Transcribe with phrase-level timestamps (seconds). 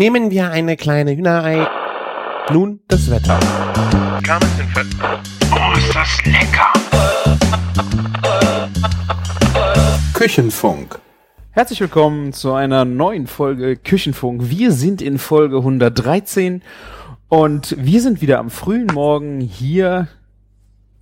[0.00, 1.68] Nehmen wir eine kleine Hühnerei.
[2.50, 3.38] Nun das Wetter.
[5.52, 6.72] Oh, ist das lecker!
[10.14, 10.98] Küchenfunk.
[11.50, 14.48] Herzlich willkommen zu einer neuen Folge Küchenfunk.
[14.48, 16.62] Wir sind in Folge 113
[17.28, 20.08] und wir sind wieder am frühen Morgen hier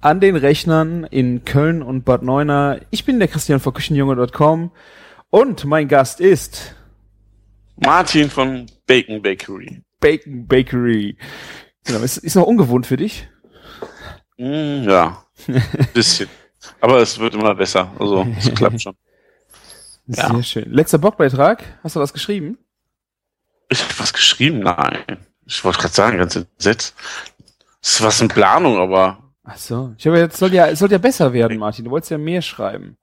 [0.00, 2.78] an den Rechnern in Köln und Bad Neuenahr.
[2.90, 4.72] Ich bin der Christian von Küchenjunge.com
[5.30, 6.74] und mein Gast ist
[7.80, 9.82] Martin von Bacon Bakery.
[10.00, 11.16] Bacon Bakery.
[11.84, 13.28] Genau, ist, ist noch ungewohnt für dich.
[14.36, 15.24] Mm, ja,
[15.94, 16.28] bisschen.
[16.80, 17.92] Aber es wird immer besser.
[17.98, 18.94] Also, es klappt schon.
[20.06, 20.42] Sehr Ja.
[20.42, 20.70] schön.
[20.72, 21.62] Letzter Blogbeitrag.
[21.82, 22.58] Hast du was geschrieben?
[23.68, 24.60] Ich habe was geschrieben?
[24.60, 25.18] Nein.
[25.46, 26.94] Ich wollte gerade sagen, ganz entsetzt.
[27.80, 29.94] Das ist was in Planung, aber Ach so.
[29.98, 31.84] Ich habe jetzt soll ja es soll ja besser werden, Martin.
[31.86, 32.96] Du wolltest ja mehr schreiben.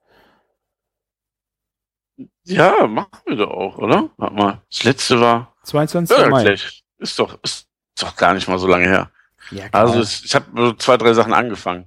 [2.45, 4.09] Ja, machen wir doch auch, oder?
[4.17, 4.61] Warte mal.
[4.69, 5.53] Das letzte war.
[5.63, 6.17] 22.
[6.17, 6.55] Ja, Mai.
[6.97, 7.67] Ist doch, ist
[7.99, 9.11] doch gar nicht mal so lange her.
[9.51, 9.83] Ja, klar.
[9.83, 11.85] Also es, ich habe zwei, drei Sachen angefangen.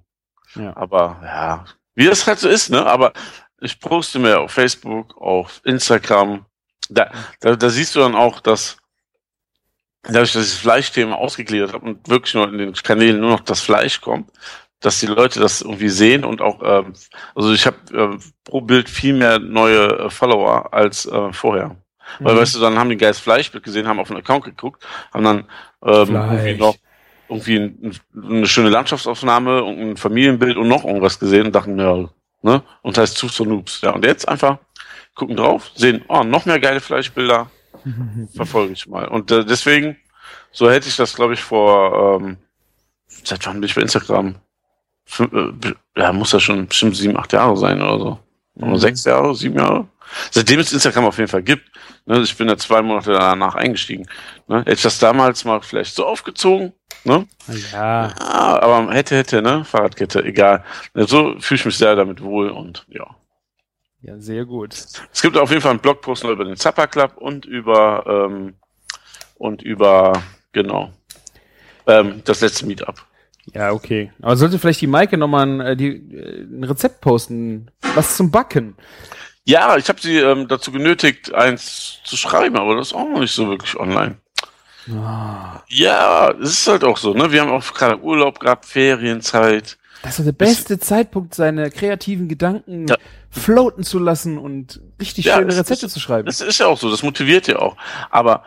[0.55, 0.77] Ja.
[0.77, 2.84] Aber ja, wie das halt so ist, ne?
[2.86, 3.12] Aber
[3.60, 6.44] ich poste mir auf Facebook, auf Instagram.
[6.88, 7.10] Da,
[7.41, 8.78] da, da siehst du dann auch, dass
[10.02, 13.41] dadurch, dass ich das Fleischthema ausgegliedert habe und wirklich nur in den Kanälen nur noch
[13.41, 14.30] das Fleisch kommt,
[14.80, 16.92] dass die Leute das irgendwie sehen und auch, ähm,
[17.34, 21.76] also ich habe äh, pro Bild viel mehr neue äh, Follower als äh, vorher.
[22.22, 22.38] Weil, Mhm.
[22.38, 25.44] weißt du, dann haben die geiles Fleischbild gesehen, haben auf den Account geguckt, haben dann
[25.84, 26.22] ähm, Fleisch.
[26.22, 26.76] irgendwie noch
[27.28, 32.08] irgendwie ein, eine schöne Landschaftsaufnahme und ein Familienbild und noch irgendwas gesehen und dachten, ja,
[32.42, 32.62] ne?
[32.82, 33.82] Und das heißt Zug zur Noobs.
[33.82, 34.58] Ja, und jetzt einfach
[35.14, 37.50] gucken drauf, sehen, oh, noch mehr geile Fleischbilder,
[38.34, 39.08] verfolge ich mal.
[39.08, 39.96] Und äh, deswegen,
[40.52, 42.38] so hätte ich das, glaube ich, vor, ähm,
[43.24, 44.36] seit wann bin ich bei Instagram?
[45.18, 48.18] Äh, ja, muss ja schon bestimmt sieben, acht Jahre sein oder so.
[48.54, 48.76] Mhm.
[48.76, 49.88] sechs Jahre, sieben Jahre.
[50.30, 51.70] Seitdem es Instagram auf jeden Fall gibt.
[52.06, 54.06] Ne, ich bin da zwei Monate danach eingestiegen.
[54.46, 56.72] Ne, hätte ich das damals mal vielleicht so aufgezogen,
[57.04, 57.26] ne?
[57.72, 58.14] Ja.
[58.18, 59.64] Ah, aber hätte, hätte, ne?
[59.64, 60.64] Fahrradkette, egal.
[60.94, 63.06] So fühle ich mich sehr damit wohl und ja.
[64.00, 64.74] Ja, sehr gut.
[65.12, 68.54] Es gibt auf jeden Fall einen Blogpost noch über den Zappa Club und über ähm,
[69.34, 70.92] und über genau
[71.86, 73.04] ähm, das letzte Meetup.
[73.54, 74.12] Ja, okay.
[74.22, 77.70] Aber sollte vielleicht die Maike nochmal ein, äh, die, äh, ein Rezept posten?
[77.94, 78.76] Was zum Backen?
[79.44, 83.20] Ja, ich habe sie ähm, dazu genötigt, eins zu schreiben, aber das ist auch noch
[83.20, 84.19] nicht so wirklich online.
[84.91, 87.31] Ah, Ja, es ist halt auch so, ne?
[87.32, 89.78] Wir haben auch gerade Urlaub gehabt, Ferienzeit.
[90.03, 92.97] das ist der beste Zeitpunkt, seine kreativen Gedanken Ja.
[93.30, 96.26] floaten zu lassen und richtig Ja, schöne Rezepte ist- zu schreiben.
[96.26, 97.76] Das ist ja auch so, das motiviert ja auch.
[98.10, 98.44] Aber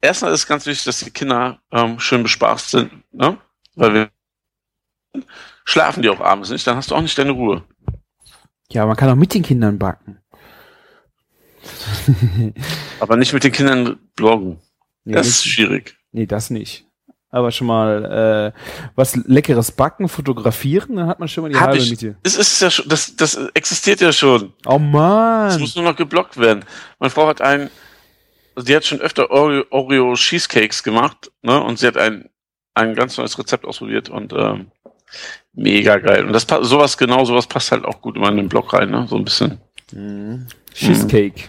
[0.00, 3.38] erstmal ist ganz wichtig, dass die Kinder ähm, schön bespaßt sind, ne?
[3.78, 4.10] Weil wir
[5.64, 7.62] schlafen die auch abends nicht, dann hast du auch nicht deine Ruhe.
[8.70, 10.18] Ja, man kann auch mit den Kindern backen.
[13.00, 14.58] Aber nicht mit den Kindern bloggen.
[15.04, 15.96] Nee, Das ist schwierig.
[16.12, 16.84] Nee, das nicht.
[17.30, 18.58] Aber schon mal äh,
[18.94, 21.90] was leckeres backen, fotografieren, dann hat man schon mal die Hab halbe ich.
[21.90, 22.16] Miete.
[22.22, 24.54] Es ist ja schon, das, das existiert ja schon.
[24.64, 25.60] Oh Es man.
[25.60, 26.64] muss nur noch geblockt werden.
[26.98, 27.68] Meine Frau hat einen,
[28.56, 31.62] also die hat schon öfter Oreo, Oreo Cheesecakes gemacht, ne?
[31.62, 32.30] Und sie hat ein,
[32.78, 34.70] ein ganz neues Rezept ausprobiert und ähm,
[35.52, 36.24] mega geil.
[36.26, 39.06] Und das sowas genau, sowas passt halt auch gut immer in den Blog rein, ne?
[39.08, 39.58] So ein bisschen.
[39.92, 40.46] Mhm.
[40.72, 41.48] Cheesecake.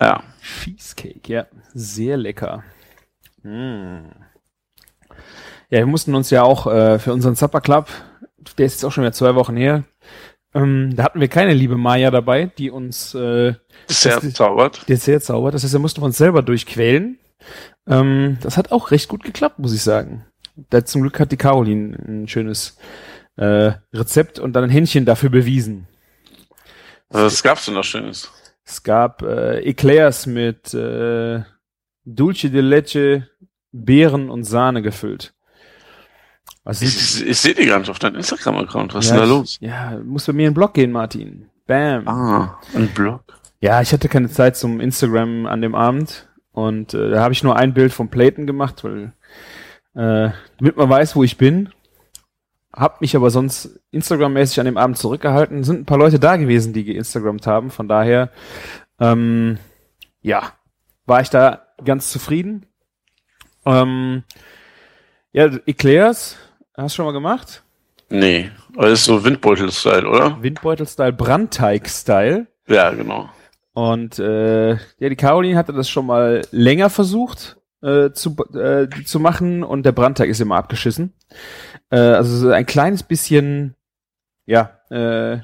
[0.00, 0.22] Ja.
[0.64, 1.46] Cheesecake, ja.
[1.74, 2.62] Sehr lecker.
[3.42, 4.08] Mm.
[5.70, 7.88] Ja, wir mussten uns ja auch äh, für unseren Supper Club,
[8.56, 9.84] der ist jetzt auch schon wieder zwei Wochen her,
[10.54, 13.54] ähm, da hatten wir keine liebe Maya dabei, die uns äh,
[13.88, 14.88] Dessert Das- zaubert.
[14.88, 15.54] Dessert zaubert.
[15.54, 17.18] Das heißt, wir mussten uns selber durchquälen.
[17.88, 20.24] Ähm, das hat auch recht gut geklappt, muss ich sagen.
[20.70, 22.76] Da zum Glück hat die Caroline ein schönes
[23.36, 25.86] äh, Rezept und dann ein Händchen dafür bewiesen.
[27.10, 28.30] Was gab's denn noch Schönes?
[28.64, 31.42] Es gab äh, Eclairs mit äh,
[32.04, 33.28] Dulce de Leche,
[33.72, 35.32] Beeren und Sahne gefüllt.
[36.64, 38.94] Was Ich, ich, ich sehe die gar nicht auf deinem Instagram-Account.
[38.94, 39.58] Was ist ja, denn da ich- los?
[39.60, 41.48] Ja, muss bei mir in den Blog gehen, Martin.
[41.66, 42.06] Bam.
[42.08, 43.22] Ah, ein Blog.
[43.60, 46.27] Ja, ich hatte keine Zeit zum Instagram an dem Abend
[46.58, 49.12] und äh, da habe ich nur ein Bild vom Platen gemacht, weil
[49.94, 51.68] äh, damit man weiß, wo ich bin.
[52.72, 55.62] Hab mich aber sonst Instagram-mäßig an dem Abend zurückgehalten.
[55.62, 57.70] Sind ein paar Leute da gewesen, die geinstagrammt haben.
[57.70, 58.30] Von daher,
[58.98, 59.58] ähm,
[60.20, 60.52] ja,
[61.06, 62.66] war ich da ganz zufrieden.
[63.64, 64.24] Ähm,
[65.32, 66.36] ja, Eclairs,
[66.76, 67.62] hast du schon mal gemacht?
[68.10, 70.42] Nee, aber das ist so Windbeutel-Style, oder?
[70.42, 72.48] Windbeutel-Style, Brandteig-Style.
[72.66, 73.30] Ja, genau.
[73.78, 79.20] Und äh, ja, die Caroline hatte das schon mal länger versucht äh, zu, äh, zu
[79.20, 81.12] machen und der Brandteig ist immer abgeschissen.
[81.88, 83.76] Äh, also so ein kleines bisschen,
[84.46, 85.42] ja, äh,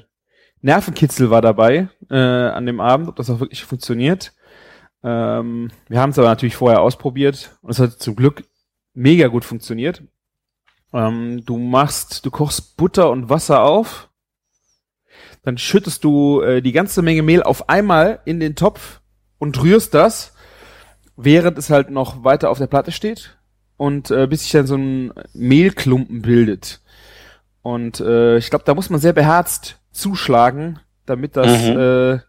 [0.59, 4.33] Nervenkitzel war dabei äh, an dem Abend, ob das auch wirklich funktioniert.
[5.01, 8.43] Ähm, wir haben es aber natürlich vorher ausprobiert und es hat zum Glück
[8.93, 10.03] mega gut funktioniert.
[10.91, 14.09] Ähm, du machst, du kochst Butter und Wasser auf,
[15.45, 18.99] dann schüttest du äh, die ganze Menge Mehl auf einmal in den Topf
[19.37, 20.33] und rührst das,
[21.15, 23.37] während es halt noch weiter auf der Platte steht
[23.77, 26.81] und äh, bis sich dann so ein Mehlklumpen bildet.
[27.61, 31.77] Und äh, ich glaube, da muss man sehr beherzt zuschlagen, damit das Mhm.
[31.79, 32.19] äh,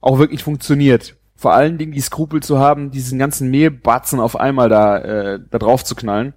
[0.00, 1.16] auch wirklich funktioniert.
[1.36, 5.58] Vor allen Dingen die Skrupel zu haben, diesen ganzen Mehlbatzen auf einmal da, äh, da
[5.58, 6.34] drauf zu knallen.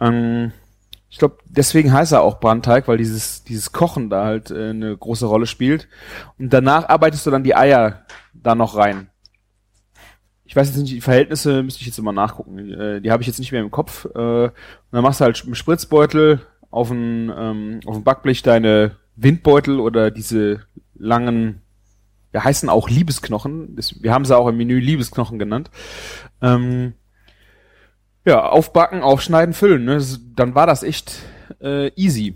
[0.00, 0.52] Ähm,
[1.14, 4.96] ich glaube, deswegen heißt er auch Brandteig, weil dieses, dieses Kochen da halt äh, eine
[4.96, 5.86] große Rolle spielt.
[6.40, 9.10] Und danach arbeitest du dann die Eier da noch rein.
[10.44, 12.58] Ich weiß jetzt nicht, die Verhältnisse müsste ich jetzt immer nachgucken.
[12.58, 14.06] Äh, die habe ich jetzt nicht mehr im Kopf.
[14.06, 14.52] Äh, und
[14.90, 16.40] dann machst du halt im Spritzbeutel
[16.72, 20.62] auf ein, ähm, auf Backblech deine Windbeutel oder diese
[20.96, 21.62] langen,
[22.32, 23.76] ja, heißen auch Liebesknochen.
[23.76, 25.70] Das, wir haben sie auch im Menü Liebesknochen genannt.
[26.42, 26.94] Ähm,
[28.24, 29.84] ja, aufbacken, aufschneiden, füllen.
[29.84, 30.04] Ne?
[30.34, 31.22] Dann war das echt
[31.60, 32.34] äh, easy.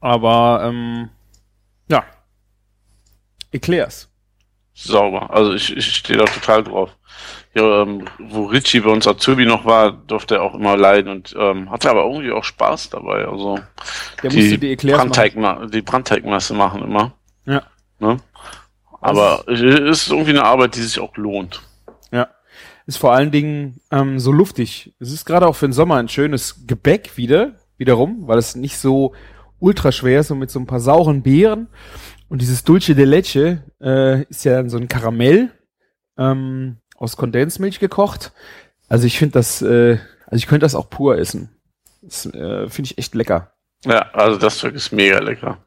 [0.00, 1.08] Aber ähm,
[1.88, 2.04] ja,
[3.52, 4.08] Eclairs.
[4.74, 5.30] Sauber.
[5.30, 6.96] Also ich, ich stehe da total drauf.
[7.54, 11.34] Ja, ähm, wo Richie bei uns Azubi noch war, durfte er auch immer leiden und
[11.38, 13.26] ähm, hatte aber irgendwie auch Spaß dabei.
[13.26, 13.58] Also
[14.22, 15.04] Der die, musste die Eclairs
[15.36, 15.70] machen.
[15.70, 17.12] Die Brandteigmasse machen immer.
[17.44, 17.62] Ja.
[17.98, 18.16] Ne?
[19.02, 21.60] Aber es ist irgendwie eine Arbeit, die sich auch lohnt.
[22.92, 24.94] Ist vor allen Dingen ähm, so luftig.
[25.00, 28.76] Es ist gerade auch für den Sommer ein schönes Gebäck wieder, wiederum, weil es nicht
[28.76, 29.14] so
[29.60, 31.68] ultra schwer ist und mit so ein paar sauren Beeren.
[32.28, 35.52] Und dieses Dulce de Leche äh, ist ja so ein Karamell
[36.18, 38.32] ähm, aus Kondensmilch gekocht.
[38.90, 41.48] Also ich finde das, äh, also ich könnte das auch pur essen.
[42.02, 43.54] Das äh, finde ich echt lecker.
[43.86, 45.64] Ja, also das Zeug ist mega lecker.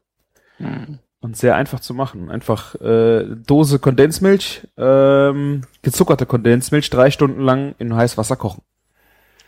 [0.58, 1.00] Hm.
[1.26, 2.30] Und sehr einfach zu machen.
[2.30, 8.62] Einfach äh, Dose Kondensmilch, ähm, gezuckerte Kondensmilch, drei Stunden lang in heißes Wasser kochen.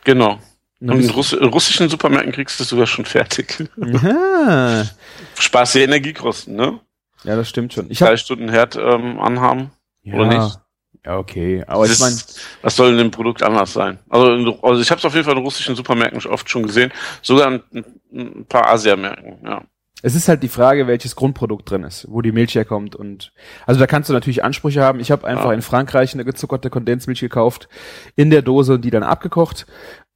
[0.02, 0.38] Genau.
[0.80, 3.68] Und in Russ russischen Supermärkten kriegst du es sogar schon fertig.
[3.80, 4.84] Aha.
[5.38, 6.80] Spaß die Energiekosten, ne?
[7.22, 7.88] Ja, das stimmt schon.
[7.92, 9.70] Ich Drei Stunden Herd ähm, anhaben.
[10.02, 10.58] ja, oder nicht?
[11.06, 11.62] Ja, okay.
[11.68, 14.00] Aber ich Das meine, ist- was soll in dem Produkt anders sein?
[14.08, 16.92] Also, also ich habe es auf jeden Fall in russischen Supermärkten oft schon gesehen,
[17.22, 17.62] sogar in,
[18.10, 19.38] in ein paar Asiamärkten.
[19.44, 19.62] Ja.
[20.02, 22.94] Es ist halt die Frage, welches Grundprodukt drin ist, wo die Milch herkommt.
[22.94, 23.32] Und
[23.66, 25.00] also da kannst du natürlich Ansprüche haben.
[25.00, 25.52] Ich habe einfach Ja.
[25.54, 27.68] in Frankreich eine gezuckerte Kondensmilch gekauft
[28.14, 29.66] in der Dose und die dann abgekocht.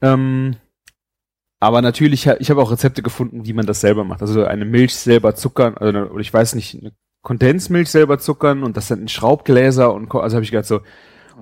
[0.01, 0.57] Ähm,
[1.61, 4.21] aber natürlich, ich habe auch Rezepte gefunden, wie man das selber macht.
[4.21, 6.93] Also eine Milch selber zuckern, also, ich weiß nicht, eine
[7.23, 10.81] Kondensmilch selber zuckern und das dann in Schraubgläser und also habe ich gedacht so,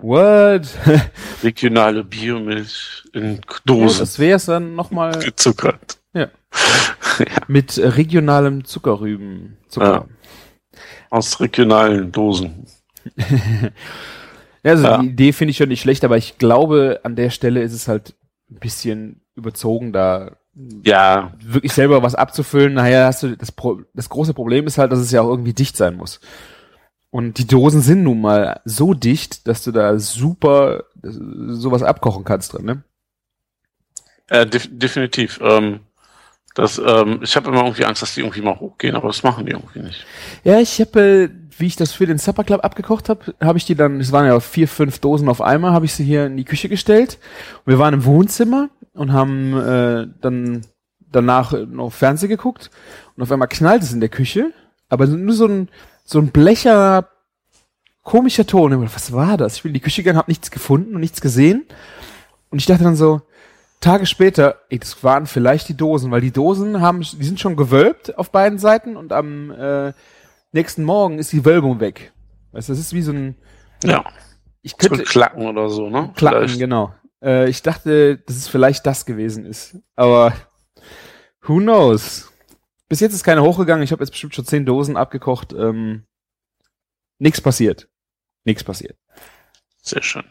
[0.02, 0.68] what?
[1.42, 5.99] Regionale Biomilch in Ja, Dosen das wäre es dann nochmal gezuckert.
[7.48, 9.56] mit äh, regionalem Zuckerrüben.
[9.68, 10.08] Zucker.
[11.10, 12.66] Aus regionalen Dosen.
[14.62, 14.98] Ja, also Ja.
[14.98, 17.88] die Idee finde ich schon nicht schlecht, aber ich glaube, an der Stelle ist es
[17.88, 18.14] halt
[18.50, 20.36] ein bisschen überzogen, da
[20.84, 22.74] Ja, wirklich selber was abzufüllen.
[22.74, 25.54] Nachher hast du das, Pro das große Problem ist halt, dass es ja auch irgendwie
[25.54, 26.20] dicht sein muss.
[27.08, 32.52] Und die Dosen sind nun mal so dicht, dass du da super sowas abkochen kannst
[32.52, 32.84] drin, ne?
[34.28, 35.40] äh, def definitiv.
[35.42, 35.80] Ähm,
[36.54, 39.46] das, ähm, ich habe immer irgendwie Angst, dass die irgendwie mal hochgehen, aber das machen
[39.46, 40.04] die irgendwie nicht.
[40.42, 43.64] Ja, ich habe, äh, wie ich das für den Supper Club abgekocht habe, habe ich
[43.64, 46.36] die dann, es waren ja vier, fünf Dosen auf einmal, habe ich sie hier in
[46.36, 47.18] die Küche gestellt.
[47.64, 50.62] Und wir waren im Wohnzimmer und haben äh, dann
[51.12, 52.70] danach noch Fernsehen geguckt
[53.16, 54.52] und auf einmal knallt es in der Küche,
[54.88, 55.68] aber nur so ein
[56.04, 57.08] so ein blecher
[58.02, 58.82] komischer Ton.
[58.92, 59.56] Was war das?
[59.56, 61.64] Ich bin in die Küche gegangen, habe nichts gefunden und nichts gesehen
[62.50, 63.22] und ich dachte dann so
[63.80, 67.56] Tage später, ey, das waren vielleicht die Dosen, weil die Dosen haben, die sind schon
[67.56, 69.92] gewölbt auf beiden Seiten und am äh,
[70.52, 72.12] nächsten Morgen ist die Wölbung weg.
[72.52, 73.36] Weißt du, das ist wie so ein,
[73.84, 74.04] Ja,
[74.62, 76.12] ich so könnte, Klacken oder so, ne?
[76.14, 76.58] Klacken, Vielleicht.
[76.58, 76.94] genau.
[77.22, 79.78] Äh, ich dachte, dass es vielleicht das gewesen ist.
[79.96, 80.34] Aber
[81.42, 82.30] who knows?
[82.88, 83.82] Bis jetzt ist keine hochgegangen.
[83.84, 85.52] Ich habe jetzt bestimmt schon zehn Dosen abgekocht.
[85.52, 86.04] Ähm,
[87.18, 87.88] Nichts passiert.
[88.44, 88.96] Nichts passiert.
[89.82, 90.24] Sehr schön.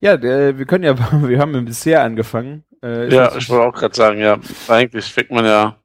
[0.00, 0.96] Ja, äh, wir können ja,
[1.28, 2.64] wir haben dem Dessert angefangen.
[2.82, 4.38] Äh, ist Ja, ich wollte auch gerade sagen, ja,
[4.68, 5.76] eigentlich fängt man ja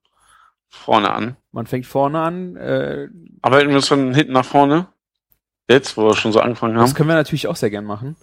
[0.70, 1.38] vorne an.
[1.52, 2.56] man fängt vorne an.
[2.56, 3.08] Äh,
[3.42, 4.88] Arbeiten wir uns von hinten nach vorne?
[5.70, 6.94] Jetzt, wo wir schon so angefangen das haben.
[6.98, 8.18] können wir natürlich auch sehr gern machen.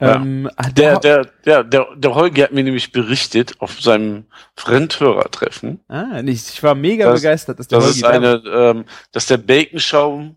[0.00, 0.14] Ja.
[0.16, 4.24] Ähm, ah, Der, der, der, der, der Holger hat mir nämlich berichtet auf seinem
[4.56, 6.48] Fremdhörertreffen, ah, nicht.
[6.48, 8.14] Ich war mega Das- begeistert, dass der dass Holgi es da war.
[8.14, 10.36] eine, ähm, dass der Baconschaum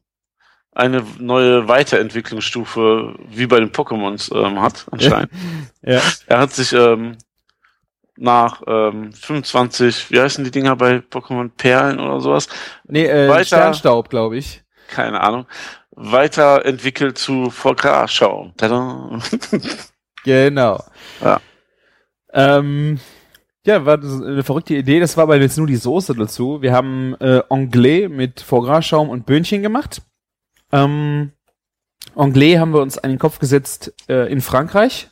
[0.73, 5.31] eine neue Weiterentwicklungsstufe wie bei den Pokémons ähm, hat, anscheinend.
[5.83, 5.99] Ja.
[6.27, 7.17] Er hat sich ähm,
[8.15, 12.47] nach ähm, 25, wie heißen die Dinger bei Pokémon Perlen oder sowas?
[12.87, 14.63] Nee, äh, Weiter- Sternstaub, glaube ich.
[14.89, 15.45] Keine Ahnung.
[15.91, 18.51] weiterentwickelt zu VK-Schau.
[18.57, 19.19] Tada.
[20.23, 20.83] Genau.
[21.19, 21.41] Ja.
[22.31, 22.99] Ähm,
[23.65, 24.99] ja, war eine verrückte Idee.
[24.99, 26.61] Das war aber jetzt nur die Soße dazu.
[26.61, 30.03] Wir haben äh, Anglais mit Foie Gras Schaum und Böhnchen gemacht.
[30.71, 31.31] Ähm,
[32.15, 35.09] Anglais haben wir uns an den Kopf gesetzt äh, in Frankreich.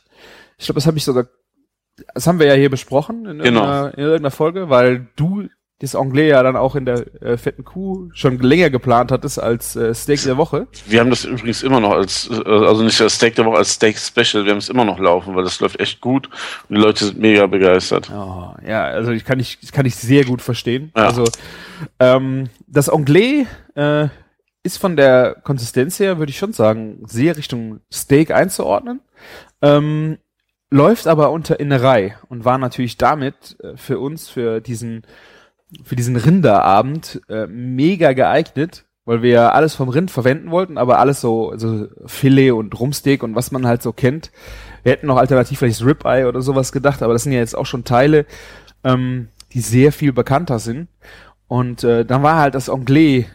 [0.58, 1.26] Ich glaube, das habe ich sogar,
[2.14, 3.60] das haben wir ja hier besprochen in, Genau.
[3.60, 5.48] irgendeiner, in irgendeiner Folge, weil du
[5.82, 9.76] das Anglais ja dann auch in der äh, fetten Kuh schon länger geplant hattest als
[9.76, 10.66] äh, Steak der Woche.
[10.86, 13.72] Wir haben das übrigens immer noch als, äh, also nicht als Steak der Woche, als
[13.72, 14.44] Steak Special.
[14.44, 16.26] Wir haben es immer noch laufen, weil das läuft echt gut
[16.68, 18.10] und die Leute sind mega begeistert.
[18.14, 20.92] Oh, ja, also ich kann ich kann ich sehr gut verstehen.
[20.94, 21.06] Ja.
[21.06, 21.24] Also
[21.98, 24.08] ähm, das Anglais äh,
[24.62, 29.00] ist von der Konsistenz her, würde ich schon sagen, sehr Richtung Steak einzuordnen.
[29.62, 30.18] Ähm,
[30.70, 35.02] läuft aber unter Innerei und war natürlich damit äh, für uns für diesen
[35.84, 40.98] für diesen Rinderabend äh, mega geeignet, weil wir ja alles vom Rind verwenden wollten, aber
[40.98, 44.32] alles so, so Filet und Rumsteak und was man halt so kennt.
[44.82, 47.56] Wir hätten noch alternativ vielleicht das Ribeye oder sowas gedacht, aber das sind ja jetzt
[47.56, 48.26] auch schon Teile,
[48.84, 50.88] ähm, die sehr viel bekannter sind.
[51.46, 53.26] Und äh, dann war halt das Anglais,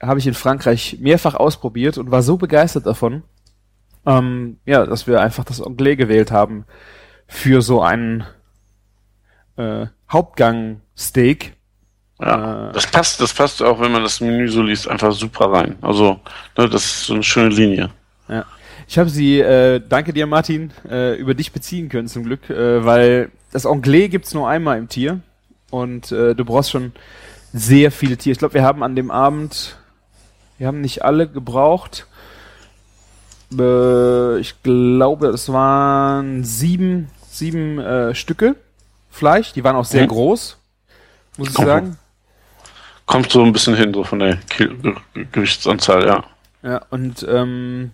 [0.00, 3.22] habe ich in Frankreich mehrfach ausprobiert und war so begeistert davon,
[4.06, 6.64] ähm, ja, dass wir einfach das Anglais gewählt haben
[7.26, 8.24] für so einen
[9.56, 11.54] äh, Hauptgang-Steak.
[12.20, 12.72] Ja, Äh.
[12.72, 15.76] das passt, das passt auch, wenn man das Menü so liest, einfach super rein.
[15.80, 16.20] Also,
[16.56, 17.90] ne, das ist so eine schöne Linie.
[18.28, 18.44] Ja.
[18.88, 22.84] Ich habe sie, äh, danke dir Martin, äh, über dich beziehen können zum Glück, äh,
[22.84, 25.20] weil das Anglais gibt's nur einmal im Tier
[25.70, 26.92] und äh, du brauchst schon
[27.52, 28.32] sehr viele Tiere.
[28.32, 29.76] Ich glaube, wir haben an dem Abend,
[30.60, 32.06] wir haben nicht alle gebraucht.
[33.58, 38.56] Äh, ich glaube, es waren sieben, sieben äh, Stücke
[39.10, 39.54] Fleisch.
[39.54, 40.08] Die waren auch sehr Mhm.
[40.08, 40.58] groß,
[41.38, 41.64] muss ich Oh.
[41.64, 41.96] sagen.
[43.06, 44.38] Kommt so ein bisschen hin, so von der
[45.32, 46.24] Gewichtsanzahl, ja.
[46.62, 47.92] Ja, und ähm,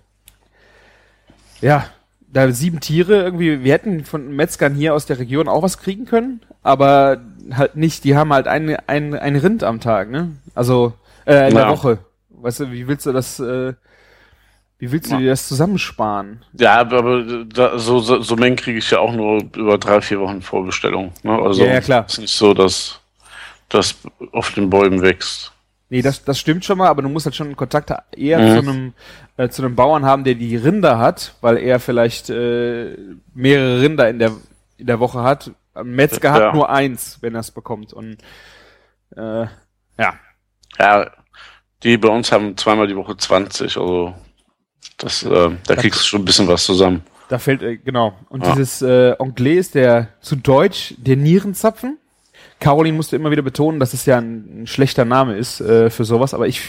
[1.61, 1.87] ja,
[2.27, 6.05] da sieben Tiere irgendwie, wir hätten von Metzgern hier aus der Region auch was kriegen
[6.05, 7.19] können, aber
[7.55, 10.33] halt nicht, die haben halt ein, ein, ein Rind am Tag, ne?
[10.55, 10.93] Also
[11.27, 11.71] äh, in der Ja.
[11.71, 11.99] Woche.
[12.41, 13.75] Weißt du, wie willst du das, äh,
[14.79, 16.45] wie willst du dir das zusammensparen?
[16.53, 20.21] Ja, aber, da, so, so, so Mengen kriege ich ja auch nur über drei, vier
[20.21, 21.13] Wochen Vorbestellung.
[21.23, 21.33] Ne?
[21.33, 22.05] Also Ja, ja, klar.
[22.07, 23.01] ist nicht so, dass
[23.69, 23.97] das
[24.33, 25.53] auf den Bäumen wächst.
[25.89, 28.49] Nee, das, das stimmt schon mal, aber du musst halt schon Kontakt eher Mhm.
[28.53, 28.93] zu einem
[29.37, 32.97] äh, zu einem Bauern haben, der die Rinder hat, weil er vielleicht äh,
[33.35, 34.33] mehrere Rinder in der
[34.79, 35.53] in der Woche hat.
[35.75, 36.53] Ein Metzger hat Ja.
[36.53, 37.93] nur eins, wenn er es bekommt.
[37.93, 38.19] Und
[39.17, 39.47] äh,
[39.99, 40.15] ja,
[40.79, 41.11] Ja,
[41.83, 44.15] die bei uns haben zweimal die Woche 20, also
[44.99, 47.03] das, äh, da kriegst du schon ein bisschen was zusammen.
[47.29, 48.15] da fällt äh, genau.
[48.29, 48.53] Und Ja.
[48.55, 51.99] dieses äh, Anglais ist der zu Deutsch der Nierenzapfen.
[52.61, 56.05] Caroline musste immer wieder betonen, dass es ja ein, ein schlechter Name ist äh, für
[56.05, 56.61] sowas, aber ich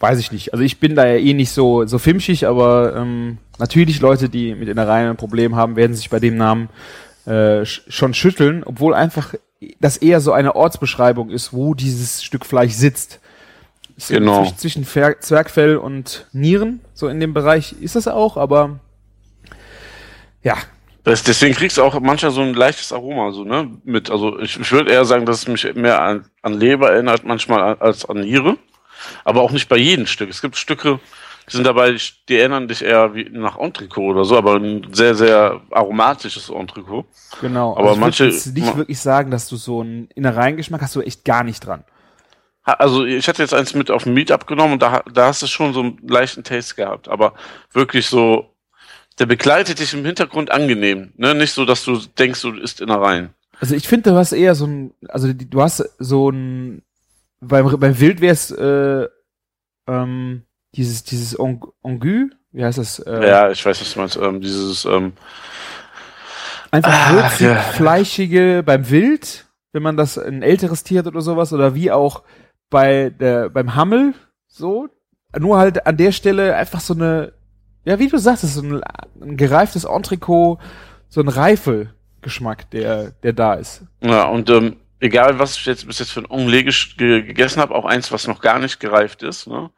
[0.00, 0.52] weiß ich nicht.
[0.52, 4.54] Also ich bin da ja eh nicht so so filmschig, aber ähm, natürlich Leute, die
[4.54, 6.70] mit Innereien ein Problem haben, werden sich bei dem Namen
[7.26, 9.34] äh, sch schon schütteln, obwohl einfach
[9.80, 13.20] das eher so eine Ortsbeschreibung ist, wo dieses Stück Fleisch sitzt.
[14.08, 14.44] Genau.
[14.44, 18.78] Zwischen, zwischen Zwergfell und Nieren, so in dem Bereich ist es auch, aber
[20.42, 20.56] ja,
[21.04, 24.10] Das, deswegen kriegst du auch manchmal so ein leichtes Aroma, so, ne, mit.
[24.10, 27.74] Also ich, ich würde eher sagen, dass es mich mehr an, an Leber erinnert, manchmal
[27.76, 28.56] als an Niere.
[29.24, 30.28] Aber auch nicht bei jedem Stück.
[30.28, 30.98] Es gibt Stücke,
[31.50, 31.96] die sind dabei,
[32.28, 37.06] die- erinnern dich eher wie nach Entrecot oder so, aber ein sehr, sehr aromatisches Entrecot.
[37.40, 40.82] Genau, Aber also ich manche- würde jetzt nicht wirklich sagen, dass du so einen Innereiengeschmack
[40.82, 41.84] hast du echt gar nicht dran.
[42.74, 45.46] Also ich hatte jetzt eins mit auf dem Meetup genommen und da, da hast du
[45.46, 47.34] schon so einen leichten Taste gehabt, aber
[47.72, 48.54] wirklich so,
[49.18, 51.34] der begleitet dich im Hintergrund angenehm, ne?
[51.34, 53.30] Nicht so, dass du denkst, du isst Innereien.
[53.60, 56.82] Also ich finde, du hast eher so ein, also du hast so ein,
[57.40, 59.08] beim, beim Wild wär's, äh,
[59.88, 60.42] ähm,
[60.74, 62.98] dieses, dieses Ong- Ongu, wie heißt das?
[63.00, 64.16] Äh, Ja, ich weiß, was du meinst.
[64.16, 65.12] Ähm, dieses, ähm,
[66.70, 67.56] Einfach Ah, würzig, ja.
[67.56, 72.22] fleischige beim Wild, wenn man das ein älteres Tier hat oder sowas, oder wie auch
[72.70, 74.14] bei der, beim Hammel,
[74.46, 74.88] so.
[75.38, 77.32] Nur halt an der Stelle einfach so eine,
[77.84, 78.82] ja, wie du sagst, so ein,
[79.20, 80.58] ein gereiftes Entrecot,
[81.08, 83.82] so ein Reifelgeschmack, der, der da ist.
[84.00, 87.74] ja, und ähm, egal, was ich jetzt bis jetzt für ein Omelette ge gegessen habe,
[87.74, 89.70] auch eins, was noch gar nicht gereift ist, ne?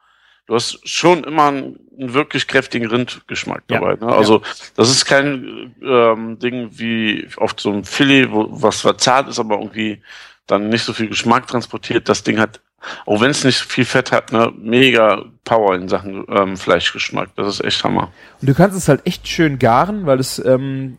[0.46, 3.94] Du hast schon immer einen, einen wirklich kräftigen Rindgeschmack Ja, dabei.
[4.04, 4.12] Ne?
[4.12, 4.42] Also
[4.74, 9.38] das ist kein ähm, Ding wie oft so ein Filet, wo, was zwar zart ist,
[9.38, 10.02] aber irgendwie
[10.48, 12.08] dann nicht so viel Geschmack transportiert.
[12.08, 12.60] Das Ding hat,
[13.06, 17.30] auch wenn es nicht viel Fett hat, ne, mega Power in Sachen ähm, Fleischgeschmack.
[17.36, 18.10] Das ist echt Hammer.
[18.40, 20.98] Und du kannst es halt echt schön garen, weil es, ähm,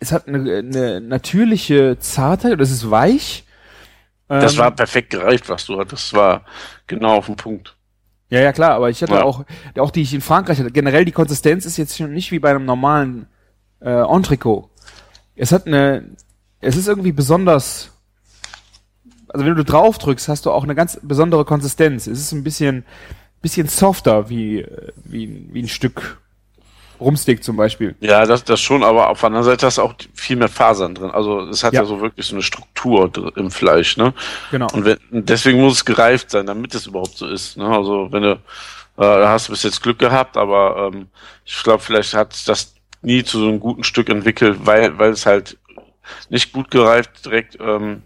[0.00, 3.44] es hat eine, eine natürliche Zartheit, oder es ist weich.
[4.28, 6.12] Das Ähm, war perfekt gereift, was du hattest.
[6.12, 6.44] Das war
[6.86, 7.74] genau auf den Punkt.
[8.30, 9.22] Ja, ja, klar, aber ich hatte Ja.
[9.22, 9.44] auch,
[9.78, 10.70] auch die ich in Frankreich hatte.
[10.70, 13.26] Generell die Konsistenz ist jetzt schon nicht wie bei einem normalen
[13.80, 14.68] äh, Entrecot.
[15.34, 16.16] Es hat eine,
[16.60, 17.97] es ist irgendwie besonders,
[19.28, 22.06] also wenn du drauf drückst, hast du auch eine ganz besondere Konsistenz.
[22.06, 22.84] Es ist ein bisschen,
[23.42, 24.66] bisschen softer wie,
[25.04, 26.18] wie, wie ein Stück
[27.00, 27.94] Rumsteak zum Beispiel.
[28.00, 30.94] Ja, das, das schon, aber auf der anderen Seite hast du auch viel mehr Fasern
[30.96, 31.10] drin.
[31.10, 31.86] Also es hat ja, Ja.
[31.86, 34.12] so wirklich so eine Struktur im Fleisch, ne?
[34.50, 34.66] Genau.
[34.72, 37.56] Und wenn, deswegen muss es gereift sein, damit es überhaupt so ist.
[37.56, 37.68] Ne?
[37.68, 38.38] Also wenn du, äh,
[38.96, 41.06] da hast du bis jetzt Glück gehabt, aber ähm,
[41.44, 45.24] ich glaube, vielleicht hat das nie zu so einem guten Stück entwickelt, weil, weil es
[45.24, 45.56] halt
[46.30, 48.02] nicht gut gereift direkt ähm,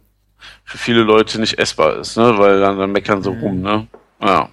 [0.64, 2.38] für viele Leute nicht essbar ist, ne?
[2.38, 3.86] Weil dann, dann meckern sie rum, ne?
[4.20, 4.48] Ja.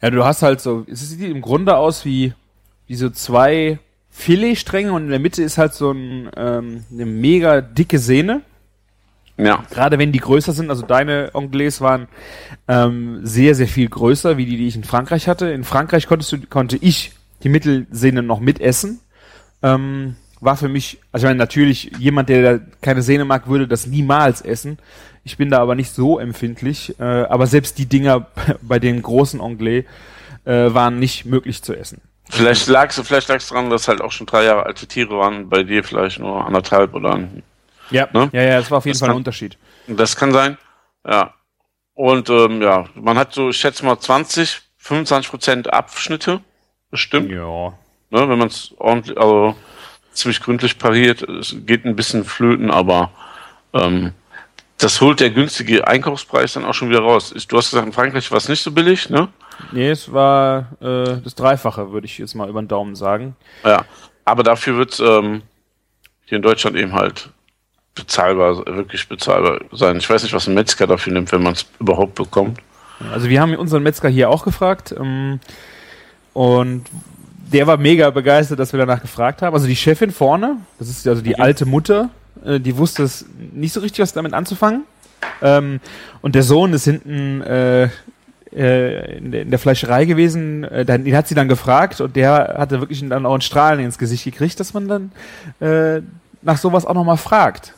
[0.00, 2.32] Ja, du hast halt so, es sieht im Grunde aus wie,
[2.86, 3.78] wie so zwei
[4.10, 8.42] Filetstränge und in der Mitte ist halt so ein, ähm, eine mega dicke Sehne.
[9.36, 9.64] Ja.
[9.70, 12.08] Gerade wenn die größer sind, also deine Anglais waren
[12.66, 15.48] ähm, sehr, sehr viel größer, wie die, die ich in Frankreich hatte.
[15.50, 17.12] In Frankreich konntest du, konnte ich
[17.44, 19.00] die Mittelsehne noch mitessen.
[19.62, 23.66] Ähm, war für mich, also ich meine, natürlich, jemand, der da keine Sehne mag, würde
[23.68, 24.78] das niemals essen.
[25.24, 26.98] Ich bin da aber nicht so empfindlich.
[26.98, 28.26] Äh, aber selbst die Dinger
[28.62, 29.84] bei den großen Anglais
[30.44, 32.00] äh, waren nicht möglich zu essen.
[32.30, 35.62] Vielleicht lag's, vielleicht lag's dran, dass halt auch schon drei Jahre alte Tiere waren, bei
[35.62, 37.42] dir vielleicht nur anderthalb oder ein
[37.90, 38.28] Ja, Ne?
[38.32, 39.56] ja, ja, das war auf jeden Das Fall ein Unterschied.
[39.86, 40.58] Das kann sein.
[41.06, 41.32] Ja.
[41.94, 46.40] Und ähm, ja, man hat so, ich schätze mal 20, 25 Prozent Abschnitte,
[46.90, 47.30] bestimmt.
[47.30, 47.72] Ja.
[48.10, 49.54] Ne, wenn man es ordentlich, also
[50.18, 51.22] ziemlich gründlich pariert.
[51.22, 53.10] Es geht ein bisschen flöten, aber
[53.72, 54.12] ähm,
[54.78, 57.34] das holt der günstige Einkaufspreis dann auch schon wieder raus.
[57.48, 59.28] Du hast gesagt, in Frankreich war es nicht so billig, ne?
[59.72, 63.34] Nee, es war äh, das Dreifache, würde ich jetzt mal über den Daumen sagen.
[63.64, 63.84] Ja.
[64.24, 65.42] Aber dafür wird ähm,
[66.26, 67.30] hier in Deutschland eben halt
[67.94, 69.96] bezahlbar, wirklich bezahlbar sein.
[69.96, 72.60] Ich weiß nicht, was ein Metzger dafür nimmt, wenn man es überhaupt bekommt.
[73.12, 75.40] Also wir haben unseren Metzger hier auch gefragt ähm,
[76.34, 76.84] und
[77.52, 79.54] der war mega begeistert, dass wir danach gefragt haben.
[79.54, 81.40] Also die Chefin vorne, das ist also die Mhm.
[81.42, 82.10] alte Mutter,
[82.44, 84.82] äh, die wusste es nicht so richtig, was damit anzufangen.
[85.42, 85.80] Ähm,
[86.20, 87.88] und der Sohn ist hinten äh,
[88.52, 92.80] äh, in, der, Fleischerei gewesen, äh, dann, den hat sie dann gefragt und der hatte
[92.80, 95.12] wirklich dann auch ein Strahlen ins Gesicht gekriegt, dass man dann
[95.60, 96.02] äh,
[96.42, 97.74] nach sowas auch nochmal fragt.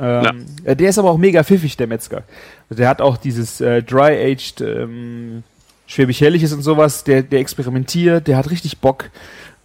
[0.00, 2.22] Ähm, äh, Der ist aber auch mega pfiffig, der Metzger.
[2.68, 5.42] Also der hat auch dieses äh, Dry-Aged ähm,
[5.86, 9.10] Schwäbisch Herrliches und sowas, der, der experimentiert, der hat richtig Bock.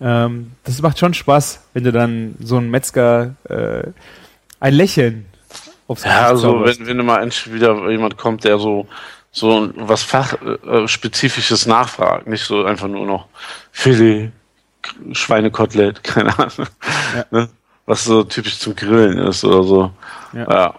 [0.01, 3.83] Ähm, das macht schon Spaß, wenn du dann so einen Metzger äh,
[4.59, 5.25] ein Lächeln
[5.87, 6.79] aufs Ja, Gesicht also zauberst.
[6.81, 8.87] wenn, wenn mal wieder jemand kommt, der so
[9.31, 13.27] so was fachspezifisches nachfragt, nicht so einfach nur noch
[13.71, 14.31] Filet,
[14.81, 16.67] K- Schweinekotelett, keine Ahnung,
[17.15, 17.25] Ja.
[17.31, 17.49] ne?
[17.85, 19.91] was so typisch zum Grillen ist oder so.
[20.33, 20.51] Ja.
[20.51, 20.75] Ja,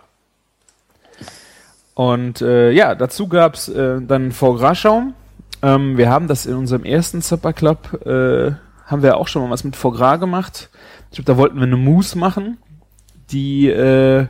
[1.95, 5.15] Und äh, ja, dazu gab's äh, dann Foie Gras Schaum.
[5.63, 8.53] Ähm, wir haben das in unserem ersten Supper Club, äh,
[8.87, 10.71] haben wir auch schon mal was mit Foie Gras gemacht.
[11.11, 12.59] Ich glaube, da wollten wir eine Mousse machen,
[13.31, 14.27] die, äh,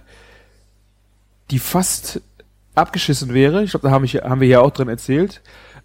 [1.51, 2.21] die fast
[2.75, 3.63] abgeschissen wäre.
[3.63, 5.41] Ich glaube, da haben, ich, haben wir ja auch drin erzählt.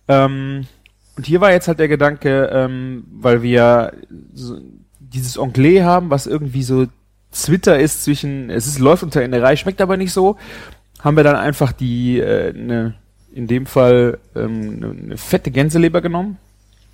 [0.07, 0.67] Ähm,
[1.15, 3.93] und hier war jetzt halt der Gedanke, ähm, weil wir
[4.33, 4.59] so
[4.99, 6.87] dieses Anglais haben, was irgendwie so
[7.31, 10.37] Zwitter ist zwischen, es ist, läuft unter Innerei, schmeckt aber nicht so,
[11.01, 12.95] haben wir dann einfach die, äh, ne,
[13.35, 16.37] in dem Fall ähm, eine ne fette Gänseleber genommen.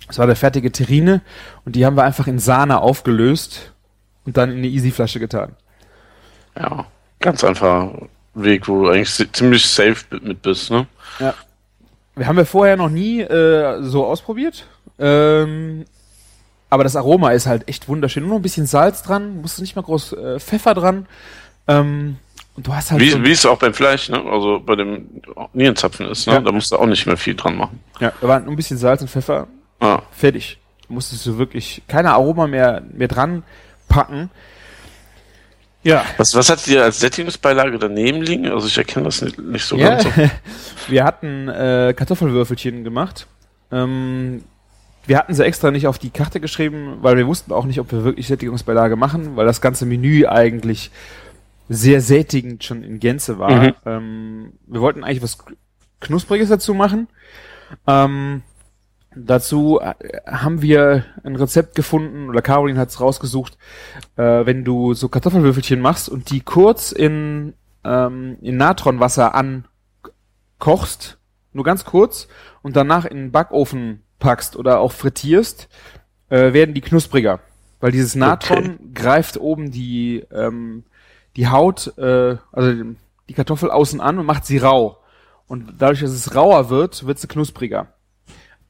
[0.08, 1.22] Das war der fertige Terrine
[1.64, 3.72] und die haben wir einfach in Sahne aufgelöst
[4.26, 5.54] und dann in eine Easy-Flasche getan.
[6.58, 6.86] ja,
[7.20, 10.86] ganz einfacher Weg, wo du eigentlich ziemlich safe mit bist, ne?
[11.18, 11.34] Ja.
[12.14, 14.66] Wir haben wir vorher noch nie äh, so ausprobiert.
[14.98, 15.84] Ähm,
[16.68, 18.22] aber das Aroma ist halt echt wunderschön.
[18.22, 21.06] Nur noch ein bisschen Salz dran, musst du nicht mal groß äh, Pfeffer dran.
[21.68, 22.16] Ähm,
[22.54, 24.22] und du hast halt so, Wie, wie es auch beim Fleisch, ne?
[24.30, 25.08] Also bei dem
[25.54, 26.34] Nierenzapfen ist, ne?
[26.34, 26.40] Ja.
[26.40, 27.80] Da musst du auch nicht mehr viel dran machen.
[28.00, 29.46] ja, da war nur ein bisschen Salz und Pfeffer,
[29.80, 30.02] Ja.
[30.12, 30.58] fertig.
[30.88, 33.42] Da musstest du wirklich keine Aroma mehr, mehr dran
[33.88, 34.30] packen.
[35.84, 38.46] Ja, Was, was hat dir als Sättigungsbeilage daneben liegen?
[38.48, 39.90] Also ich erkenne das nicht, nicht so ja.
[39.90, 40.04] ganz.
[40.04, 40.10] So.
[40.88, 43.26] wir hatten äh, Kartoffelwürfelchen gemacht.
[43.72, 44.44] Ähm,
[45.06, 47.90] wir hatten sie extra nicht auf die Karte geschrieben, weil wir wussten auch nicht, ob
[47.90, 50.92] wir wirklich Sättigungsbeilage machen, weil das ganze Menü eigentlich
[51.68, 53.50] sehr sättigend schon in Gänze war.
[53.50, 53.74] Mhm.
[53.86, 55.38] Ähm, wir wollten eigentlich was
[56.00, 57.08] Knuspriges dazu machen.
[57.86, 58.42] Ähm,
[59.14, 59.94] dazu äh,
[60.26, 63.56] haben wir ein Rezept gefunden, oder Caroline hat es rausgesucht,
[64.16, 71.18] äh, wenn du so Kartoffelwürfelchen machst und die kurz in, ähm, in Natronwasser ankochst,
[71.52, 72.28] nur ganz kurz,
[72.62, 75.68] und danach in den Backofen packst oder auch frittierst,
[76.28, 77.40] äh, werden die knuspriger.
[77.80, 80.84] Weil dieses Natron greift oben die, ähm,
[81.36, 82.94] die Haut, äh, also
[83.28, 84.98] die Kartoffel außen an und macht sie rau.
[85.46, 87.94] Und dadurch, dass es rauer wird, wird sie knuspriger.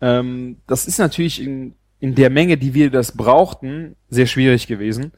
[0.01, 5.13] Ähm, das ist natürlich in, in der Menge, die wir das brauchten, sehr schwierig gewesen.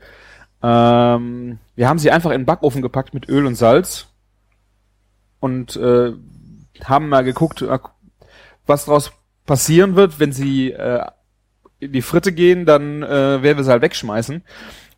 [0.63, 4.09] Ähm, wir haben sie einfach in den Backofen gepackt mit Öl und Salz
[5.41, 6.13] und äh,
[6.83, 7.79] haben mal geguckt, äh,
[8.67, 9.13] was daraus
[9.47, 11.05] passieren wird, wenn sie äh,
[11.81, 14.43] in die Fritte gehen, dann äh, werden wir sie halt wegschmeißen.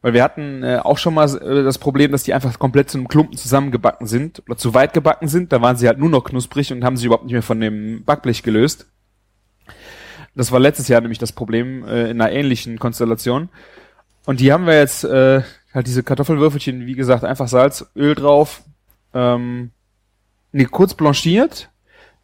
[0.07, 2.97] Weil wir hatten äh, auch schon mal äh, das Problem, dass die einfach komplett zu
[2.97, 5.53] einem Klumpen zusammengebacken sind oder zu weit gebacken sind.
[5.53, 8.05] Da waren sie halt nur noch knusprig und haben sich überhaupt nicht mehr von dem
[8.05, 8.87] Backblech gelöst.
[10.37, 13.49] Das war letztes Jahr nämlich das Problem äh, in einer ähnlichen Konstellation.
[14.27, 15.42] Und die haben wir jetzt äh,
[15.75, 18.62] halt diese Kartoffelwürfelchen, wie gesagt, einfach Salz, Öl drauf,
[19.12, 19.73] ähm,
[20.53, 21.69] nee, kurz blanchiert,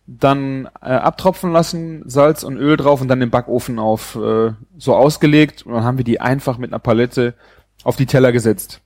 [0.07, 4.95] dann äh, abtropfen lassen, Salz und Öl drauf und dann den Backofen auf äh, so
[4.95, 7.35] ausgelegt und dann haben wir die einfach mit einer Palette
[7.83, 8.81] auf die Teller gesetzt.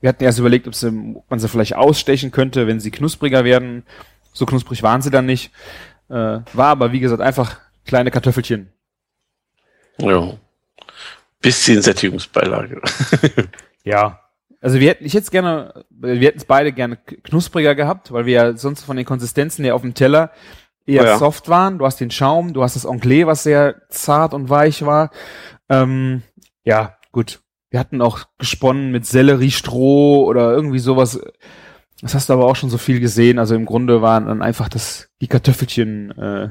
[0.00, 3.44] Wir hatten erst überlegt, ob, sie, ob man sie vielleicht ausstechen könnte, wenn sie knuspriger
[3.44, 3.84] werden.
[4.32, 5.50] So knusprig waren sie dann nicht.
[6.10, 6.14] Äh,
[6.52, 8.70] war aber, wie gesagt, einfach kleine Kartoffelchen.
[9.98, 10.34] Ja.
[11.40, 12.82] Bisschen Sättigungsbeilage.
[13.84, 14.20] ja.
[14.60, 18.32] Also wir hätten, ich hätte gerne, wir hätten es beide gerne knuspriger gehabt, weil wir
[18.32, 20.32] ja sonst von den Konsistenzen her auf dem Teller
[20.86, 21.18] eher oh ja.
[21.18, 21.78] soft waren.
[21.78, 25.10] Du hast den Schaum, du hast das Anglais, was sehr zart und weich war.
[25.68, 26.22] Ähm,
[26.64, 27.40] ja, gut.
[27.74, 31.18] Wir hatten auch gesponnen mit Selleriestroh oder irgendwie sowas.
[32.00, 33.40] Das hast du aber auch schon so viel gesehen.
[33.40, 36.50] Also im Grunde waren dann einfach das, die Kartoffelchen äh,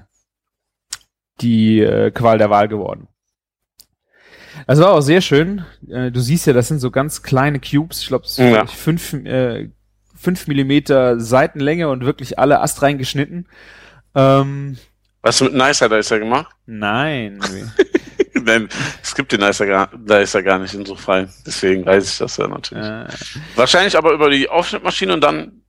[1.39, 3.07] die äh, Qual der Wahl geworden.
[4.67, 5.63] Das war auch sehr schön.
[5.89, 8.01] Äh, du siehst ja, das sind so ganz kleine Cubes.
[8.01, 8.65] Ich glaube, ja.
[8.65, 9.69] fünf, äh,
[10.13, 13.47] fünf Millimeter Seitenlänge und wirklich alle Ast reingeschnitten.
[14.13, 14.77] Ähm,
[15.21, 16.53] Was du mit Nicer Dicer gemacht?
[16.65, 17.39] Nein.
[18.43, 18.69] Nein,
[19.01, 21.27] es gibt den Nicer gar, Dicer gar nicht in so frei.
[21.45, 22.85] Deswegen weiß ich das ja natürlich.
[22.85, 23.07] Äh,
[23.55, 25.63] Wahrscheinlich aber über die Aufschnittmaschine und dann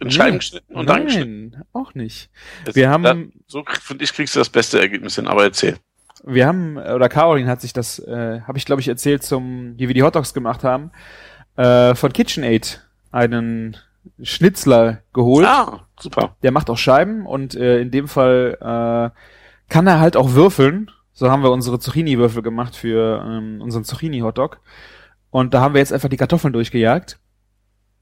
[0.00, 1.50] in Scheiben geschnitten und nein, dann geschnitten.
[1.52, 2.30] Nein, auch nicht.
[2.66, 5.76] Jetzt, wir haben, da, so finde ich, kriegst du das beste Ergebnis hin, aber erzähl.
[6.24, 9.88] Wir haben, oder Caroline hat sich das, äh, habe ich glaube ich erzählt, zum, wie
[9.88, 10.90] wir die Hotdogs gemacht haben,
[11.56, 13.76] äh, von KitchenAid einen
[14.22, 15.46] Schnitzler geholt.
[15.46, 16.36] Ah, super.
[16.42, 20.90] Der macht auch Scheiben und äh, in dem Fall äh, kann er halt auch würfeln.
[21.12, 24.60] So haben wir unsere Zucchini-Würfel gemacht für ähm, unseren Zucchini-Hotdog.
[25.30, 27.18] Und da haben wir jetzt einfach die Kartoffeln durchgejagt.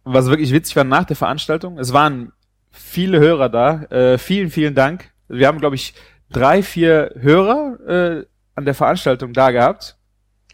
[0.05, 2.33] Was wirklich witzig war nach der Veranstaltung, es waren
[2.71, 3.83] viele Hörer da.
[3.85, 5.11] Äh, vielen, vielen Dank.
[5.29, 5.95] Wir haben, glaube ich,
[6.31, 9.99] drei, vier Hörer äh, an der Veranstaltung da gehabt.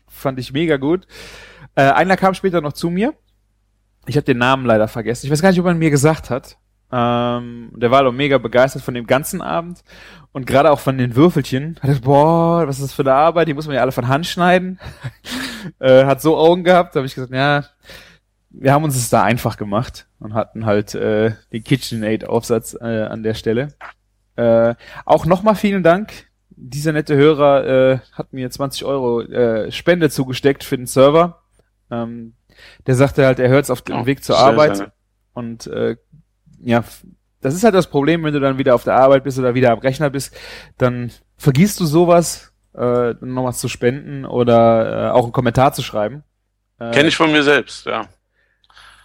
[0.09, 1.07] Fand ich mega gut.
[1.75, 3.15] Äh, einer kam später noch zu mir.
[4.07, 5.27] Ich habe den Namen leider vergessen.
[5.27, 6.59] Ich weiß gar nicht, ob er mir gesagt hat.
[6.97, 9.83] Ähm, der war doch mega begeistert von dem ganzen Abend
[10.31, 11.75] und gerade auch von den Würfelchen.
[11.77, 13.49] Hat gesagt, boah, was ist das für eine Arbeit?
[13.49, 14.79] Die muss man ja alle von Hand schneiden.
[15.81, 16.95] äh, hat so Augen gehabt.
[16.95, 17.65] Da habe ich gesagt, ja,
[18.51, 23.25] wir haben uns es da einfach gemacht und hatten halt äh, den KitchenAid-Aufsatz äh, an
[23.25, 23.75] der Stelle.
[24.37, 26.13] Äh, auch nochmal vielen Dank.
[26.51, 31.43] Dieser nette Hörer äh, hat mir 20 Euro äh, Spende zugesteckt für den Server.
[31.91, 32.35] Ähm,
[32.87, 34.77] der sagte halt, er hört es auf dem oh, Weg zur Arbeit.
[34.77, 34.93] Sehr.
[35.33, 35.97] Und äh,
[36.65, 36.85] ja,
[37.41, 39.71] das ist halt das Problem, wenn du dann wieder auf der Arbeit bist oder wieder
[39.71, 40.37] am Rechner bist,
[40.79, 46.25] dann vergisst du sowas, äh, nochmal zu spenden oder äh, auch einen Kommentar zu schreiben.
[46.79, 48.09] Äh, Kenne ich von mir selbst, ja.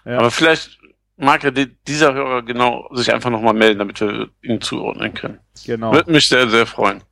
[0.05, 0.19] Ja.
[0.19, 0.79] Aber vielleicht
[1.17, 5.39] mag ja dieser Hörer genau sich einfach nochmal melden, damit wir ihn zuordnen können.
[5.65, 5.93] Genau.
[5.93, 7.03] Würde mich sehr, sehr freuen.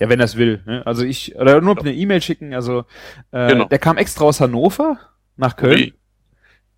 [0.00, 0.60] Ja, wenn er es will.
[0.66, 0.84] Ne?
[0.84, 2.52] Also ich, oder nur eine E-Mail schicken.
[2.52, 2.84] Also
[3.30, 3.64] äh, genau.
[3.66, 4.98] der kam extra aus Hannover
[5.36, 5.78] nach Köln.
[5.78, 5.94] Wie?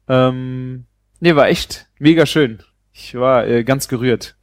[0.08, 0.84] Ähm,
[1.20, 2.62] nee, war echt mega schön.
[2.98, 4.36] Ich war äh, ganz gerührt,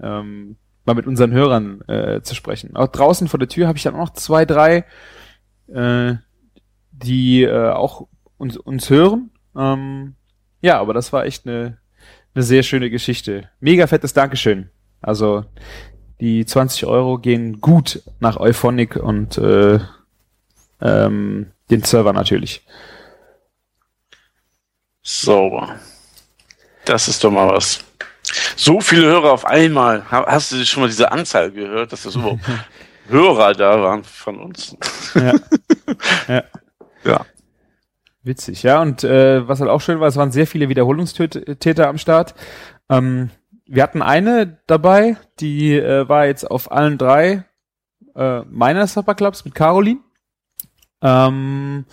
[0.00, 2.76] ähm, mal mit unseren Hörern äh, zu sprechen.
[2.76, 4.84] Auch draußen vor der Tür habe ich dann auch noch zwei, drei,
[5.66, 6.14] äh,
[6.92, 8.06] die äh, auch
[8.36, 9.32] uns, uns hören.
[9.56, 10.14] Ähm,
[10.60, 11.78] ja, aber das war echt eine,
[12.34, 13.50] eine sehr schöne Geschichte.
[13.58, 14.70] Mega fettes Dankeschön.
[15.00, 15.44] Also
[16.20, 19.80] die 20 Euro gehen gut nach Euphonic und äh,
[20.80, 22.64] ähm, den Server natürlich.
[25.02, 25.80] Sauber.
[26.84, 27.84] Das ist doch mal was.
[28.56, 30.04] So viele Hörer auf einmal.
[30.10, 32.40] Hast du schon mal diese Anzahl gehört, dass das überhaupt
[33.08, 34.76] Hörer da waren von uns?
[35.14, 35.34] Ja.
[36.28, 36.44] ja.
[37.04, 37.26] ja.
[38.22, 38.82] Witzig, ja.
[38.82, 42.34] Und äh, was halt auch schön war, es waren sehr viele Wiederholungstäter am Start.
[42.90, 43.30] Ähm,
[43.66, 47.44] wir hatten eine dabei, die äh, war jetzt auf allen drei
[48.14, 50.00] äh, meiner Supperclubs mit Caroline.
[51.02, 51.84] Ähm,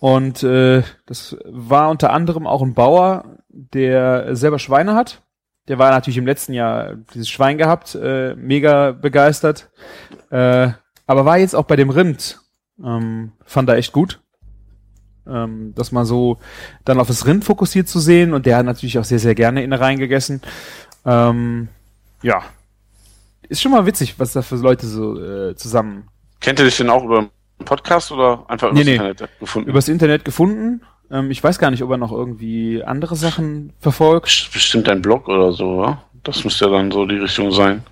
[0.00, 5.22] und äh, das war unter anderem auch ein Bauer, der selber Schweine hat.
[5.68, 9.70] Der war natürlich im letzten Jahr dieses Schwein gehabt, äh, mega begeistert.
[10.30, 10.70] Äh,
[11.06, 12.40] aber war jetzt auch bei dem Rind,
[12.82, 14.22] ähm, fand er echt gut
[15.26, 16.38] ähm, das mal so
[16.84, 19.62] dann auf das Rind fokussiert zu sehen und der hat natürlich auch sehr, sehr gerne
[19.62, 20.40] Innereien gegessen.
[21.04, 21.68] Ähm,
[22.22, 22.42] ja,
[23.48, 26.08] ist schon mal witzig, was da für Leute so äh, zusammen
[26.40, 27.30] Kennt ihr dich denn auch über einen
[27.64, 29.10] Podcast oder einfach über Nee, das nee.
[29.10, 29.70] Internet gefunden?
[29.70, 30.82] übers Internet gefunden.
[31.12, 34.26] Ähm, ich weiß gar nicht, ob er noch irgendwie andere Sachen verfolgt.
[34.26, 36.02] Best- Bestimmt ein Blog oder so, oder?
[36.24, 37.84] Das müsste ja dann so die Richtung sein.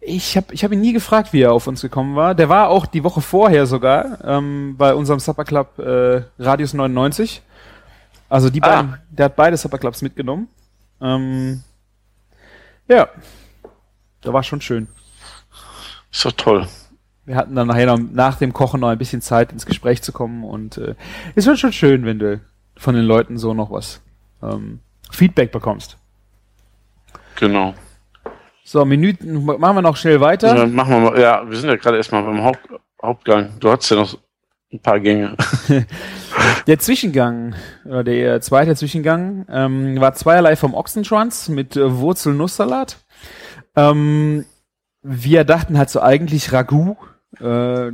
[0.00, 2.34] Ich habe ich hab ihn nie gefragt, wie er auf uns gekommen war.
[2.34, 7.40] Der war auch die Woche vorher sogar ähm, bei unserem Supper Club äh, Radius 99.
[8.28, 8.68] Also die Ah.
[8.82, 10.48] beiden, der hat beide Supper Clubs mitgenommen.
[11.00, 11.62] Ähm,
[12.88, 13.08] ja,
[14.22, 14.88] da war schon schön.
[16.10, 16.66] Ist doch toll.
[17.24, 20.12] Wir hatten dann nachher noch, nach dem Kochen noch ein bisschen Zeit ins Gespräch zu
[20.12, 20.94] kommen und äh,
[21.34, 22.40] es wird schon schön, wenn du
[22.76, 24.02] von den Leuten so noch was
[24.42, 24.80] ähm,
[25.10, 25.98] Feedback bekommst.
[27.38, 27.74] Genau.
[28.64, 30.54] So, Minuten machen wir noch schnell weiter.
[30.54, 32.68] Dann machen wir mal, ja, wir sind ja gerade erstmal beim Haupt,
[33.02, 33.50] Hauptgang.
[33.58, 34.16] Du hast ja noch
[34.72, 35.36] ein paar Gänge.
[36.66, 37.54] Der Zwischengang,
[37.84, 42.98] oder der zweite Zwischengang, ähm, war zweierlei vom Ochsenschwanz mit äh, Wurzel-Nusssalat.
[43.76, 44.44] Ähm,
[45.02, 46.96] wir dachten halt so eigentlich Ragout,
[47.40, 47.90] äh,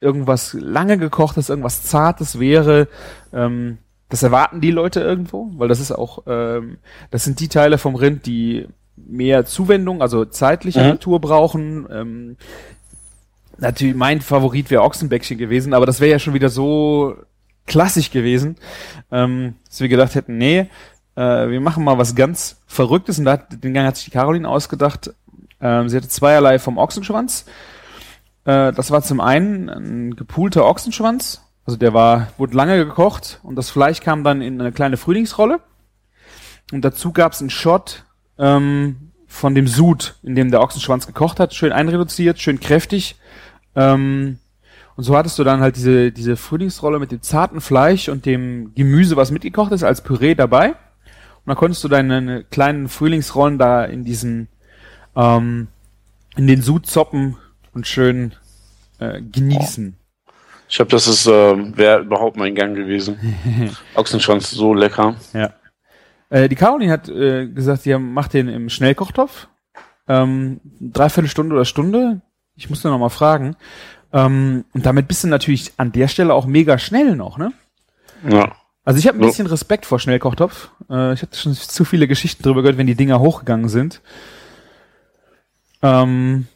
[0.00, 2.88] irgendwas lange gekochtes, irgendwas zartes wäre.
[3.32, 6.78] Ähm, das erwarten die Leute irgendwo, weil das ist auch, ähm,
[7.10, 8.66] das sind die Teile vom Rind, die
[8.96, 10.88] mehr Zuwendung, also zeitlicher Mhm.
[10.90, 11.86] Natur brauchen.
[11.90, 12.36] Ähm,
[13.58, 17.16] natürlich, mein Favorit wäre Ochsenbäckchen gewesen, aber das wäre ja schon wieder so
[17.66, 18.56] klassisch gewesen,
[19.12, 20.66] ähm, dass wir gedacht hätten, nee,
[21.14, 24.10] äh, wir machen mal was ganz Verrücktes und da hat, den Gang hat sich die
[24.10, 25.12] Caroline ausgedacht.
[25.60, 27.44] Ähm, sie hatte zweierlei vom Ochsenschwanz.
[28.50, 33.54] Äh, das war zum einen ein gepulter Ochsenschwanz, also der war, wurde lange gekocht und
[33.54, 35.60] das Fleisch kam dann in eine kleine Frühlingsrolle.
[36.72, 38.04] Und dazu gab es einen Shot
[38.38, 43.16] ähm, von dem Sud, in dem der Ochsenschwanz gekocht hat, schön einreduziert, schön kräftig.
[43.76, 44.38] Ähm,
[44.96, 48.74] und so hattest du dann halt diese, diese Frühlingsrolle mit dem zarten Fleisch und dem
[48.74, 50.70] Gemüse, was mitgekocht ist, als Püree dabei.
[50.70, 54.48] Und dann konntest du deine kleinen Frühlingsrollen da in diesen,
[55.14, 55.68] ähm,
[56.36, 57.36] in den Sud zoppen
[57.72, 58.34] und schön
[59.00, 59.96] äh, genießen.
[60.68, 63.18] Ich glaube, das ist, ähm, wäre überhaupt mein Gang gewesen.
[63.94, 65.16] Ochsenschwanz so lecker.
[65.32, 65.52] Ja.
[66.28, 69.48] Äh, die Caroline hat äh, gesagt, sie macht den im Schnellkochtopf.
[70.06, 72.20] Ähm, dreiviertel Stunde oder Stunde.
[72.56, 73.56] Ich muss nur noch mal fragen.
[74.12, 77.52] Ähm, und damit bist du natürlich an der Stelle auch mega schnell noch, ne?
[78.28, 78.52] Ja.
[78.84, 80.70] Also ich habe ein bisschen Respekt vor Schnellkochtopf.
[80.88, 84.00] Äh, ich hatte schon zu viele Geschichten drüber gehört, wenn die Dinger hochgegangen sind.
[85.82, 86.46] Ähm,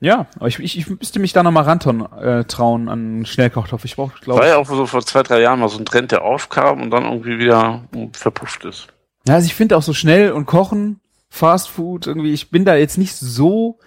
[0.00, 3.84] ja, aber ich, ich, ich müsste mich da noch mal rantrauen äh, trauen an Schnellkochtopf.
[3.84, 6.12] Ich brauche, War glaube ja auch so vor zwei, drei Jahren mal so ein Trend,
[6.12, 8.88] der aufkam und dann irgendwie wieder verpufft ist.
[9.26, 12.76] Ja, also ich finde auch so schnell und kochen, Fast Food, irgendwie, ich bin da
[12.76, 13.78] jetzt nicht so,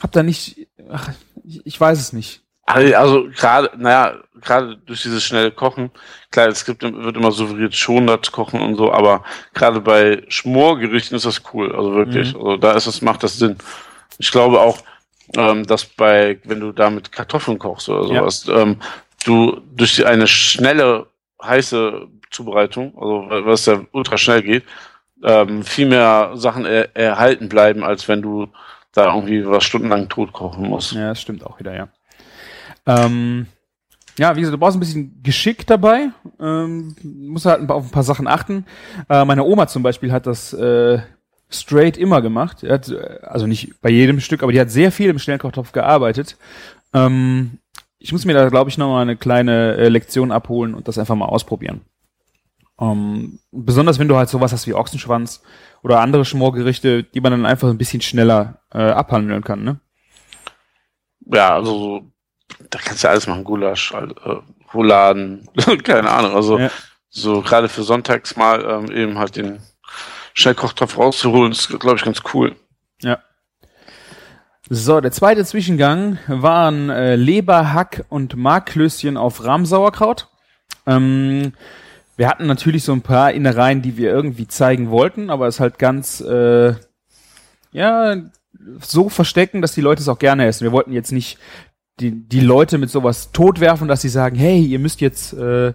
[0.00, 1.10] hab da nicht, ach,
[1.42, 2.42] ich, ich weiß es nicht.
[2.66, 5.90] Also also gerade, naja, gerade durch dieses schnelle Kochen,
[6.30, 9.24] klar, es gibt, wird immer suggeriert, schon das Kochen und so, aber
[9.54, 12.34] gerade bei Schmorgerichten ist das cool, also wirklich.
[12.34, 12.40] Mhm.
[12.40, 13.56] Also da ist es, macht das Sinn.
[14.18, 14.78] Ich glaube auch,
[15.36, 18.20] ähm, dass bei, wenn du da mit Kartoffeln kochst oder Ja.
[18.20, 18.76] sowas, ähm,
[19.24, 21.06] du durch eine schnelle,
[21.42, 24.64] heiße Zubereitung, also was ja ultra schnell geht,
[25.22, 28.48] ähm, viel mehr Sachen er, erhalten bleiben, als wenn du
[28.92, 30.92] da irgendwie was stundenlang tot kochen musst.
[30.92, 31.88] Ja, das stimmt auch wieder, ja.
[32.86, 33.46] Ähm,
[34.18, 36.08] ja, wie gesagt, du brauchst ein bisschen Geschick dabei.
[36.40, 38.64] Ähm, musst halt auf ein paar Sachen achten.
[39.08, 40.98] Äh, meine Oma zum Beispiel hat das äh,
[41.50, 42.62] straight immer gemacht.
[42.62, 45.72] Die hat, äh, also nicht bei jedem Stück, aber die hat sehr viel im Schnellkochtopf
[45.72, 46.36] gearbeitet.
[46.94, 47.58] Ähm,
[47.98, 50.98] ich muss mir da, glaube ich, noch mal eine kleine äh, Lektion abholen und das
[50.98, 51.80] einfach mal ausprobieren.
[52.80, 55.42] Ähm, besonders wenn du halt sowas hast wie Ochsenschwanz
[55.82, 59.80] oder andere Schmorgerichte, die man dann einfach ein bisschen schneller äh, abhandeln kann, ne?
[61.30, 62.02] ja, also so,
[62.70, 64.36] da kannst du alles machen, Gulasch, all- äh,
[64.72, 65.48] Rouladen,
[65.84, 66.34] keine Ahnung.
[66.34, 66.70] Also Ja.
[67.10, 69.58] so gerade für sonntags mal ähm, eben halt den
[70.38, 72.54] Schnellkochtopf rauszuholen, ist, glaube ich, ganz cool.
[73.02, 73.18] Ja.
[74.70, 80.28] So, der zweite Zwischengang waren äh, Leber, Hack und Marklöschen auf Rahmsauerkraut.
[80.86, 81.54] Ähm,
[82.16, 85.80] wir hatten natürlich so ein paar Innereien, die wir irgendwie zeigen wollten, aber es halt
[85.80, 86.74] ganz äh,
[87.72, 88.16] ja
[88.80, 90.64] so verstecken, dass die Leute es auch gerne essen.
[90.64, 91.38] Wir wollten jetzt nicht
[91.98, 95.72] die, die Leute mit sowas totwerfen, dass sie sagen, hey, ihr müsst jetzt äh,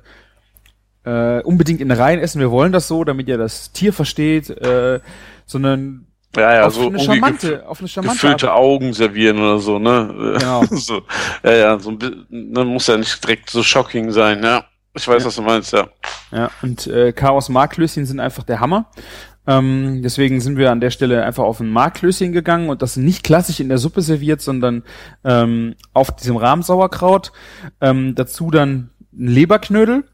[1.06, 5.00] äh, unbedingt Innereien essen, wir wollen das so, damit ihr das Tier versteht, äh,
[5.46, 8.60] sondern Ja, ja, auf, so eine charmante, auf eine charmante gefüllte Art.
[8.60, 10.36] Augen servieren oder so, ne?
[10.40, 10.64] Genau.
[10.72, 11.02] so,
[11.44, 14.64] ja, ja, so ein bisschen, ne, muss ja nicht direkt so shocking sein, ja.
[14.96, 15.28] Ich weiß, Ja.
[15.28, 15.88] was du meinst, ja.
[16.32, 18.86] Ja, und äh, Chaos Marklöschen sind einfach der Hammer.
[19.46, 23.24] Ähm, deswegen sind wir an der Stelle einfach auf ein Marklöschen gegangen und das nicht
[23.26, 24.84] klassisch in der Suppe serviert, sondern
[25.26, 27.34] ähm, auf diesem Rahmsauerkraut.
[27.82, 30.06] Ähm, dazu dann ein Leberknödel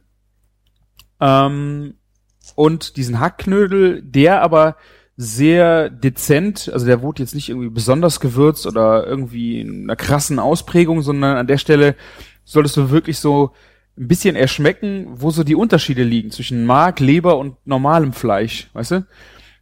[1.19, 1.95] ähm,
[2.55, 4.75] und diesen Hackknödel, der aber
[5.17, 10.39] sehr dezent, also der wurde jetzt nicht irgendwie besonders gewürzt oder irgendwie in einer krassen
[10.39, 11.95] Ausprägung, sondern an der Stelle
[12.45, 13.51] solltest du wirklich so
[13.97, 18.91] ein bisschen erschmecken, wo so die Unterschiede liegen zwischen Mark, Leber und normalem Fleisch, weißt
[18.91, 19.05] du?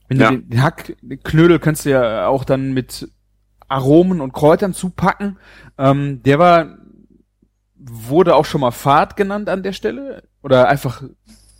[0.07, 0.29] Wenn Ja.
[0.29, 3.09] du den, den Hackknödel kannst du ja auch dann mit
[3.67, 5.37] Aromen und Kräutern zupacken.
[5.77, 6.77] Ähm, der war,
[7.75, 11.03] wurde auch schon mal Fad genannt an der Stelle oder einfach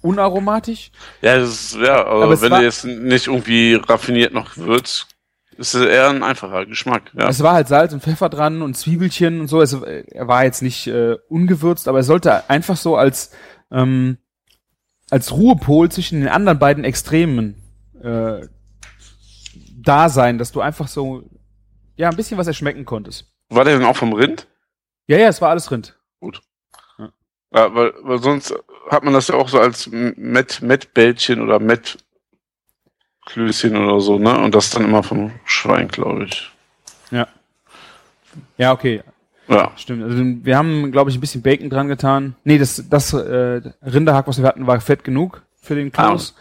[0.07, 0.91] unaromatisch.
[1.21, 5.07] Ja, ist, ja, Aber es wenn war- du jetzt nicht irgendwie raffiniert noch würzt,
[5.57, 7.11] ist es eher ein einfacher Geschmack.
[7.17, 7.27] Ja.
[7.29, 9.61] Es war halt Salz und Pfeffer dran und Zwiebelchen und so.
[9.61, 13.31] Es, er war jetzt nicht äh, ungewürzt, aber er sollte einfach so als
[13.71, 14.17] ähm,
[15.09, 17.55] als Ruhepol zwischen den anderen beiden Extremen
[18.03, 18.45] äh,
[19.79, 21.23] da sein, dass du einfach so
[21.95, 23.25] ja ein bisschen was erschmecken konntest.
[23.49, 24.47] War der denn auch vom Rind?
[25.07, 25.97] Ja, ja, es war alles Rind.
[27.53, 28.53] Ja, weil, weil sonst
[28.89, 34.37] hat man das ja auch so als Met, Met-Bällchen oder Met-Klößchen oder so, ne?
[34.39, 36.49] Und das dann immer vom Schwein, glaube ich.
[38.57, 39.01] Ja, okay,
[39.47, 39.71] Ja.
[39.77, 40.03] stimmt.
[40.03, 42.35] Also wir haben, glaube ich, ein bisschen Bacon dran getan.
[42.43, 46.35] Nee, das das äh, Rinderhack, was wir hatten, war fett genug für den Kloß.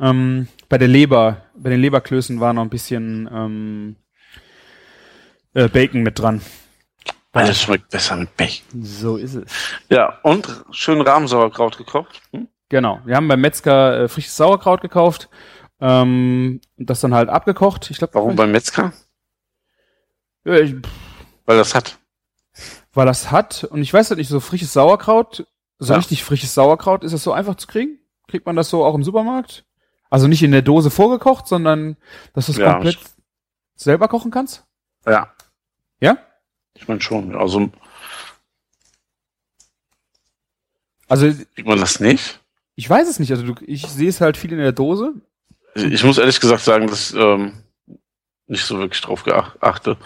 [0.00, 3.96] Ähm, bei der Leber, bei den Leberklößen war noch ein bisschen ähm,
[5.54, 6.40] äh, Bacon mit dran.
[7.34, 8.82] Alles schmeckt besser mit Bacon.
[8.82, 9.52] So ist es.
[9.88, 12.22] Ja, und schön Rahmensauerkraut gekocht.
[12.32, 12.48] Hm?
[12.68, 13.00] Genau.
[13.04, 15.28] Wir haben beim Metzger äh, frisches Sauerkraut gekauft.
[15.80, 17.90] Ähm, und das dann halt abgekocht.
[17.90, 18.92] Ich glaube, Warum beim Metzger?
[20.44, 20.74] Ja, ich,
[21.46, 21.98] Weil das hat.
[22.92, 25.46] weil das hat, und ich weiß halt nicht, so frisches Sauerkraut,
[25.78, 25.98] so Ja.
[25.98, 27.98] richtig frisches Sauerkraut, ist das so einfach zu kriegen?
[28.28, 29.64] Kriegt man das so auch im Supermarkt?
[30.10, 31.96] Also nicht in der Dose vorgekocht, sondern
[32.34, 32.98] dass du es Ja, komplett
[33.74, 34.64] selber kochen kannst?
[35.06, 35.32] Ja.
[36.00, 36.18] Ja?
[36.74, 37.34] Ich meine schon.
[37.36, 37.70] Also
[41.08, 42.40] Also kriegt man das nicht?
[42.76, 43.30] ich weiß es nicht.
[43.30, 45.14] Also du, ich sehe es halt viel in der Dose.
[45.74, 47.52] Ich, muss ehrlich gesagt sagen, dass ich ähm,
[48.46, 49.96] nicht so wirklich drauf geachte.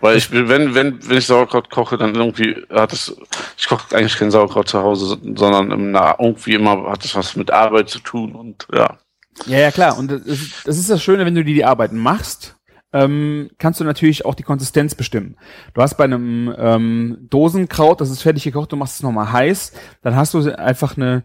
[0.00, 3.16] Weil ich, wenn, wenn, wenn ich Sauerkraut koche, dann irgendwie hat es,
[3.56, 7.50] ich koche eigentlich kein Sauerkraut zu Hause, sondern im, irgendwie immer hat es was mit
[7.50, 8.98] Arbeit zu tun und ja.
[9.46, 9.96] Ja, ja, klar.
[9.96, 12.56] Und das ist, das ist das Schöne, wenn du dir die Arbeit machst,
[12.94, 15.36] ähm, kannst du natürlich auch die Konsistenz bestimmen.
[15.74, 19.72] Du hast bei einem ähm, Dosenkraut, das ist fertig gekocht, du machst es nochmal heiß,
[20.02, 21.24] dann hast du einfach eine,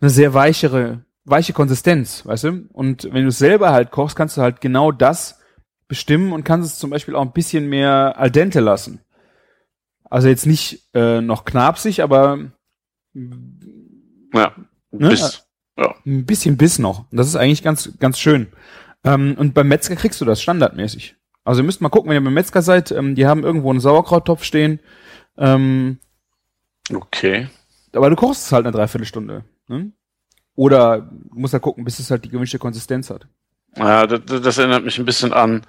[0.00, 2.68] eine sehr weichere, weiche Konsistenz, weißt du?
[2.72, 5.40] Und wenn du es selber halt kochst, kannst du halt genau das
[5.86, 9.00] bestimmen und kannst es zum Beispiel auch ein bisschen mehr al dente lassen.
[10.10, 12.38] Also jetzt nicht äh, noch knapsig, aber
[13.14, 14.52] Ja.
[14.90, 15.08] Ne?
[15.10, 15.46] Bis,
[15.78, 15.94] ja.
[16.04, 17.10] ein bisschen Biss noch.
[17.10, 18.48] Und das ist eigentlich ganz, ganz schön.
[19.04, 21.16] Ähm, und beim Metzger kriegst du das standardmäßig.
[21.44, 23.80] Also ihr müsst mal gucken, wenn ihr beim Metzger seid, ähm, die haben irgendwo einen
[23.80, 24.80] Sauerkrauttopf stehen.
[25.36, 25.98] Ähm,
[26.92, 27.48] Okay.
[27.94, 29.44] aber du kochst es halt eine Dreiviertelstunde.
[29.68, 29.92] Ne?
[30.54, 33.26] Oder du musst halt gucken, bis es halt die gewünschte Konsistenz hat.
[33.76, 35.62] Ja, das, das erinnert mich ein bisschen an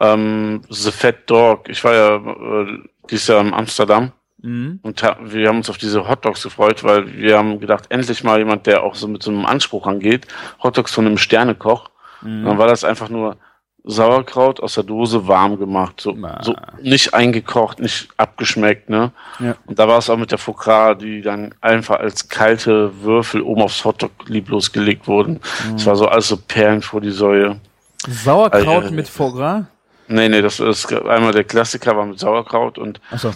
[0.00, 1.68] ähm, The Fat Dog.
[1.68, 2.78] Ich war ja äh,
[3.10, 4.12] dieses Jahr in Amsterdam
[4.44, 4.80] Mhm.
[4.82, 8.40] und ha wir haben uns auf diese Hotdogs gefreut, weil wir haben gedacht, endlich mal
[8.40, 10.26] jemand, der auch so mit so einem Anspruch angeht.
[10.60, 11.91] Hotdogs von einem Sternekoch.
[12.22, 12.44] Mhm.
[12.44, 13.36] Dann war das einfach nur
[13.84, 19.10] Sauerkraut aus der Dose warm gemacht, so, so nicht eingekocht, nicht abgeschmeckt, ne?
[19.40, 19.56] Ja.
[19.66, 23.62] Und da war es auch mit der Focaccia, die dann einfach als kalte Würfel oben
[23.62, 25.40] aufs Hotdog lieblos gelegt wurden.
[25.68, 25.74] Mhm.
[25.74, 27.58] Es war so alles so Perlen vor die Säue.
[28.06, 29.64] Sauerkraut Äh, mit Foie Gras?
[30.06, 33.32] Nee, nee, das ist einmal der Klassiker war mit Sauerkraut und, Achso.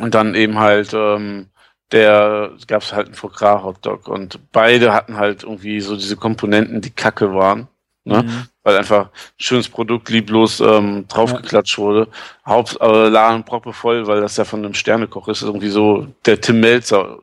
[0.00, 1.48] und dann eben halt ähm,
[1.90, 6.80] der gab es halt einen Focaccia Hotdog und beide hatten halt irgendwie so diese Komponenten,
[6.80, 7.66] die Kacke waren.
[8.04, 8.22] Ne?
[8.22, 8.46] Mhm.
[8.62, 12.08] weil einfach ein schönes Produkt lieblos ähm, draufgeklatscht wurde.
[12.46, 16.40] Haupt äh, Laden proppe voll, weil das ja von einem Sternekoch ist, irgendwie so der
[16.40, 17.18] Tim Melzer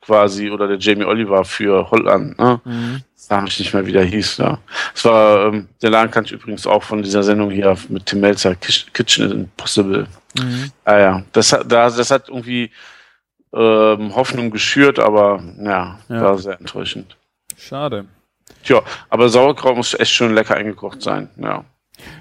[0.00, 2.38] quasi oder der Jamie Oliver für Holland.
[2.38, 2.60] Ne?
[2.64, 3.02] Mhm.
[3.16, 4.36] Sag ich nicht mehr, wie der hieß.
[4.38, 4.58] Ja.
[4.94, 8.20] Es war ähm, der Laden kannte ich übrigens auch von dieser Sendung hier mit Tim
[8.20, 10.06] Melzer, Kitchen Impossible.
[10.38, 10.70] Mhm.
[10.84, 12.70] Ah ja, das hat, da, das hat irgendwie
[13.52, 16.22] ähm, Hoffnung geschürt, aber ja, Ja.
[16.22, 17.16] war sehr enttäuschend.
[17.58, 18.06] Schade.
[18.64, 21.28] Tja, aber Sauerkraut muss echt schön lecker eingekocht sein.
[21.36, 21.64] Ja.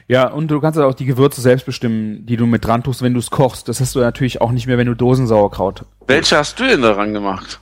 [0.07, 3.01] Ja, und du kannst halt auch die Gewürze selbst bestimmen, die du mit dran tust,
[3.03, 3.67] wenn du es kochst.
[3.69, 5.85] Das hast du natürlich auch nicht mehr, wenn du Dosensauerkraut.
[6.07, 7.59] Welche hast du denn daran gemacht?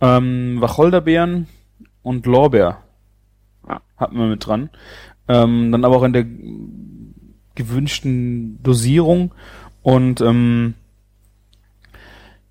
[0.00, 1.46] Ähm, Wacholderbeeren
[2.02, 2.78] und Lorbeer
[3.68, 3.80] Ja.
[3.98, 4.70] hatten wir mit dran.
[5.28, 6.24] Ähm, dann aber auch in der
[7.54, 9.32] gewünschten Dosierung.
[9.82, 10.74] Und ähm,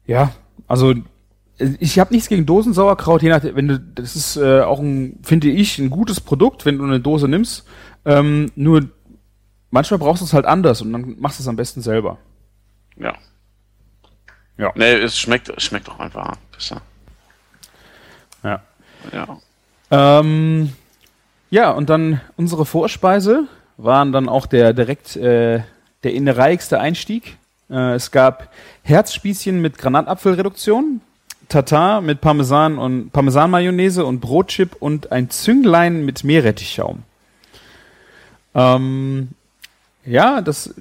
[0.06, 0.32] ja,
[0.68, 0.94] also
[1.80, 5.50] ich habe nichts gegen Dosensauerkraut, je nach, wenn du, das ist äh, auch ein, finde
[5.50, 7.66] ich, ein gutes Produkt, wenn du eine Dose nimmst.
[8.06, 8.90] Ähm, nur
[9.72, 12.18] manchmal brauchst du es halt anders und dann machst du es am besten selber.
[12.98, 13.14] Ja.
[14.58, 14.72] Ja.
[14.76, 16.82] Nee, es schmeckt, es schmeckt auch einfach besser.
[18.44, 18.62] Ja.
[19.12, 19.40] Ja.
[19.92, 20.74] Ähm,
[21.50, 23.48] Ja, und dann unsere Vorspeise
[23.78, 25.62] waren dann auch der direkt äh,
[26.04, 27.38] der innereigste Einstieg.
[27.70, 28.50] Äh, es gab
[28.82, 31.02] Herzspießchen mit Granatapfelreduktion,
[31.50, 37.04] Tatar mit Parmesan und Parmesan-Mayonnaise und Brotchip und ein Zünglein mit Meerrettichschaum.
[38.56, 39.30] Ähm,
[40.06, 40.74] ja, das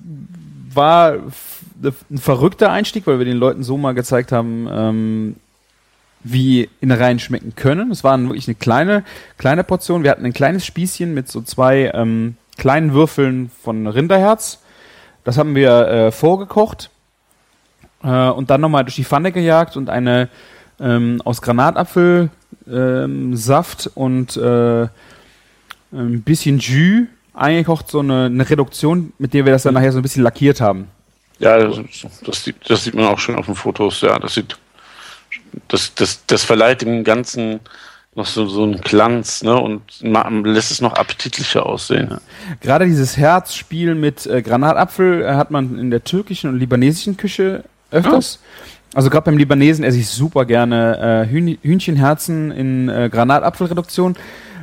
[0.75, 5.37] war ein verrückter Einstieg, weil wir den Leuten so mal gezeigt haben, ähm,
[6.25, 7.91] wie Innereien schmecken können.
[7.91, 9.05] Es waren wirklich eine kleine,
[9.39, 10.05] kleine Portion.
[10.05, 14.61] Wir hatten ein kleines Spießchen mit so zwei ähm, kleinen Würfeln von Rinderherz.
[15.25, 16.91] Das haben wir äh, vorgekocht
[18.03, 20.29] äh, und dann nochmal durch die Pfanne gejagt und eine
[20.81, 24.89] ähm, aus Granatapfelsaft ähm, und äh,
[25.93, 29.99] ein bisschen Jus eingekocht, so eine, eine Reduktion, mit der wir das dann nachher so
[29.99, 30.89] ein bisschen lackiert haben.
[31.39, 31.81] Ja, das,
[32.25, 34.01] das, sieht, das sieht man auch schon auf den Fotos.
[34.03, 34.57] Ja, das sieht,
[35.69, 37.61] das, das, das verleiht dem Ganzen
[38.15, 39.83] noch so, so einen Glanz, ne, und
[40.45, 42.09] lässt es noch appetitlicher aussehen.
[42.11, 42.21] Ja.
[42.61, 47.65] Gerade dieses Herzspiel mit äh, Granatapfel äh, hat man in der türkischen und libanesischen Küche
[47.93, 48.41] öfters.
[48.41, 48.73] Ja.
[48.95, 54.17] Also gerade beim Libanesen esse ich super gerne äh, Hühn Hühnchenherzen in äh, Granatapfelreduktion,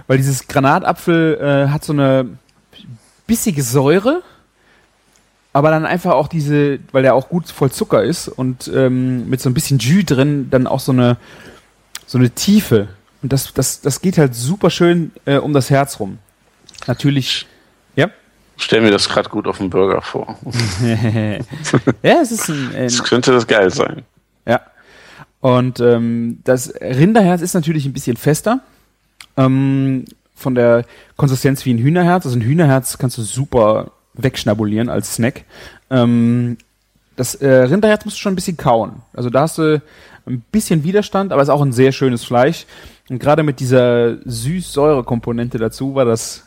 [0.08, 2.28] weil dieses Granatapfel äh, hat so eine
[3.26, 4.22] bissige Säure,
[5.54, 9.42] aber dann einfach auch diese, weil der auch gut voll Zucker ist und ähm, mit
[9.42, 11.18] so ein bisschen Jus drin, dann auch so eine
[12.10, 12.88] so eine Tiefe.
[13.22, 16.18] Und das, das, das geht halt super schön äh, um das Herz rum.
[16.88, 17.46] Natürlich.
[18.62, 20.38] Stell mir das gerade gut auf dem Burger vor.
[22.04, 24.04] ja, es ist ein, das könnte das geil sein.
[24.46, 24.60] Ja.
[25.40, 28.60] Und ähm, das Rinderherz ist natürlich ein bisschen fester.
[29.38, 30.04] Ähm,
[30.36, 30.86] von der
[31.16, 32.26] Konsistenz wie ein Hühnerherz.
[32.26, 35.46] Also ein Hühnerherz kannst du super wegschnabulieren als Snack.
[35.90, 36.58] Ähm,
[37.16, 39.02] das äh, Rinderherz musst du schon ein bisschen kauen.
[39.14, 39.82] Also da hast du
[40.26, 42.66] ein bisschen Widerstand, aber es ist auch ein sehr schönes Fleisch.
[43.10, 46.44] Und gerade mit dieser Süß-Säure-Komponente dazu war das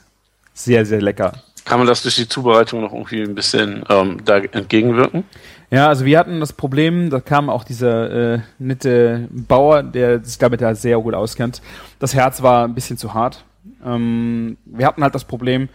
[0.53, 1.33] sehr, sehr lecker.
[1.65, 5.25] Kann man das durch die Zubereitung noch irgendwie ein bisschen ähm, da entgegenwirken?
[5.71, 10.39] Ja, also wir hatten das Problem, da kam auch dieser äh, nette Bauer, der sich
[10.39, 11.63] damit ja sehr gut auskennt.
[11.99, 13.45] Das Herz war ein bisschen zu hart.
[13.85, 15.69] Ähm, wir hatten halt das Problem,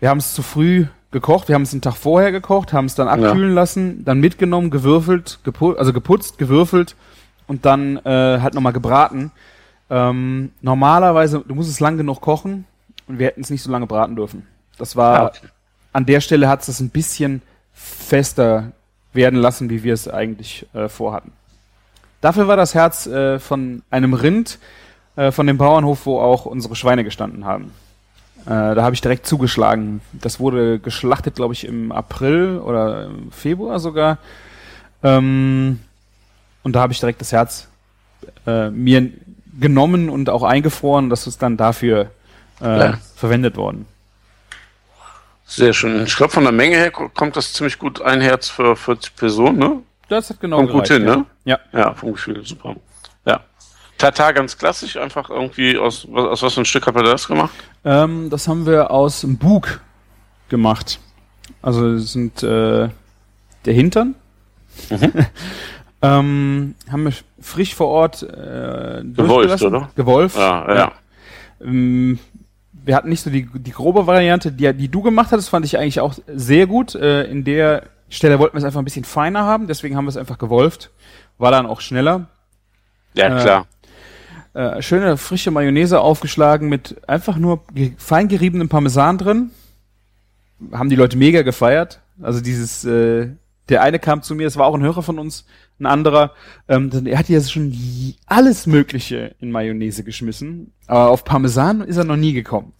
[0.00, 2.94] wir haben es zu früh gekocht, wir haben es einen Tag vorher gekocht, haben es
[2.94, 3.54] dann abkühlen ja.
[3.54, 6.94] lassen, dann mitgenommen, gewürfelt, gepu also geputzt, gewürfelt
[7.46, 9.30] und dann äh, halt nochmal gebraten.
[9.90, 12.64] Ähm, normalerweise, du musst es lang genug kochen
[13.08, 14.46] und wir hätten es nicht so lange braten dürfen.
[14.78, 15.40] Das war, ja,
[15.92, 17.42] an der Stelle hat es das ein bisschen
[17.72, 18.72] fester
[19.12, 21.32] werden lassen, wie wir es eigentlich äh, vorhatten.
[22.20, 24.58] Dafür war das Herz äh, von einem Rind,
[25.16, 27.72] äh, von dem Bauernhof, wo auch unsere Schweine gestanden haben.
[28.46, 30.00] Äh, da habe ich direkt zugeschlagen.
[30.12, 34.18] Das wurde geschlachtet, glaube ich, im April oder im Februar sogar.
[35.02, 35.80] Ähm,
[36.62, 37.68] und da habe ich direkt das Herz
[38.46, 39.10] äh, mir
[39.58, 41.10] genommen und auch eingefroren.
[41.10, 42.10] Das ist dann dafür
[42.60, 43.86] äh, verwendet worden.
[45.54, 46.04] Sehr schön.
[46.04, 49.58] Ich glaube, von der Menge her kommt das ziemlich gut ein Herz für 40 Personen,
[49.58, 49.82] ne?
[50.08, 51.16] Das hat genau Kommt gereicht, gut hin, ja.
[51.16, 51.26] ne?
[51.44, 51.58] Ja.
[51.72, 52.76] Ja, vom Gefühl, super.
[53.26, 53.40] Ja.
[53.98, 57.52] Tata ganz klassisch, einfach irgendwie aus, aus was für ein Stück habt ihr das gemacht?
[57.84, 59.80] Ähm, das haben wir aus dem Bug
[60.48, 60.98] gemacht.
[61.60, 62.88] Also sind äh,
[63.64, 64.14] der Hintern.
[64.88, 65.12] Mhm.
[66.02, 69.90] ähm, haben wir frisch vor Ort äh, Gewolft, oder?
[69.96, 70.36] Gewolft.
[70.36, 70.74] Ja, ja.
[70.74, 70.92] ja.
[71.60, 72.18] Ähm,
[72.84, 75.78] wir hatten nicht so die, die grobe Variante, die, die du gemacht hattest, fand ich
[75.78, 76.94] eigentlich auch sehr gut.
[76.94, 80.10] Äh, in der Stelle wollten wir es einfach ein bisschen feiner haben, deswegen haben wir
[80.10, 80.90] es einfach gewolft.
[81.38, 82.26] War dann auch schneller.
[83.14, 83.66] Ja, klar.
[84.54, 87.62] Äh, schöne frische Mayonnaise aufgeschlagen mit einfach nur
[87.96, 89.50] fein geriebenem Parmesan drin.
[90.72, 92.00] Haben die Leute mega gefeiert.
[92.20, 93.30] Also dieses, äh,
[93.72, 95.46] der eine kam zu mir, das war auch ein Hörer von uns,
[95.80, 96.32] ein anderer,
[96.68, 97.74] ähm, er hat ja schon
[98.26, 102.74] alles Mögliche in Mayonnaise geschmissen, aber auf Parmesan ist er noch nie gekommen.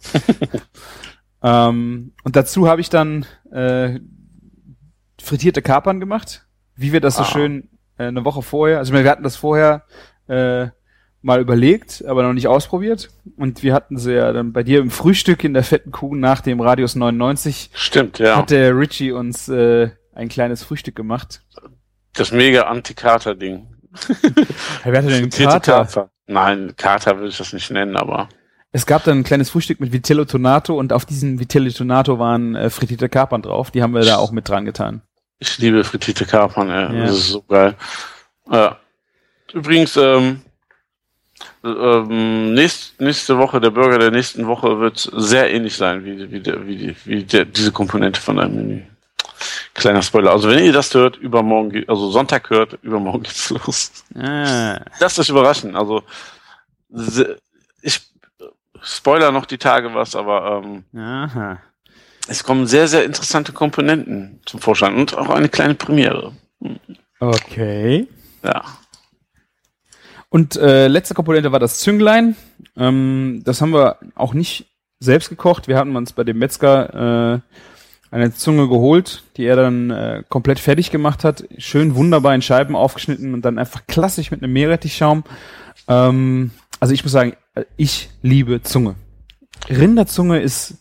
[1.43, 3.99] ähm, und dazu habe ich dann äh,
[5.19, 7.25] frittierte Kapern gemacht, wie wir das so ah.
[7.25, 9.83] schön äh, eine Woche vorher, also wir hatten das vorher
[10.27, 10.67] äh,
[11.23, 13.09] mal überlegt, aber noch nicht ausprobiert.
[13.37, 16.41] Und wir hatten sie ja dann bei dir im Frühstück in der fetten Kuh nach
[16.41, 17.71] dem Radius 99.
[17.73, 18.35] Stimmt, ja.
[18.35, 21.41] Hat der Richie uns äh, ein kleines Frühstück gemacht.
[22.13, 23.67] Das mega Anti-Kater-Ding.
[24.83, 25.59] Wer hatte denn Kater?
[25.59, 26.09] Kater?
[26.27, 28.29] Nein, Kater würde ich das nicht nennen, aber.
[28.71, 32.55] Es gab dann ein kleines Frühstück mit Vitello Tonato und auf diesem Vitello Tonato waren
[32.55, 33.71] äh, frittierte Kapern drauf.
[33.71, 35.01] Die haben wir da auch mit dran getan.
[35.39, 36.97] Ich liebe frittierte Kapern, ey.
[36.97, 37.05] Ja.
[37.05, 37.75] Das ist so geil.
[38.49, 38.69] Äh,
[39.53, 40.41] übrigens, ähm,
[41.63, 46.45] ähm, nächst, nächste Woche, der Burger der nächsten Woche wird sehr ähnlich sein wie, wie,
[46.45, 48.81] wie, die, wie der, diese Komponente von deinem Menü.
[49.73, 50.31] Kleiner Spoiler.
[50.31, 53.91] Also wenn ihr das hört, übermorgen, also Sonntag hört, übermorgen geht's los.
[54.15, 54.79] Ah.
[54.99, 55.75] Lasst euch überraschen.
[55.75, 56.03] Also
[57.81, 58.01] ich
[58.83, 61.57] Spoiler noch die Tage was, aber ähm, Aha.
[62.27, 66.33] es kommen sehr, sehr interessante Komponenten zum Vorschein und auch eine kleine Premiere.
[67.19, 68.07] Okay.
[68.43, 68.63] Ja.
[70.27, 72.35] Und äh, letzte Komponente war das Zünglein.
[72.75, 74.65] Ähm, das haben wir auch nicht
[74.99, 75.67] selbst gekocht.
[75.67, 77.39] Wir hatten uns bei dem Metzger äh,
[78.13, 81.45] eine Zunge geholt, die er dann äh, komplett fertig gemacht hat.
[81.57, 85.23] Schön wunderbar in Scheiben aufgeschnitten und dann einfach klassisch mit einem Meerrettichschaum.
[85.87, 88.95] Ähm, also ich muss sagen, äh, ich liebe Zunge.
[89.67, 90.75] Rinderzunge ist,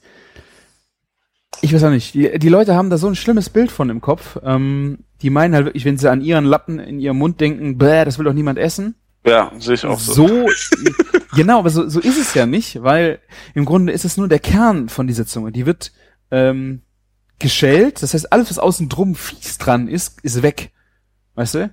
[1.62, 4.03] ich weiß auch nicht, die, die Leute haben da so ein schlimmes Bild von im
[4.03, 4.39] Kopf.
[4.45, 8.05] Ähm, die meinen halt wirklich, wenn sie an ihren Lappen in ihrem Mund denken, bäh,
[8.05, 8.95] das will doch niemand essen.
[9.24, 10.26] Ja, sehe ich auch so.
[10.26, 10.47] So,
[11.35, 13.20] genau, aber so, so ist es ja nicht, weil
[13.55, 15.53] im Grunde ist es nur der Kern von dieser Zunge.
[15.53, 15.93] Die wird
[16.30, 16.83] ähm,
[17.43, 20.70] geschält, das heißt, alles, was außen drum fies dran ist, ist weg.
[21.34, 21.70] Weißt du?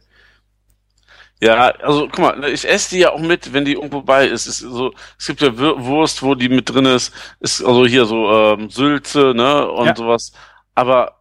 [1.42, 4.46] Ja, also guck mal, ich esse die ja auch mit, wenn die irgendwo bei ist.
[4.46, 8.30] ist so, es gibt ja Wurst, wo die mit drin ist, ist also hier so
[8.30, 9.96] ähm, Sülze, ne, und Ja.
[9.96, 10.34] sowas.
[10.76, 11.20] Aber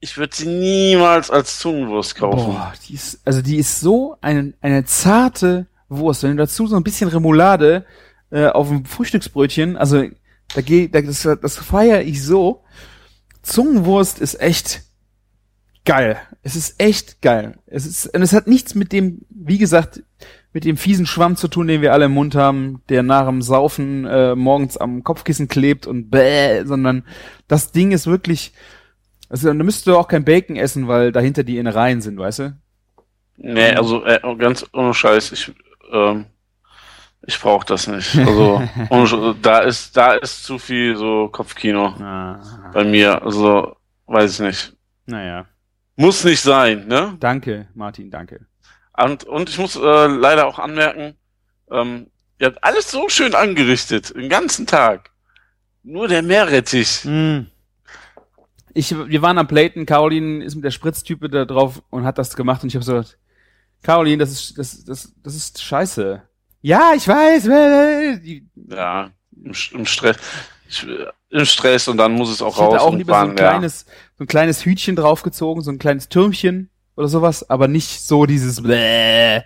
[0.00, 2.54] ich würde sie niemals als Zungenwurst kaufen.
[2.54, 6.24] Boah, die ist, also die ist so eine, eine zarte Wurst.
[6.24, 7.86] Wenn du dazu so ein bisschen Remoulade
[8.30, 10.04] äh, auf dem Frühstücksbrötchen, also
[10.54, 12.64] da geht, da, das, das feiere ich so.
[13.46, 14.82] Zungenwurst ist echt
[15.84, 16.18] geil.
[16.42, 17.58] Es ist echt geil.
[17.66, 20.02] Es ist, und es hat nichts mit dem, wie gesagt,
[20.52, 23.42] mit dem fiesen Schwamm zu tun, den wir alle im Mund haben, der nach dem
[23.42, 27.04] Saufen äh, morgens am Kopfkissen klebt und bäh, sondern
[27.46, 28.52] das Ding ist wirklich,
[29.28, 32.56] also da müsstest du auch kein Bacon essen, weil dahinter die Innereien sind, weißt du?
[33.36, 35.52] Nee, also äh, ganz ohne Scheiß, ich,
[35.92, 36.26] ähm,
[37.26, 38.16] ich brauche das nicht.
[38.18, 38.58] Also
[38.90, 43.22] Sch- da ist, da ist zu viel so Kopfkino Ah, bei mir.
[43.22, 44.72] Also weiß ich nicht.
[45.06, 45.46] naja.
[45.98, 47.16] Muss nicht sein, ne?
[47.20, 48.44] Danke, Martin, danke.
[48.98, 51.14] Und, und ich muss äh, leider auch anmerken,
[51.70, 52.08] ähm,
[52.38, 55.10] ihr habt alles so schön angerichtet, den ganzen Tag.
[55.82, 57.02] Nur der Meerrettich.
[57.04, 57.46] Hm.
[58.74, 62.36] Ich, wir waren am Platen, Caroline ist mit der Spritztype da drauf und hat das
[62.36, 63.18] gemacht und ich habe so gesagt,
[63.82, 66.22] Caroline, das ist, das, das, das ist scheiße.
[66.66, 67.44] Ja, ich weiß.
[67.46, 70.16] Ja, im, im Stress.
[70.68, 70.84] Ich,
[71.30, 72.82] Im Stress und dann muss es auch ich hätte raus.
[72.82, 73.50] auch und lieber so ein wann, ja.
[73.50, 73.86] kleines,
[74.18, 78.60] so ein kleines Hütchen draufgezogen, so ein kleines Türmchen oder sowas, aber nicht so dieses
[78.64, 79.42] Bläh.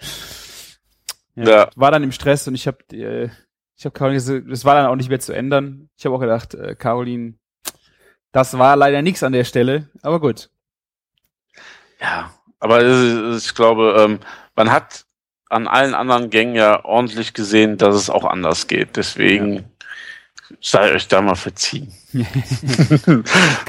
[1.35, 1.71] Ja, Ja.
[1.77, 3.29] War dann im Stress und ich habe äh,
[3.77, 5.91] ich habe Caroline gesagt, das war dann auch nicht mehr zu ändern.
[5.99, 7.35] Ich habe auch gedacht, äh, Caroline,
[8.33, 10.49] das war leider nichts an der Stelle, aber gut.
[12.01, 14.21] Ja, aber ist- ich glaube, ähm,
[14.57, 15.05] man hat
[15.51, 18.97] an allen anderen Gängen ja ordentlich gesehen, dass es auch anders geht.
[18.97, 19.65] Deswegen
[20.61, 21.93] sei euch da mal verziehen.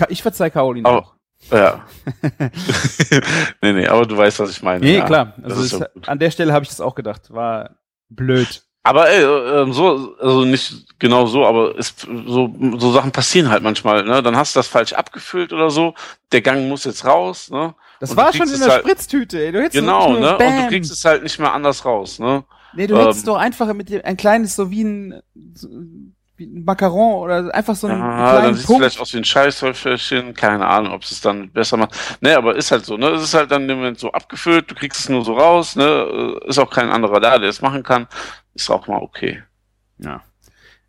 [0.10, 1.14] Ich verzeih Caroline Aber- auch.
[1.52, 1.86] Ja.
[3.62, 4.80] nee, nee, aber du weißt, was ich meine.
[4.86, 5.06] Nee, ja.
[5.06, 5.34] klar.
[5.44, 6.08] Also ist ja gut.
[6.08, 7.34] an der Stelle habe ich das auch gedacht.
[7.34, 7.72] War
[8.10, 8.64] blöd.
[8.84, 13.62] Aber ey, äh, so, also nicht genau so, aber es, so, so Sachen passieren halt
[13.64, 14.24] manchmal, ne?
[14.24, 15.94] Dann hast du das falsch abgefüllt oder so.
[16.32, 17.76] Der Gang muss jetzt raus, ne?
[18.02, 19.39] Das war schon in der halt- Spritztüte.
[19.45, 19.52] Ey.
[19.54, 20.16] Du hättest Genau, ne?
[20.18, 20.68] Und du Bam.
[20.68, 22.43] kriegst es halt nicht mehr anders raus, ne?
[22.74, 25.22] Nee, du hättest ähm, doch einfach mit dem, ein kleines, so wie ein,
[25.54, 25.68] so,
[26.38, 28.82] wie ein Macaron oder einfach so einen Ah, dann sieht es Punkt.
[28.82, 31.93] vielleicht aus wie ein Scheißhäufchen, keine Ahnung, ob es dann besser macht.
[32.22, 33.08] Nee, aber ist halt so, ne?
[33.10, 36.39] Es ist halt dann im Moment so abgefüllt, du kriegst es nur so raus, ne?
[36.47, 38.08] Ist auch kein anderer da, der es machen kann.
[38.56, 39.43] Ist auch mal okay.
[39.99, 40.22] Ja.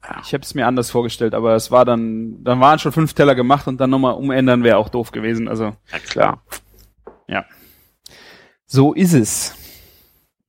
[0.04, 0.20] Ja.
[0.24, 3.34] Ich habe es mir anders vorgestellt, aber es war dann, dann waren schon fünf Teller
[3.36, 5.46] gemacht und dann nochmal umändern wäre auch doof gewesen.
[5.48, 6.42] Also Ja, klar.
[8.66, 9.55] So ist es.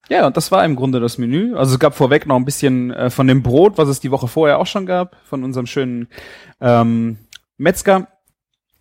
[0.10, 1.56] Ja, und das war im Grunde das Menü.
[1.56, 4.28] Also es gab vorweg noch ein bisschen äh, von dem Brot, was es die Woche
[4.28, 6.08] vorher auch schon gab, von unserem schönen
[6.60, 7.18] ähm,
[7.58, 8.08] Metzger.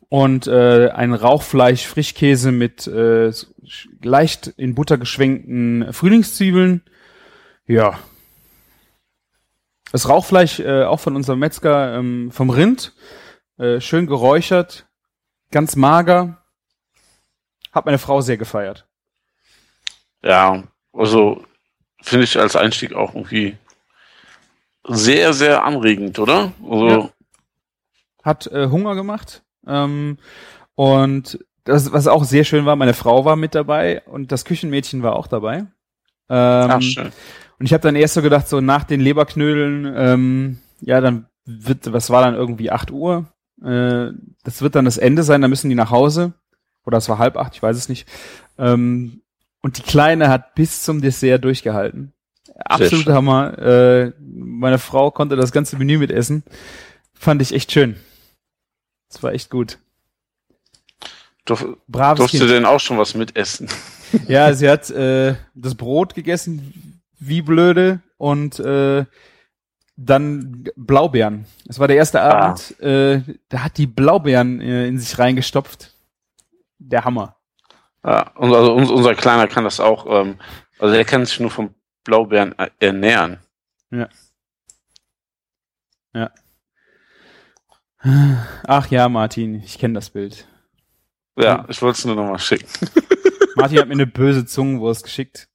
[0.08, 3.32] Und äh, ein Rauchfleisch, Frischkäse mit äh,
[4.02, 6.82] leicht in Butter geschwenkten Frühlingszwiebeln.
[7.66, 7.98] Ja.
[9.90, 12.92] Das Rauchfleisch äh, auch von unserem Metzger ähm, vom Rind.
[13.58, 14.86] Äh, schön geräuchert,
[15.50, 16.41] ganz mager.
[17.72, 18.86] Hat meine Frau sehr gefeiert.
[20.22, 20.62] Ja,
[20.92, 21.44] also
[22.02, 23.56] finde ich als Einstieg auch irgendwie
[24.84, 26.52] sehr, sehr anregend, oder?
[26.62, 27.10] Also, Ja.
[28.22, 29.42] hat äh, Hunger gemacht.
[29.66, 30.18] Ähm,
[30.74, 35.02] und das, was auch sehr schön war, meine Frau war mit dabei und das Küchenmädchen
[35.02, 35.58] war auch dabei.
[36.28, 37.12] Ähm, ah, schön.
[37.58, 41.92] und ich habe dann erst so gedacht, so nach den Leberknödeln, ähm, ja, dann wird,
[41.92, 43.26] was war dann irgendwie 8 Uhr?
[43.62, 44.10] Äh,
[44.42, 46.32] das wird dann das Ende sein, dann müssen die nach Hause.
[46.84, 48.08] Oder es war halb acht, ich weiß es nicht.
[48.58, 49.22] Ähm,
[49.60, 52.12] und die Kleine hat bis zum Dessert durchgehalten.
[52.64, 53.14] Absoluter schön.
[53.14, 53.58] Hammer.
[53.58, 56.42] Äh, meine Frau konnte das ganze Menü mitessen.
[57.14, 57.96] Fand ich echt schön.
[59.08, 59.78] Das war echt gut.
[61.44, 62.50] Durf, Braves durfte Kind.
[62.50, 63.68] denn auch schon was mitessen?
[64.28, 69.06] Ja, sie hat äh, das Brot gegessen, wie blöde, und äh,
[69.96, 71.46] Dann Blaubeeren.
[71.64, 72.48] Das war der erste Ah.
[72.48, 72.78] Abend.
[72.80, 75.94] Äh, da hat die Blaubeeren äh, in sich reingestopft.
[76.88, 77.36] Der Hammer.
[78.04, 80.38] Ja, und also uns, unser Kleiner kann das auch, ähm,
[80.78, 81.74] also der kann sich nur vom
[82.04, 83.38] Blaubeeren äh, ernähren.
[88.66, 90.48] Ach ja, Martin, ich kenne das Bild.
[91.36, 92.66] Ja, ich wollte es nur nochmal schicken.
[93.56, 95.48] Martin hat mir eine böse Zungenwurst geschickt.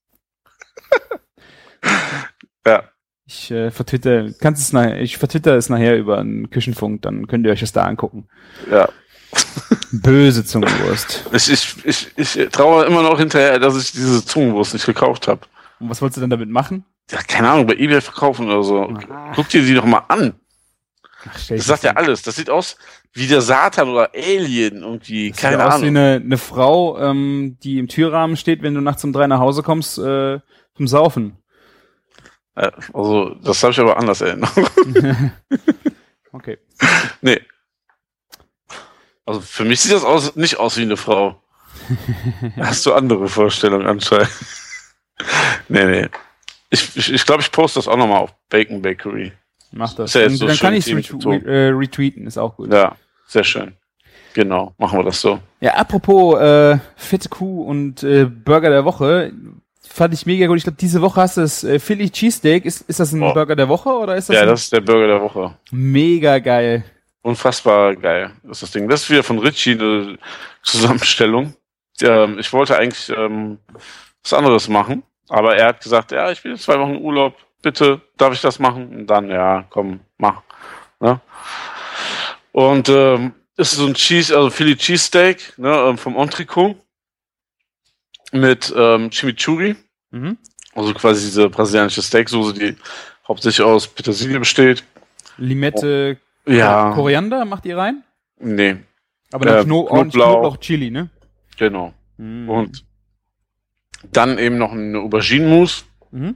[2.66, 2.84] Ja,
[3.26, 7.46] Ich äh, vertwitter, kannst es nachher, ich vertwitter es nachher über einen Küchenfunk, dann könnt
[7.46, 8.28] ihr euch das da angucken.
[8.70, 8.90] ja.
[9.92, 11.26] Böse Zungenwurst.
[11.32, 15.42] Ich, ich, ich, ich traue immer noch hinterher, dass ich diese Zungenwurst nicht gekauft habe.
[15.80, 16.86] Und was wolltest du denn damit machen?
[17.12, 18.84] Ja, keine Ahnung, bei Ebay verkaufen oder so.
[19.10, 19.32] Ah.
[19.36, 20.34] Guck dir die doch mal an.
[21.30, 22.22] Ach, Das sagt ja alles.
[22.22, 22.78] Das sieht aus
[23.14, 25.32] wie der Satan oder Alien irgendwie.
[25.32, 25.98] Das Keine sieht aus wie Ahnung.
[25.98, 29.64] eine, eine Frau, ähm, die im Türrahmen steht, wenn du nachts um drei nach Hause
[29.64, 30.40] kommst, äh,
[30.76, 31.38] zum Saufen.
[32.56, 34.52] Ja, Also, das habe ich aber anders erinnert.
[36.34, 36.58] Okay.
[37.22, 37.40] nee.
[39.28, 41.42] Also, für mich sieht das aus, nicht aus wie eine Frau.
[42.58, 44.30] Hast du andere Vorstellungen anscheinend?
[45.70, 46.08] nee, nee.
[46.70, 49.32] Ich, ich, ich glaube, ich poste das auch nochmal auf Bacon Bakery.
[49.72, 50.14] Mach das.
[50.14, 52.72] Ja Und so dann kann ich es retwe äh, retweeten, ist auch gut.
[52.74, 52.96] Ja,
[53.28, 53.74] sehr schön.
[54.34, 55.40] Genau, machen wir das so.
[55.62, 59.32] Ja, apropos äh, fette Kuh und äh, Burger der Woche,
[59.82, 60.58] fand ich mega gut.
[60.58, 62.66] Ich glaube, diese Woche hast du das äh, Philly Cheesesteak.
[62.66, 63.34] Ist, ist das ein Oh.
[63.34, 65.56] Burger der Woche oder ist das, Ja, das ist der Burger der Woche.
[65.72, 66.84] mega geil?
[67.28, 68.88] Unfassbar geil ist das Ding.
[68.88, 70.18] Das ist wieder von Richie eine
[70.64, 71.54] Zusammenstellung.
[72.02, 73.60] Ähm, ich wollte eigentlich ähm,
[74.24, 78.00] was anderes machen, aber er hat gesagt, ja, ich bin jetzt zwei Wochen Urlaub, bitte,
[78.16, 78.96] darf ich das machen?
[78.96, 80.42] Und dann, ja, komm, mach.
[81.02, 81.20] Ne?
[82.54, 86.78] Und ähm, ist so ein Cheese, also Philly Cheesesteak ne, ähm, vom Entricot
[88.32, 89.76] mit ähm, Chimichurri,
[90.12, 90.38] Mhm.
[90.76, 92.78] also quasi diese brasilianische Steaksoße, die
[93.28, 94.86] hauptsächlich aus Petersilie besteht.
[95.38, 96.18] Limette,
[96.48, 98.04] Ja, Koriander macht ihr rein?
[98.40, 98.78] nee,
[99.32, 100.32] Aber dann Äh, Kno ordentlich Knoblauch.
[100.42, 101.10] Knoblauch, Chili, ne?
[101.58, 101.94] genau.
[102.18, 102.50] Mhm.
[102.50, 102.86] Und
[104.12, 105.86] dann eben noch eine Auberginenmus.
[106.12, 106.36] Mhm.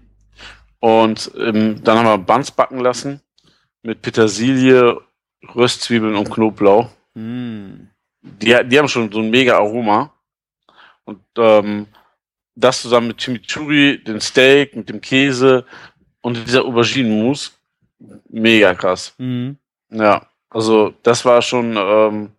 [0.80, 3.22] Und ähm, dann haben wir Buns backen lassen
[3.84, 4.97] mit Petersilie,
[5.55, 6.89] Röstzwiebeln und Knoblauch.
[7.14, 7.89] Mhm.
[8.22, 10.14] Die, die haben schon so ein mega Aroma.
[11.05, 11.88] Und ähm,
[12.55, 15.66] das zusammen mit Chimichurri, dem Steak, mit dem Käse
[16.22, 17.57] und dieser Auberginenmus.
[18.30, 19.14] Mega krass.
[19.18, 19.57] Mhm.
[19.91, 22.31] Ja, also das war schon, ähm,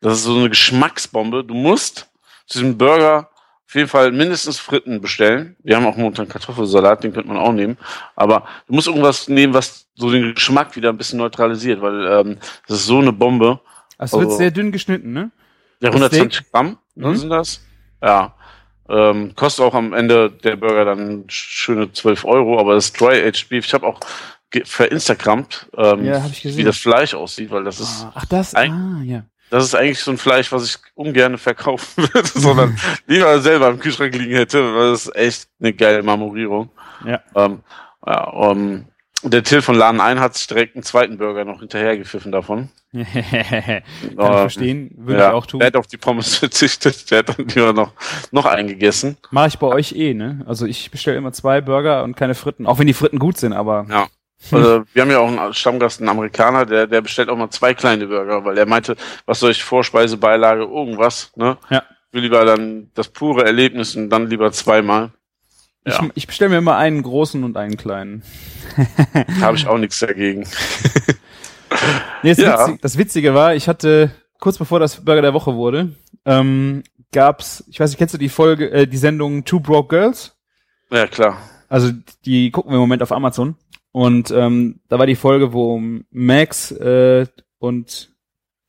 [0.00, 1.44] das ist so eine Geschmacksbombe.
[1.44, 2.10] Du musst
[2.46, 3.30] zu diesem Burger
[3.66, 5.56] auf jeden Fall mindestens Fritten bestellen.
[5.62, 7.76] Wir haben auch momentan Kartoffelsalat, den könnte man auch nehmen.
[8.14, 12.38] Aber du musst irgendwas nehmen, was so den Geschmack wieder ein bisschen neutralisiert, weil ähm,
[12.68, 13.60] das ist so eine Bombe.
[13.98, 15.30] Es wird Also- sehr dünn geschnitten, ne?
[15.80, 17.16] Ja, Das 120 Gramm ne, Mhm.
[17.16, 17.60] sind das.
[18.02, 18.34] Ja.
[18.88, 23.48] Ähm, kostet auch am Ende der Burger dann schöne 12 Euro, aber das Dry Aged
[23.48, 23.98] Beef, ich habe auch
[24.64, 29.02] verinstagrammt, ähm, Ja, wie das Fleisch aussieht, weil das ist Ah, Ach, das, Ein- ah,
[29.04, 29.22] ja.
[29.50, 32.76] das ist eigentlich so ein Fleisch, was ich ungern verkaufen würde, sondern
[33.06, 36.70] lieber selber im Kühlschrank liegen hätte, weil das ist echt eine geile Marmorierung.
[37.04, 37.20] Ja.
[37.34, 37.60] Ähm,
[38.06, 38.86] ja um,
[39.26, 42.68] der Till von Laden ein hat sich direkt einen zweiten Burger noch hinterhergepfiffen davon.
[42.92, 45.60] Kann ich Ähm, verstehen, würde ja, ich auch tun.
[45.60, 47.92] Der hat auf die Pommes verzichtet, der hat dann lieber noch,
[48.30, 49.16] noch einen gegessen.
[49.30, 50.44] Mache ich bei euch eh, ne?
[50.46, 53.52] Also ich bestelle immer zwei Burger und keine Fritten, auch wenn die Fritten gut sind,
[53.54, 54.06] aber Ja.
[54.52, 57.74] Also, wir haben ja auch einen Stammgast, einen Amerikaner, der, der bestellt auch mal zwei
[57.74, 61.56] kleine Burger, weil er meinte, was soll ich Vorspeise, Beilage, irgendwas, ne?
[61.70, 61.82] Ja.
[62.08, 65.10] Ich will lieber dann das pure Erlebnis und dann lieber zweimal.
[65.86, 66.02] Ja.
[66.02, 68.22] ich, ich bestelle mir immer einen großen und einen kleinen.
[69.40, 70.46] Habe ich auch nichts dagegen.
[72.22, 72.58] Nee, das, Ja.
[72.60, 76.82] Witzige, das Witzige war, ich hatte kurz bevor das Burger der Woche wurde, ähm,
[77.12, 80.36] gab's, ich weiß nicht, kennst du die Folge, äh, die Sendung Two Broke Girls?
[80.90, 81.38] Ja, klar.
[81.68, 81.90] Also
[82.24, 83.56] die gucken wir im Moment auf Amazon.
[83.94, 85.80] Und ähm, da war die Folge, wo
[86.10, 87.26] Max äh,
[87.58, 88.12] und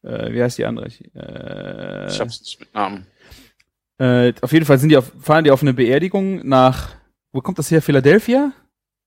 [0.04, 0.86] äh, wie heißt die andere?
[0.86, 3.08] Äh, Ich hab's nicht mit Namen.
[3.98, 6.92] Äh, auf jeden Fall sind die auf, fahren die auf eine Beerdigung nach,
[7.32, 7.82] wo kommt das her?
[7.82, 8.52] Philadelphia?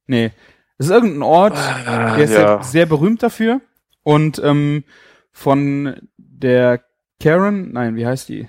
[0.09, 0.33] Nee.
[0.77, 1.57] Das ist irgendein Ort,
[1.87, 3.61] der ist sehr, sehr berühmt dafür.
[4.03, 4.83] Und ähm,
[5.31, 6.83] von der
[7.23, 8.49] Karen, nein, wie heißt die?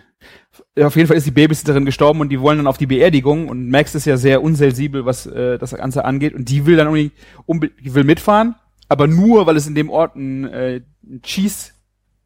[0.82, 3.70] Auf jeden Fall ist die Babysitterin gestorben und die wollen dann auf die Beerdigung und
[3.70, 7.14] Max ist ja sehr unsensibel, was äh, das Ganze angeht und die will dann unbedingt,
[7.46, 8.56] unbe die will mitfahren,
[8.88, 11.72] aber nur, weil es in dem Ort ein, äh, ein Cheese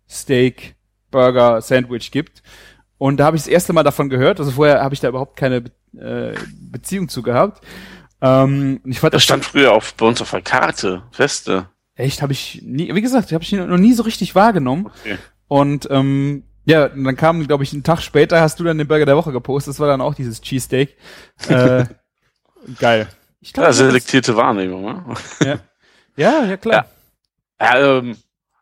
[0.09, 0.75] Steak
[1.11, 2.43] Burger Sandwich gibt.
[2.97, 4.39] Und da habe ich das erste Mal davon gehört.
[4.39, 5.63] Also vorher habe ich da überhaupt keine
[5.97, 6.33] äh,
[6.71, 7.65] Beziehung zu gehabt.
[8.21, 11.69] Ähm, ich fand Das stand früher auf, bei uns auf der Karte, feste.
[11.95, 14.87] echt, habe ich nie, wie gesagt, habe ich noch nie so richtig wahrgenommen.
[15.01, 15.17] Okay.
[15.47, 18.87] Und ähm, ja, und dann kam, glaube ich, einen Tag später hast du dann den
[18.87, 19.71] Burger der Woche gepostet.
[19.73, 20.95] Das war dann auch dieses Cheesesteak.
[21.49, 21.85] Äh,
[22.79, 23.07] geil.
[23.41, 25.03] Ich Ja, das- selektierte Wahrnehmung, ne?
[25.43, 25.59] ja.
[26.15, 26.85] Ja, ja, klar.
[27.59, 28.17] Ja, ähm,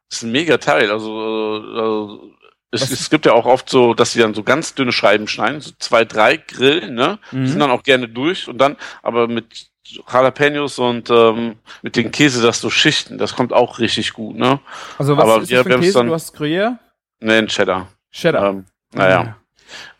[0.10, 0.90] das ist ein mega Teil.
[0.90, 2.32] Also, äh, also
[2.72, 5.60] es, es gibt ja auch oft so, dass sie dann so ganz dünne Scheiben schneiden,
[5.62, 7.20] so zwei, drei Grillen, ne?
[7.32, 7.44] Mhm.
[7.44, 9.70] Die sind dann auch gerne durch und dann, aber mit
[10.10, 14.60] Jalapenos und ähm, mit den Käse das so schichten, das kommt auch richtig gut, ne?
[14.98, 15.94] Also was Aber ist wir- das für wir ein Käse?
[16.00, 16.78] dann- Du hast Gruyère?
[17.22, 17.88] Ne, ein Cheddar.
[18.12, 18.50] Cheddar.
[18.50, 19.38] Ähm, naja.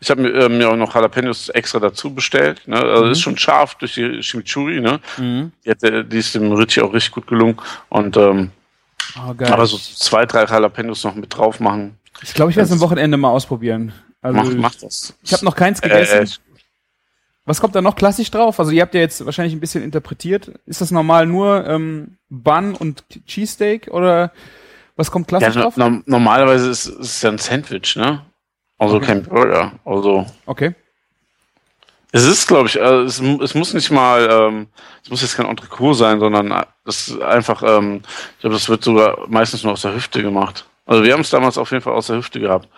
[0.00, 2.60] Ich habe mir, äh, mir auch noch Jalapenos extra dazu bestellt.
[2.68, 2.76] Ne?
[2.76, 3.12] Also Mhm.
[3.12, 4.80] ist schon scharf durch die Chimichurri.
[4.80, 5.00] Ne?
[5.16, 5.52] Mhm.
[5.64, 7.56] Die, hat, äh, die ist dem Ritchie auch richtig gut gelungen.
[7.88, 8.50] Und ähm,
[9.16, 11.98] Oh, aber so zwei, drei Jalapenos noch mit drauf machen.
[12.22, 13.92] ich glaube, ich werde es am Wochenende mal ausprobieren.
[14.20, 15.14] Also mach, mach das.
[15.22, 16.22] ich habe noch keins gegessen.
[16.22, 16.26] Äh,
[17.44, 18.60] Was kommt da noch klassisch drauf?
[18.60, 20.52] Also ihr habt ja jetzt wahrscheinlich ein bisschen interpretiert.
[20.66, 24.32] Ist das normal nur ähm, Bun und Cheesesteak oder
[24.96, 25.76] was kommt ja, klassisch no, drauf?
[25.76, 28.24] no, normalerweise ist es ja ein Sandwich, ne?
[28.78, 29.06] Also Okay.
[29.06, 29.72] kein Burger.
[29.84, 30.74] Also Okay.
[32.10, 34.66] es ist, glaube ich, äh, es, es muss nicht mal, ähm,
[35.04, 38.02] es muss jetzt kein Entrecot sein, sondern äh, das ist einfach, ähm,
[38.34, 40.66] ich glaube, das wird sogar meistens nur aus der Hüfte gemacht.
[40.84, 42.68] Also wir haben es damals auf jeden Fall aus der Hüfte gehabt.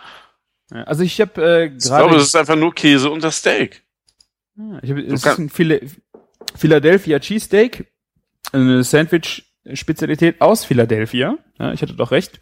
[0.70, 3.38] Ja, Also ich habe äh, Ich glaube, gerade es ist einfach nur Käse und das
[3.38, 3.82] Steak.
[4.58, 5.78] Ah, ich hab, es ist ein Phila
[6.54, 7.86] Philadelphia Cheesesteak,
[8.52, 8.84] eine
[9.64, 11.38] Sandwich-Spezialität aus Philadelphia.
[11.58, 12.40] Ja, ich hatte doch recht.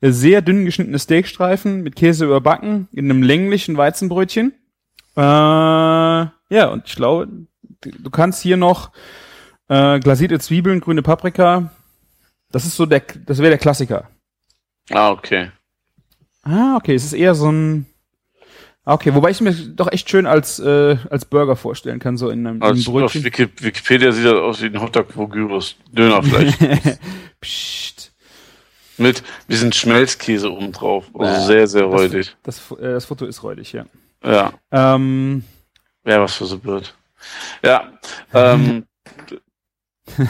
[0.00, 4.52] Sehr dünn geschnittene Steakstreifen mit Käse überbacken in einem länglichen Weizenbrötchen.
[5.16, 7.28] Äh, ja, und ich glaube,
[7.80, 8.90] du du kannst hier noch
[9.68, 11.70] äh, glasierte Zwiebeln, grüne Paprika.
[12.50, 14.10] Das ist so der, das wäre der Klassiker.
[14.90, 15.50] Ah, okay.
[16.42, 17.86] Ah, okay, es ist eher so ein.
[18.86, 22.46] Okay, wobei ich mir doch echt schön als äh, als Burger vorstellen kann, so in
[22.46, 23.24] einem, in einem auf Brötchen.
[23.24, 25.76] Wiki, Wikipedia sieht das aus wie ein Hotdog wo Gyros.
[25.92, 26.52] Dönerfleisch.
[27.40, 28.12] Psst.
[28.98, 31.06] Mit bisschen Schmelzkäse oben drauf.
[31.18, 31.46] Also Bäh.
[31.46, 32.36] sehr, sehr räudig.
[32.42, 33.86] Das, Fo- äh, das Foto ist räudig, ja.
[34.22, 34.52] Ja.
[34.70, 35.44] Ähm,
[36.06, 36.94] Ja, was für so blöd.
[37.64, 37.90] Ja.
[38.34, 38.84] Ähm,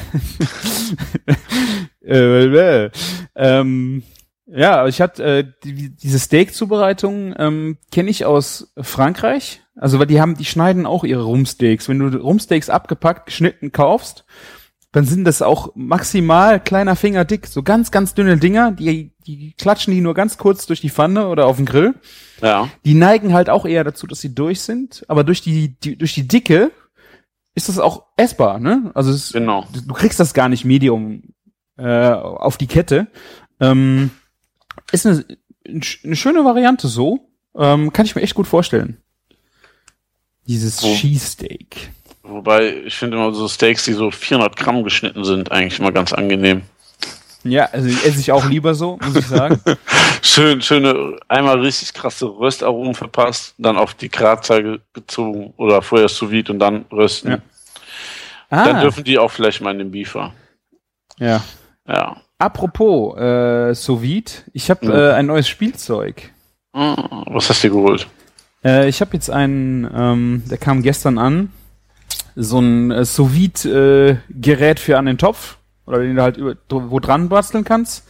[2.07, 2.45] äh,
[2.85, 2.91] äh,
[3.35, 4.03] ähm,
[4.47, 9.63] ja, ich hatte äh, die, diese Steak-Zubereitung ähm, kenne ich aus Frankreich.
[9.77, 11.89] Also weil die haben, die schneiden auch ihre Rumsteaks.
[11.89, 14.25] Wenn du Rumsteaks abgepackt, geschnitten kaufst,
[14.93, 19.53] dann sind das auch maximal kleiner Finger dick, so ganz, ganz dünne Dinger, die, die
[19.55, 21.95] klatschen die nur ganz kurz durch die Pfanne oder auf den Grill.
[22.41, 22.69] ja.
[22.85, 26.15] Die neigen halt auch eher dazu, dass sie durch sind, aber durch die, die durch
[26.15, 26.71] die Dicke
[27.57, 28.93] ist das auch essbar, ne?
[28.95, 29.67] Also es, Genau.
[29.73, 31.23] du du kriegst das gar nicht Medium
[31.77, 33.09] äh, auf die Kette.
[33.59, 34.11] Ähm,
[34.93, 35.25] ist eine,
[35.67, 37.29] eine schöne Variante so.
[37.57, 38.97] Ähm, kann ich mir echt gut vorstellen.
[40.47, 41.91] Dieses Wo- Cheesesteak.
[42.23, 46.13] Wobei, ich finde immer so Steaks, die so 400 Gramm geschnitten sind, eigentlich immer ganz
[46.13, 46.63] angenehm.
[47.45, 49.61] Ja, also esse ich auch lieber so, muss ich sagen.
[50.23, 56.31] Schön, schöne, einmal richtig krasse Röstaromen verpasst, dann auf die Gratzeige gezogen oder vorher sous
[56.31, 57.31] vide und dann rösten.
[57.33, 57.39] Ja.
[58.49, 60.33] Dann Ah, dürfen die auch vielleicht mal in den Beefer.
[61.19, 61.45] ja.
[61.87, 62.17] Ja.
[62.45, 66.31] Apropos äh, sous vide, ich habe äh, ein neues Spielzeug.
[66.75, 68.07] Ah, Was hast du geholt?
[68.63, 71.51] Äh, ich habe jetzt einen, ähm, der kam gestern an,
[72.37, 76.37] so ein äh, sous vide äh, Gerät für an den Topf oder den du halt
[76.37, 78.07] über, wo dran basteln kannst.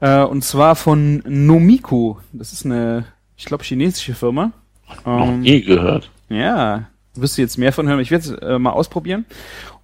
[0.00, 2.16] Äh, und zwar von Nomiku.
[2.32, 3.04] Das ist eine,
[3.36, 4.50] ich glaube, chinesische Firma.
[5.04, 6.10] Noch Ähm, nie gehört.
[6.28, 8.00] ja, wirst du jetzt mehr von hören.
[8.00, 9.24] Ich werde es äh, mal ausprobieren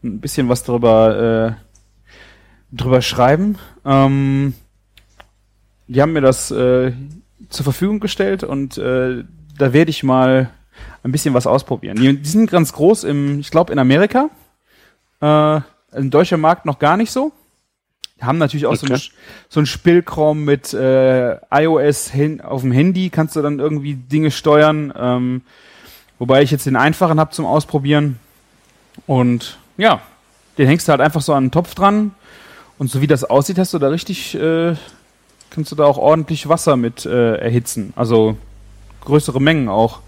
[0.03, 1.68] und ein bisschen was drüber, äh,
[2.73, 3.59] drüber schreiben.
[3.85, 4.55] Ähm,
[5.87, 6.93] die haben mir das äh,
[7.49, 9.25] zur Verfügung gestellt und äh,
[9.57, 10.51] da werde ich mal
[11.03, 11.97] ein bisschen was ausprobieren.
[11.97, 14.31] Die, die sind ganz groß im, ich glaube, in Amerika.
[15.21, 15.61] Äh,
[15.97, 17.33] Im deutschen Markt noch gar nicht so.
[18.21, 19.11] Haben natürlich auch so ein, Okay.
[19.49, 24.31] so ein Spielkram mit äh, iOS hin, auf dem Handy, kannst du dann irgendwie Dinge
[24.31, 24.93] steuern.
[24.97, 25.43] Ähm,
[26.19, 28.19] wobei ich jetzt den einfachen habe zum Ausprobieren.
[29.07, 30.01] Und ja,
[30.59, 32.13] den hängst du halt einfach so an den Topf dran.
[32.79, 34.75] Und so wie das aussieht, hast du da richtig, äh,
[35.51, 37.93] kannst du da auch ordentlich Wasser mit äh, erhitzen.
[37.97, 38.37] Also
[39.05, 40.01] größere Mengen auch.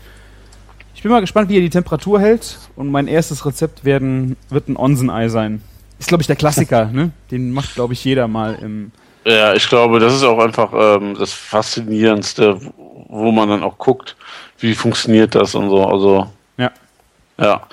[0.94, 2.58] Ich bin mal gespannt, wie er die Temperatur hält.
[2.76, 5.62] Und mein erstes Rezept werden, wird ein Onsen-Ei sein.
[5.98, 7.10] Ist, glaube ich, der Klassiker, ne?
[7.30, 8.92] Den macht, glaube ich, jeder mal im.
[9.24, 12.58] Ja, ich glaube, das ist auch einfach ähm, das Faszinierendste,
[13.08, 14.16] wo- man dann auch guckt,
[14.60, 15.84] wie funktioniert das und so.
[15.86, 16.70] Also, Ja.
[17.38, 17.66] ja.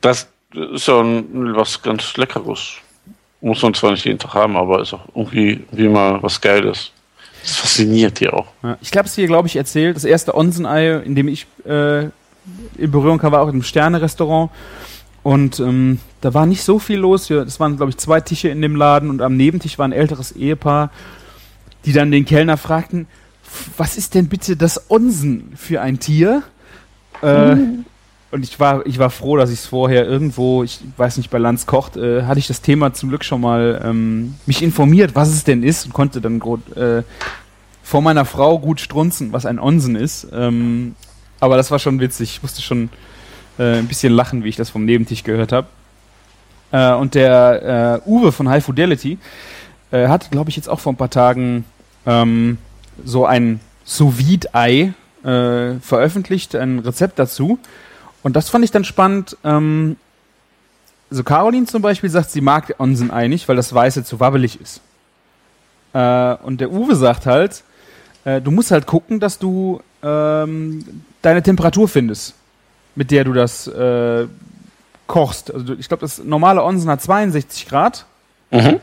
[0.00, 2.74] Das ist ja was ganz Leckeres.
[3.40, 6.90] Muss man zwar nicht jeden Tag haben, aber ist auch irgendwie wie mal was Geiles.
[7.42, 8.46] Das fasziniert die auch.
[8.62, 8.76] Ja.
[8.80, 9.94] Ich glaube, es hier, glaube ich, erzählt.
[9.94, 14.50] Das erste Onsen-Ei, in dem ich äh, in Berührung kam, war auch im Sterne-Restaurant.
[15.22, 17.30] Und ähm, da war nicht so viel los.
[17.30, 20.32] Es waren, glaube ich, zwei Tische in dem Laden und am Nebentisch war ein älteres
[20.32, 20.90] Ehepaar,
[21.84, 23.06] die dann den Kellner fragten,
[23.44, 26.42] "F- was ist denn bitte das Onsen für ein Tier?
[27.22, 27.56] Äh,
[28.30, 31.38] und ich war, ich war froh, dass ich es vorher irgendwo, ich weiß nicht, bei
[31.38, 35.28] Lanz kocht, äh, hatte ich das Thema zum Glück schon mal ähm, mich informiert, was
[35.28, 36.40] es denn ist und konnte dann
[36.74, 37.02] äh,
[37.82, 40.26] vor meiner Frau gut strunzen, was ein Onsen ist.
[40.32, 40.96] Ähm,
[41.38, 42.30] aber das war schon witzig.
[42.32, 42.88] Ich musste schon
[43.58, 45.68] äh, ein bisschen lachen, wie ich das vom Nebentisch gehört habe.
[46.72, 49.18] Äh, und der äh, Uwe von High Fidelity
[49.92, 51.64] äh, hat, glaube ich, jetzt auch vor ein paar Tagen
[52.06, 52.58] ähm,
[53.04, 57.58] so ein Sous-Vide-Ei veröffentlicht, ein Rezept dazu.
[58.26, 59.36] Und das fand ich dann spannend.
[59.44, 59.94] Ähm,
[61.10, 64.80] so Caroline zum Beispiel sagt, sie mag Onsen-Ei nicht, weil das Weiße zu wabbelig ist.
[65.92, 67.62] Äh, und der Uwe sagt halt,
[68.24, 72.34] äh, du musst halt gucken, dass du ähm, deine Temperatur findest,
[72.96, 74.26] mit der du das äh,
[75.06, 75.54] kochst.
[75.54, 78.06] Also ich glaube, das normale Onsen hat 62 Grad.
[78.50, 78.80] Mhm.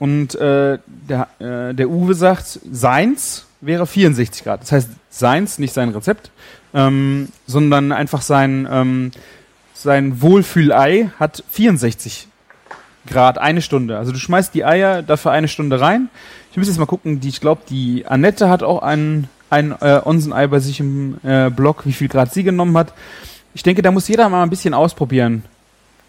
[0.00, 4.60] Und äh, der, äh, der Uwe sagt, seins wäre 64 Grad.
[4.60, 6.30] Das heißt, seins, nicht sein Rezept,
[6.74, 9.10] ähm, sondern einfach sein, ähm,
[9.74, 12.28] sein Wohlfühlei hat 64
[13.06, 13.98] Grad, eine Stunde.
[13.98, 16.08] Also du schmeißt die Eier dafür eine Stunde rein,
[16.52, 20.02] ich muss jetzt mal gucken, die, ich glaube, die Annette hat auch ein, ein äh,
[20.04, 22.92] Onsenei bei sich im äh, Blog, wie viel Grad sie genommen hat.
[23.54, 25.44] Ich denke, da muss jeder mal ein bisschen ausprobieren,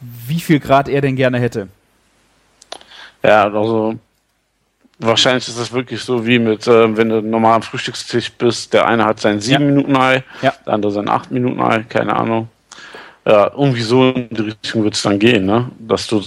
[0.02, 1.70] wie viel Grad er denn gerne hätte.
[3.24, 3.96] Ja, also
[5.06, 8.88] wahrscheinlich ist das wirklich so wie mit, äh, wenn du normal am Frühstückstisch bist, der
[8.88, 10.14] eine hat sein 7 ja.
[10.42, 10.54] Ja.
[10.66, 12.50] der andere sein 8 Minuten Ei, keine Ahnung.
[13.26, 15.70] Ja, irgendwie so in die Richtung wird es dann gehen, ne?
[15.80, 16.22] Dass du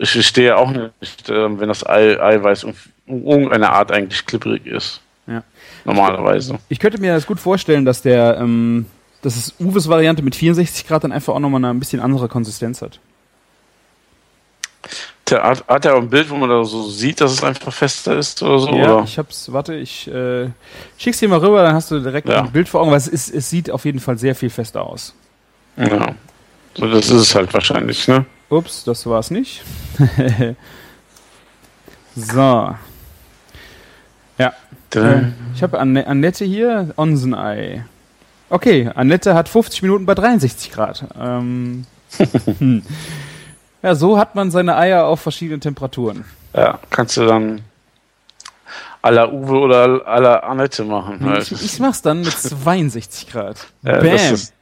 [0.00, 2.66] ich verstehe auch nicht, äh, wenn das Ei, Eiweiß
[3.06, 5.00] irgendeine Art eigentlich klipprig ist.
[5.26, 5.42] Ja.
[5.84, 6.58] Normalerweise.
[6.70, 8.86] Ich könnte mir das gut vorstellen, dass der, ähm,
[9.20, 12.28] dass es Uwes Variante mit 64 Grad dann einfach auch nochmal eine ein bisschen andere
[12.28, 12.98] Konsistenz hat.
[15.30, 18.16] Der hat, hat er ein Bild, wo man da so sieht, dass es einfach fester
[18.16, 18.68] ist oder so?
[18.74, 19.04] Ja, oder?
[19.04, 20.48] ich hab's, warte, ich äh,
[20.98, 22.42] schick's dir mal rüber, dann hast du direkt ja.
[22.42, 24.82] ein Bild vor Augen, weil es, ist, es sieht auf jeden Fall sehr viel fester
[24.82, 25.14] aus.
[25.76, 26.14] Ja.
[26.76, 28.24] So, das ist es halt wahrscheinlich, ne?
[28.48, 29.62] Ups, das war's nicht.
[32.16, 32.74] so.
[34.38, 34.52] Ja.
[34.94, 35.22] Äh,
[35.54, 37.84] ich habe Anne Annette hier, Onsenei.
[38.48, 41.04] Okay, Annette hat 50 Minuten bei 63 Grad.
[41.18, 41.86] Ähm,
[42.58, 42.82] hm.
[43.82, 46.24] Ja, so hat man seine Eier auf verschiedenen Temperaturen.
[46.54, 47.62] Ja, kannst du dann
[49.02, 51.20] à la Uwe oder à la Annette machen.
[51.24, 51.50] Halt.
[51.50, 53.56] Ich, ich mach's dann mit 62 Grad.
[53.82, 54.10] Ja, Bam.
[54.10, 54.54] Das ist,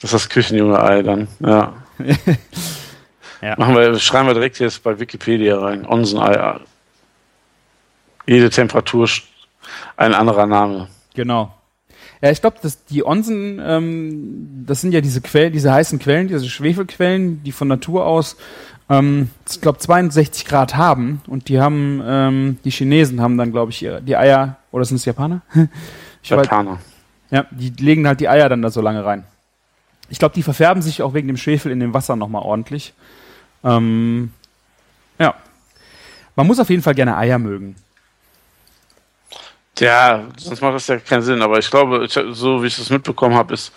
[0.00, 1.74] das ist das Küchenjunge Ei dann, ja.
[3.42, 3.54] ja.
[3.56, 5.86] Machen wir, schreiben wir direkt jetzt bei Wikipedia rein.
[5.86, 6.58] Onsenei
[8.26, 9.08] jede Temperatur
[9.96, 10.88] ein anderer Name.
[11.14, 11.54] Genau.
[12.22, 16.28] Ja, ich glaube, dass die Onsen, ähm, das sind ja diese Quellen, diese heißen Quellen,
[16.28, 18.36] diese Schwefelquellen, die von Natur aus,
[18.90, 21.22] ähm, ich glaube, 62 Grad haben.
[21.26, 25.06] Und die haben, ähm, die Chinesen haben dann, glaube ich, die Eier, oder sind es
[25.06, 25.40] Japaner?
[26.22, 26.72] ich Japaner.
[26.72, 26.80] Halt,
[27.30, 29.24] ja, die legen halt die Eier dann da so lange rein.
[30.10, 32.92] Ich glaube, die verfärben sich auch wegen dem Schwefel in dem Wasser nochmal ordentlich.
[33.62, 34.32] Ähm,
[35.18, 35.34] ja.
[36.34, 37.76] Man muss auf jeden Fall gerne Eier mögen.
[39.80, 41.42] Ja, sonst macht das ja keinen Sinn.
[41.42, 43.72] Aber ich glaube, ich, so wie ich das mitbekommen habe, ist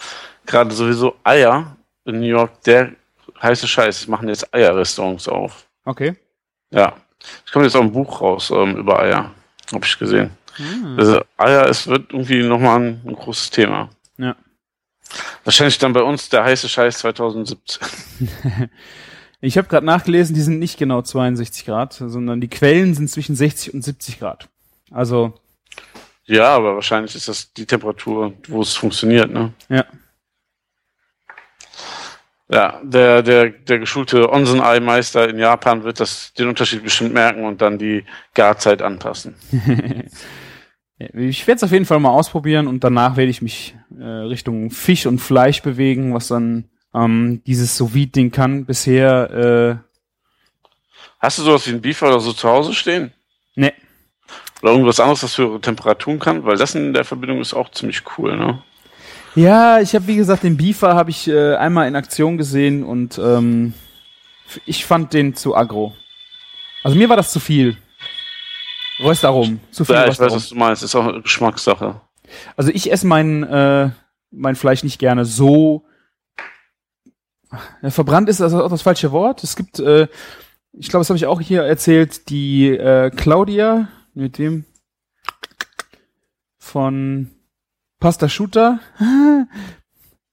[0.45, 1.75] gerade sowieso Eier
[2.05, 2.91] in New York der
[3.41, 4.01] heiße Scheiß.
[4.01, 5.65] Sie machen jetzt Eierrestaurants auf.
[5.85, 6.15] Okay.
[6.71, 6.93] Ja.
[7.45, 9.31] Ich komme jetzt auch ein Buch raus ähm, über Eier.
[9.73, 10.31] Habe ich gesehen.
[10.55, 10.95] Hm.
[10.97, 13.89] Also Eier ist, wird irgendwie nochmal ein, ein großes Thema.
[14.17, 14.35] Ja.
[15.43, 17.81] Wahrscheinlich dann bei uns der heiße Scheiß 2017.
[19.41, 23.35] ich habe gerade nachgelesen, die sind nicht genau 62 Grad, sondern die Quellen sind zwischen
[23.35, 24.49] 60 und 70 Grad.
[24.91, 25.33] Also
[26.25, 29.53] ja, aber wahrscheinlich ist das die Temperatur, wo es funktioniert, ne?
[29.69, 29.85] Ja.
[32.49, 37.61] Ja, der, der, der geschulte Onsen-Ei-Meister in Japan wird das, den Unterschied bestimmt merken und
[37.61, 38.05] dann die
[38.35, 39.35] Garzeit anpassen.
[40.97, 44.69] ich werde es auf jeden Fall mal ausprobieren und danach werde ich mich äh, Richtung
[44.69, 48.65] Fisch und Fleisch bewegen, was dann ähm, dieses sous ding kann.
[48.65, 49.31] Bisher.
[49.31, 49.75] Äh,
[51.19, 53.13] Hast du sowas wie ein Beef oder so zu Hause stehen?
[53.55, 53.73] Nee.
[54.63, 58.01] Oder irgendwas anderes, das für Temperaturen kann, weil das in der Verbindung ist auch ziemlich
[58.17, 58.63] cool, ne?
[59.35, 63.17] Ja, ich habe wie gesagt den Beaver habe ich äh, einmal in Aktion gesehen und
[63.17, 63.73] ähm,
[64.65, 65.93] ich fand den zu aggro.
[66.81, 67.75] Also mir war das zu viel.
[69.01, 69.59] Röstaromen.
[69.71, 70.81] Zu viel ja, ich weiß, was du meinst.
[70.81, 71.99] Ist auch eine Geschmackssache.
[72.55, 73.89] Also ich esse mein, äh,
[74.31, 75.83] mein Fleisch nicht gerne so.
[77.81, 79.43] Ja, verbrannt ist also auch das falsche Wort.
[79.43, 80.07] Es gibt, äh,
[80.71, 84.65] ich glaube, das habe ich auch hier erzählt, die äh, Claudia, mit dem
[86.57, 87.31] von
[87.99, 88.79] Pasta Shooter.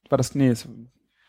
[0.08, 0.52] War das, nee,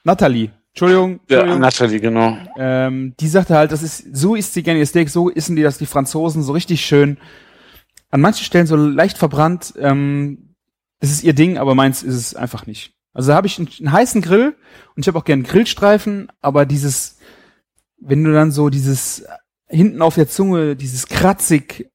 [0.03, 0.51] Natalie.
[0.69, 1.19] Entschuldigung.
[1.19, 1.49] Entschuldigung.
[1.49, 2.37] Ja, Natalie, genau.
[2.57, 5.63] Ähm, die sagte halt, das ist, so isst sie gerne ihr Steak, so essen die
[5.63, 7.17] das die Franzosen so richtig schön.
[8.09, 9.73] An manchen Stellen so leicht verbrannt.
[9.77, 10.55] Ähm,
[10.99, 12.93] das ist ihr Ding, aber meins ist es einfach nicht.
[13.13, 14.55] Also da habe ich einen, einen heißen Grill
[14.95, 17.19] und ich habe auch gern Grillstreifen, aber dieses,
[17.99, 19.25] wenn du dann so dieses
[19.67, 21.90] hinten auf der Zunge, dieses kratzig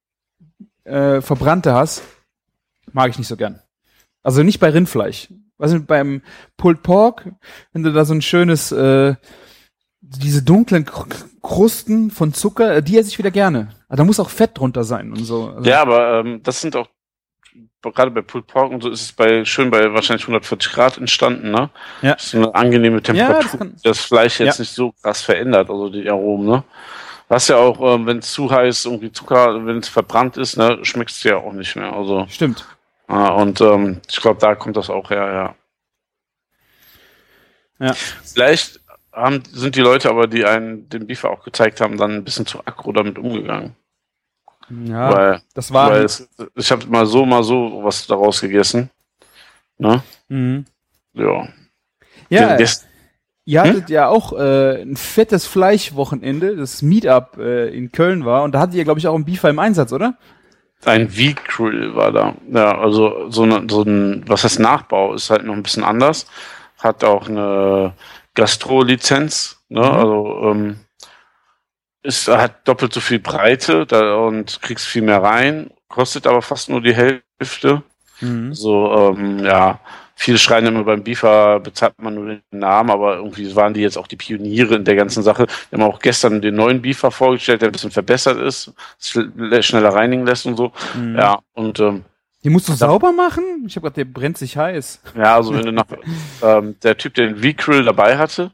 [0.86, 2.02] äh, verbrannte hast,
[2.92, 3.60] mag ich nicht so gern.
[4.22, 5.28] Also nicht bei Rindfleisch.
[5.58, 6.22] Was also beim
[6.56, 7.28] Pulled Pork,
[7.72, 9.14] wenn du da so ein schönes, äh,
[10.00, 11.06] diese dunklen Kr
[11.42, 13.68] Krusten von Zucker, äh, die esse ich wieder gerne.
[13.88, 15.50] Aber da muss auch Fett drunter sein und so.
[15.50, 16.88] Also ja, aber ähm, das sind auch
[17.82, 21.52] gerade bei Pulled Pork und so ist es bei schön bei wahrscheinlich 140 Grad entstanden,
[21.52, 21.70] ne?
[22.02, 22.14] Ja.
[22.14, 24.62] Das ist eine angenehme Temperatur, ja, das, das, Fleisch jetzt ja.
[24.62, 26.64] nicht so krass verändert, also die Aromen, ne?
[27.28, 30.78] Was ja auch, ähm, wenn es zu heiß irgendwie Zucker, wenn es verbrannt ist, ne,
[30.82, 31.92] schmeckt es ja auch nicht mehr.
[31.92, 32.64] Also stimmt.
[33.08, 35.54] Ja, und ähm, ich glaube, da kommt das auch her,
[37.80, 37.86] ja.
[37.86, 37.94] Ja.
[37.94, 38.80] Vielleicht
[39.12, 42.46] haben, sind die Leute aber, die einen den Beaver auch gezeigt haben, dann ein bisschen
[42.46, 43.74] zu aggro damit umgegangen.
[44.68, 45.90] Ja, weil, das war.
[45.90, 48.90] Weil es, ich habe mal so, mal so was daraus gegessen.
[49.78, 50.02] Ne?
[50.28, 50.64] Mhm.
[51.12, 51.48] Ja.
[52.28, 52.56] Ja,
[53.46, 53.94] ihr hattet hm?
[53.94, 58.42] ja auch äh, ein fettes Fleischwochenende, das Meetup äh, in Köln war.
[58.42, 60.18] Und da hattet ihr, glaube ich, auch einen Beaver im Einsatz, oder?
[60.84, 62.34] Ein V-Grill war da.
[62.52, 66.26] Ja, also so, eine, so ein, was heißt Nachbau, ist halt noch ein bisschen anders.
[66.78, 67.94] Hat auch eine
[68.34, 69.80] Gastro-Lizenz, ne?
[69.80, 69.86] Mhm.
[69.86, 70.76] Also ähm,
[72.02, 76.68] ist, hat doppelt so viel Breite da, und kriegst viel mehr rein, kostet aber fast
[76.68, 77.82] nur die Hälfte.
[78.20, 78.54] Mhm.
[78.54, 79.80] So, ähm, ja,
[80.16, 83.98] viele schreien immer beim Bifa bezahlt man nur den Namen, aber irgendwie waren die jetzt
[83.98, 85.46] auch die Pioniere in der ganzen Sache.
[85.70, 90.26] Wir haben auch gestern den neuen Bifa vorgestellt, der ein bisschen verbessert ist, schneller reinigen
[90.26, 90.72] lässt und so.
[90.94, 91.16] Mhm.
[91.16, 92.04] Ja, und ähm,
[92.42, 93.64] die musst du da, sauber machen?
[93.66, 95.00] Ich habe gerade, der brennt sich heiß.
[95.16, 95.86] Ja, also wenn du nach
[96.42, 98.52] ähm, der Typ, der den V-Krill dabei hatte,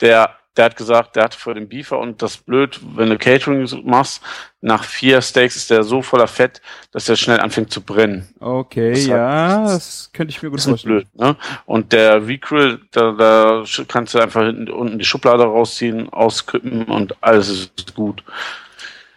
[0.00, 3.68] der der hat gesagt, der hatte vor dem Beefer und das blöd, wenn du Catering
[3.84, 4.22] machst,
[4.60, 6.60] nach vier Steaks ist der so voller Fett,
[6.92, 8.28] dass der schnell anfängt zu brennen.
[8.40, 10.96] Okay, das ja, hat, das könnte ich mir gut vorstellen.
[10.96, 11.36] Blöd, ne?
[11.66, 17.14] Und der V-Grill, da, da kannst du einfach hinten, unten die Schublade rausziehen, auskippen und
[17.22, 18.24] alles ist gut.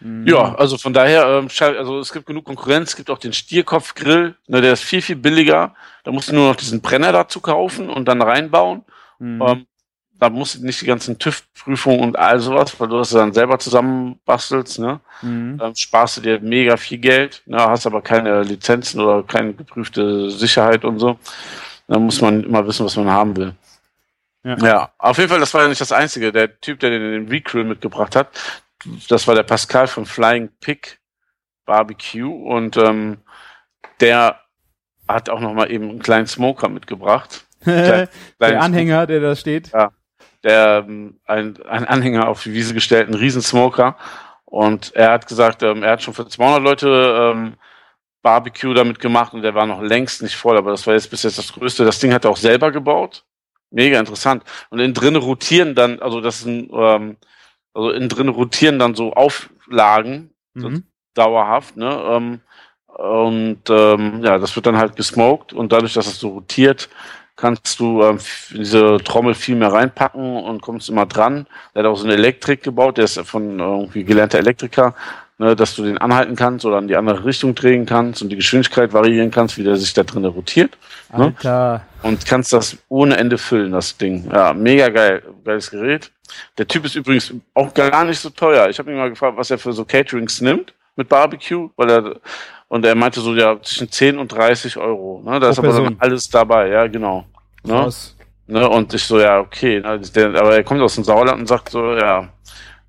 [0.00, 0.26] Mhm.
[0.26, 4.34] Ja, also von daher, ähm, also es gibt genug Konkurrenz, es gibt auch den Stierkopfgrill,
[4.46, 5.74] ne, der ist viel, viel billiger.
[6.04, 8.84] Da musst du nur noch diesen Brenner dazu kaufen und dann reinbauen.
[9.18, 9.66] Mhm.
[10.20, 13.58] Da musst du nicht die ganzen TÜV-Prüfungen und all sowas, weil du das dann selber
[13.58, 15.00] zusammenbastelst, ne?
[15.22, 15.56] Mhm.
[15.58, 17.56] Dann sparst du dir mega viel Geld, ne?
[17.56, 21.18] hast aber keine Lizenzen oder keine geprüfte Sicherheit und so.
[21.88, 23.54] Dann muss man immer wissen, was man haben will.
[24.44, 24.56] Ja.
[24.58, 26.32] ja, auf jeden Fall, das war ja nicht das Einzige.
[26.32, 28.28] Der Typ, der den Recrew mitgebracht hat,
[29.08, 30.98] das war der Pascal von Flying Pig
[31.66, 33.18] Barbecue und ähm,
[34.00, 34.40] der
[35.06, 37.46] hat auch noch mal eben einen kleinen Smoker mitgebracht.
[37.62, 38.08] Klein,
[38.40, 39.70] der Anhänger, der da steht.
[39.72, 39.92] Ja,
[40.42, 43.96] der ähm, ein, ein Anhänger auf die Wiese gestellten Riesensmoker.
[44.44, 47.54] Und er hat gesagt, ähm, er hat schon für 200 Leute ähm,
[48.22, 51.22] Barbecue damit gemacht und der war noch längst nicht voll, aber das war jetzt bis
[51.22, 51.84] jetzt das Größte.
[51.84, 53.24] Das Ding hat er auch selber gebaut.
[53.70, 54.42] Mega interessant.
[54.70, 57.16] Und innen drin rotieren dann, also das sind, ähm,
[57.72, 60.84] also innen drin rotieren dann so Auflagen, mhm.
[61.14, 62.02] dauerhaft, ne?
[62.10, 62.40] Ähm,
[62.86, 66.90] und ähm, ja, das wird dann halt gesmoked und dadurch, dass es so rotiert,
[67.40, 68.18] kannst du ähm,
[68.50, 71.46] diese Trommel viel mehr reinpacken und kommst immer dran.
[71.74, 74.94] Der hat auch so eine Elektrik gebaut, der ist von irgendwie gelernter Elektriker,
[75.38, 78.36] ne, dass du den anhalten kannst oder in die andere Richtung drehen kannst und die
[78.36, 80.76] Geschwindigkeit variieren kannst, wie der sich da drin rotiert.
[81.16, 81.34] Ne?
[81.36, 81.72] Alter.
[82.02, 82.08] Ne?
[82.08, 84.30] Und kannst das ohne Ende füllen, das Ding.
[84.32, 86.10] Ja, mega geil, geiles Gerät.
[86.58, 88.68] Der Typ ist übrigens auch gar nicht so teuer.
[88.68, 92.16] Ich habe ihn mal gefragt, was er für so Caterings nimmt mit Barbecue, weil er
[92.70, 95.20] und er meinte so, ja, zwischen 10 und 30 Euro.
[95.24, 95.40] Ne?
[95.40, 97.24] Da Pro ist aber dann alles dabei, ja, genau.
[97.62, 97.88] Ne?
[98.46, 98.68] Ne?
[98.68, 99.80] Und ich so, ja, okay.
[99.80, 100.00] Ne?
[100.38, 102.28] Aber er kommt aus dem Sauerland und sagt so, ja,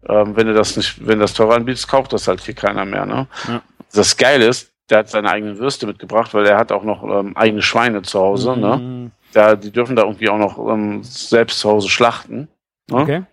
[0.08, 3.06] ähm, wenn du das nicht, wenn das teurer anbietest, kauft das halt hier keiner mehr.
[3.06, 3.28] Ne?
[3.48, 3.62] Ja.
[3.94, 7.38] Das Geile ist, der hat seine eigenen Würste mitgebracht, weil er hat auch noch ähm,
[7.38, 8.58] eigene Schweine zu Hause.
[8.58, 8.78] Ne?
[8.78, 9.04] Mhm.
[9.04, 9.12] Ne?
[9.34, 12.50] Da, die dürfen da irgendwie auch noch ähm, selbst zu Hause schlachten.
[12.90, 12.98] Ne?
[12.98, 13.24] Okay.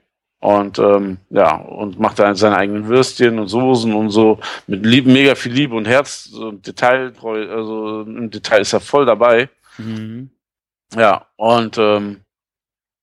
[0.41, 5.11] Und ähm, ja, und macht da seine eigenen Würstchen und Soßen und so mit Liebe,
[5.11, 9.49] mega viel Liebe und Herz und Detailtreu, also im Detail ist er voll dabei.
[9.79, 10.31] Mhm.
[10.97, 12.25] Ja, und ähm,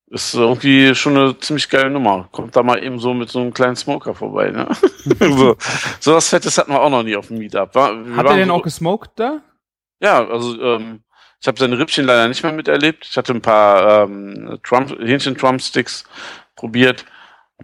[0.08, 2.28] ist irgendwie schon eine ziemlich geile Nummer.
[2.30, 4.68] Kommt da mal eben so mit so einem kleinen Smoker vorbei, ne?
[5.20, 5.56] so,
[6.00, 7.74] so was Fettes hatten wir auch noch nie auf dem Meetup.
[7.74, 9.40] War, Hat er denn so, auch gesmoked da?
[10.00, 11.02] Ja, also ähm,
[11.40, 13.06] ich habe seine Rippchen leider nicht mehr miterlebt.
[13.08, 16.04] Ich hatte ein paar ähm, Trump, Hähnchen-Trumpsticks
[16.54, 17.04] probiert.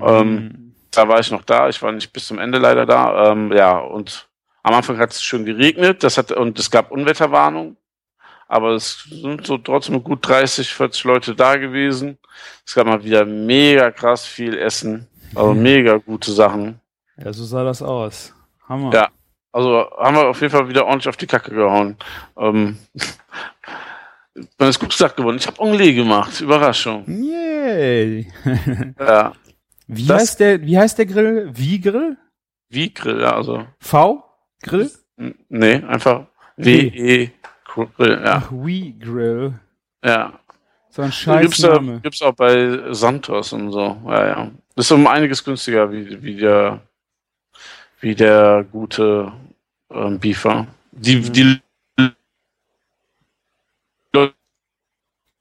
[0.00, 0.74] Ähm, mhm.
[0.90, 1.68] Da war ich noch da.
[1.68, 3.32] Ich war nicht bis zum Ende leider da.
[3.32, 4.28] Ähm, ja, und
[4.62, 6.02] am Anfang hat es schön geregnet.
[6.02, 7.76] Das hat, und es gab Unwetterwarnung.
[8.52, 12.18] Aber es sind so trotzdem gut 30, 40 Leute da gewesen.
[12.66, 15.08] Es gab mal wieder mega krass viel Essen.
[15.34, 15.62] Also mhm.
[15.62, 16.78] mega gute Sachen.
[17.16, 18.34] Ja, so sah das aus.
[18.68, 18.92] Hammer.
[18.92, 19.08] Ja,
[19.52, 21.96] also haben wir auf jeden Fall wieder ordentlich auf die Kacke gehauen.
[22.36, 22.76] Ähm,
[24.58, 25.38] man ist gut gesagt geworden.
[25.38, 26.38] Ich habe Onglee gemacht.
[26.42, 27.06] Überraschung.
[27.08, 28.30] Yay.
[29.00, 29.32] Ja.
[29.86, 31.50] Wie Das- heißt der, wie heißt der Grill?
[31.54, 32.18] Wie Grill?
[32.68, 33.64] Wie Grill, ja, also.
[33.78, 34.22] V?
[34.62, 34.90] Grill?
[35.48, 36.26] Nee, einfach
[36.58, 36.92] W.
[36.92, 37.30] W-E
[37.74, 38.36] Grill, ja.
[38.36, 39.54] Ach, We Grill.
[40.04, 40.38] Ja.
[40.90, 42.00] So ein Gibt's, scheiß da, Name.
[42.00, 43.96] gibt's auch bei Santos und so.
[44.06, 44.50] Ja, ja.
[44.74, 46.80] Das ist um einiges günstiger wie, wie der
[48.00, 49.32] wie der gute
[49.90, 50.66] ähm, Beefer.
[50.92, 51.32] Die, Mhm.
[51.32, 51.60] die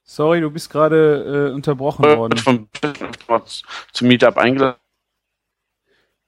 [0.04, 2.38] Sorry, du bist gerade äh, unterbrochen worden.
[2.38, 2.68] vom
[3.94, 4.78] zum Meetup eingeladen.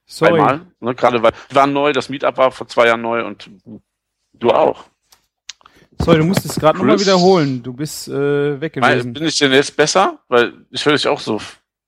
[0.06, 0.40] Sorry.
[0.40, 0.62] Einmal.
[0.80, 3.50] Ne, gerade weil waren neu, das Meetup war vor zwei Jahren neu und
[4.34, 4.86] du auch.
[6.02, 7.62] Sorry, du musst es gerade nochmal wiederholen.
[7.64, 9.14] Du bist äh, weg gewesen.
[9.14, 10.20] bin ich denn jetzt besser?
[10.28, 11.40] Weil ich höre dich auch so.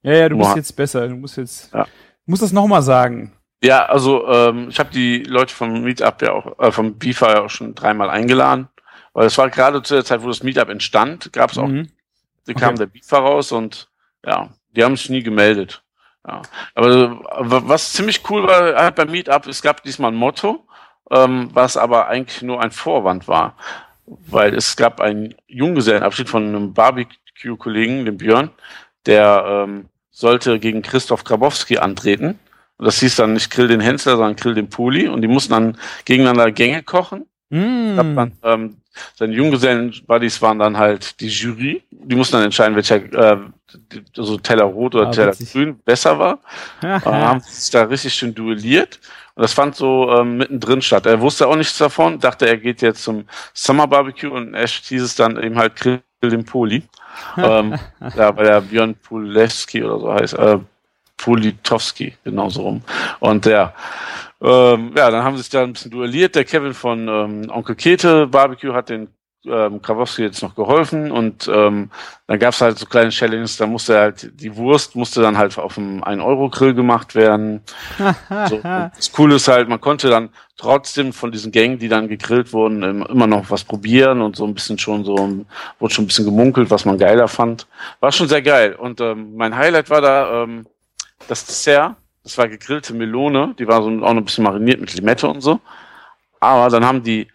[0.02, 0.56] Ja, ja, du bist Boah.
[0.56, 1.08] jetzt besser.
[1.08, 1.72] Du musst jetzt.
[1.74, 1.84] Ja.
[1.84, 1.90] Du
[2.30, 3.32] musst das nochmal sagen.
[3.62, 7.42] Ja, also ähm, ich habe die Leute vom Meetup ja auch, äh, vom Beefer ja
[7.42, 8.68] auch schon dreimal eingeladen.
[9.12, 11.88] Weil es war gerade zu der Zeit, wo das Meetup entstand, gab es auch, Mhm.
[12.48, 12.54] Okay.
[12.60, 13.88] kam der Beefer raus und
[14.24, 15.82] ja, die haben sich nie gemeldet.
[16.28, 16.42] Ja.
[16.74, 17.18] Aber
[17.68, 20.66] was ziemlich cool war halt beim Meetup, es gab diesmal ein Motto,
[21.10, 23.56] ähm, was aber eigentlich nur ein Vorwand war.
[24.06, 28.50] Weil es gab einen Junggesellenabschied von einem Barbecue-Kollegen, dem Björn,
[29.06, 32.38] der ähm, sollte gegen Christoph Grabowski antreten.
[32.78, 35.08] Und das hieß dann nicht Grill den Hensler, sondern Grill den Puli.
[35.08, 37.26] Und die mussten dann gegeneinander Gänge kochen.
[37.48, 37.96] Mm.
[37.96, 38.76] Hat man, ähm,
[39.14, 41.82] seine Junggesellen-Buddies waren dann halt die Jury.
[41.90, 43.38] Die mussten dann entscheiden, welcher äh,
[43.92, 45.52] die- also Teller rot oder Ah, Teller witzig.
[45.52, 46.40] grün besser war.
[46.82, 49.00] Äh, haben sich da richtig schön duelliert.
[49.36, 51.06] Und das fand so ähm, mittendrin statt.
[51.06, 55.02] Er wusste auch nichts davon, dachte, er geht jetzt zum Summer Barbecue und Ash hieß
[55.02, 56.82] es dann eben halt Grill den Poli.
[57.36, 57.78] ähm,
[58.16, 60.34] ja, weil der Björn Pulewski oder so heißt.
[60.34, 60.58] Äh,
[61.16, 62.82] Politowski, genauso rum.
[63.20, 63.72] Und ja,
[64.40, 66.34] ähm, ja, dann haben sie sich da ein bisschen duelliert.
[66.34, 69.08] Der Kevin von ähm, Onkel Kete Barbecue hat den
[69.46, 71.90] ähm, Krawowski jetzt noch geholfen und ähm,
[72.26, 75.78] dann gab's halt so kleine Challenges, da musste halt die Wurst musste dann halt auf
[75.78, 77.60] einem 1-Euro-Grill gemacht werden.
[78.48, 82.52] So, das Coole ist halt, man konnte dann trotzdem von diesen Gängen, die dann gegrillt
[82.52, 85.16] wurden, im- immer noch was probieren und so ein bisschen schon so,
[85.78, 87.66] wurde schon ein bisschen gemunkelt, was man geiler fand.
[88.00, 88.74] War schon sehr geil.
[88.74, 90.66] Und ähm, mein Highlight war da ähm,
[91.28, 91.94] das Dessert.
[92.24, 95.42] Das war gegrillte Melone, die war so auch noch ein bisschen mariniert mit Limette und
[95.42, 95.60] so.
[96.40, 97.28] Aber dann haben die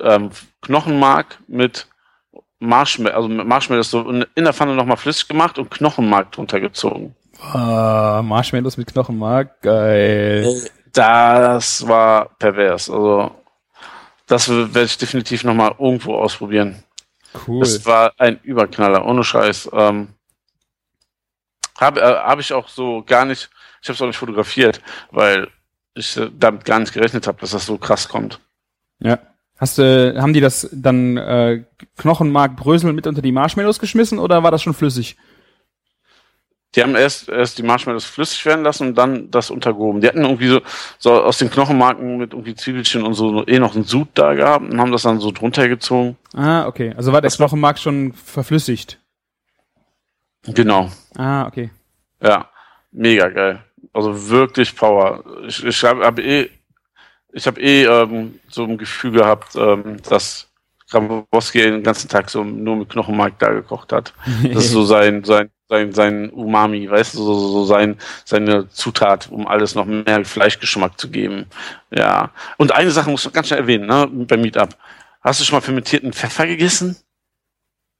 [0.00, 0.30] ähm,
[0.64, 1.86] Knochenmark mit
[2.58, 7.14] Marshmallow, also mit Marshmallows so in der Pfanne nochmal flüssig gemacht und Knochenmark drunter gezogen.
[7.40, 10.70] Ah, Marshmallows mit Knochenmark, geil.
[10.92, 12.88] Das war pervers.
[12.88, 13.30] Also,
[14.26, 16.82] das werde ich definitiv nochmal irgendwo ausprobieren.
[17.46, 17.60] Cool.
[17.60, 19.70] Das war ein Überknaller, ohne Scheiß.
[19.72, 20.08] Ähm,
[21.78, 23.50] habe äh, hab ich auch so gar nicht,
[23.82, 25.48] ich habe es auch nicht fotografiert, weil
[25.94, 28.40] ich äh, damit gar nicht gerechnet habe, dass das so krass kommt.
[29.00, 29.18] Ja.
[29.56, 31.64] Hast du, haben die das dann äh,
[31.96, 35.16] Knochenmark Brösel mit unter die Marshmallows geschmissen oder war das schon flüssig?
[36.74, 40.00] Die haben erst, erst die Marshmallows flüssig werden lassen und dann das untergehoben.
[40.00, 40.60] Die hatten irgendwie so,
[40.98, 44.68] so aus den Knochenmarken mit irgendwie Zwiebelchen und so eh noch einen Sud da gehabt
[44.68, 46.16] und haben das dann so drunter gezogen.
[46.34, 46.92] Ah, okay.
[46.96, 48.98] Also war der Das Knochenmark schon verflüssigt.
[50.46, 50.90] Genau.
[51.16, 51.70] Ah, okay.
[52.20, 52.48] Ja,
[52.90, 53.64] mega geil.
[53.92, 55.22] Also wirklich Power.
[55.46, 56.50] Ich, ich habe hab eh,
[57.34, 60.48] ich habe eh ähm, so ein Gefühl gehabt, ähm, dass
[60.90, 64.14] Grabowski den ganzen Tag so nur mit Knochenmark da gekocht hat.
[64.52, 69.28] Das ist so sein, sein, sein, sein Umami, weißt du, so, so sein, seine Zutat,
[69.30, 71.46] um alles noch mehr Fleischgeschmack zu geben.
[71.90, 72.30] Ja.
[72.56, 74.76] Und eine Sache muss ich noch ganz schnell erwähnen, ne, beim Meetup.
[75.20, 76.96] Hast du schon mal fermentierten Pfeffer gegessen?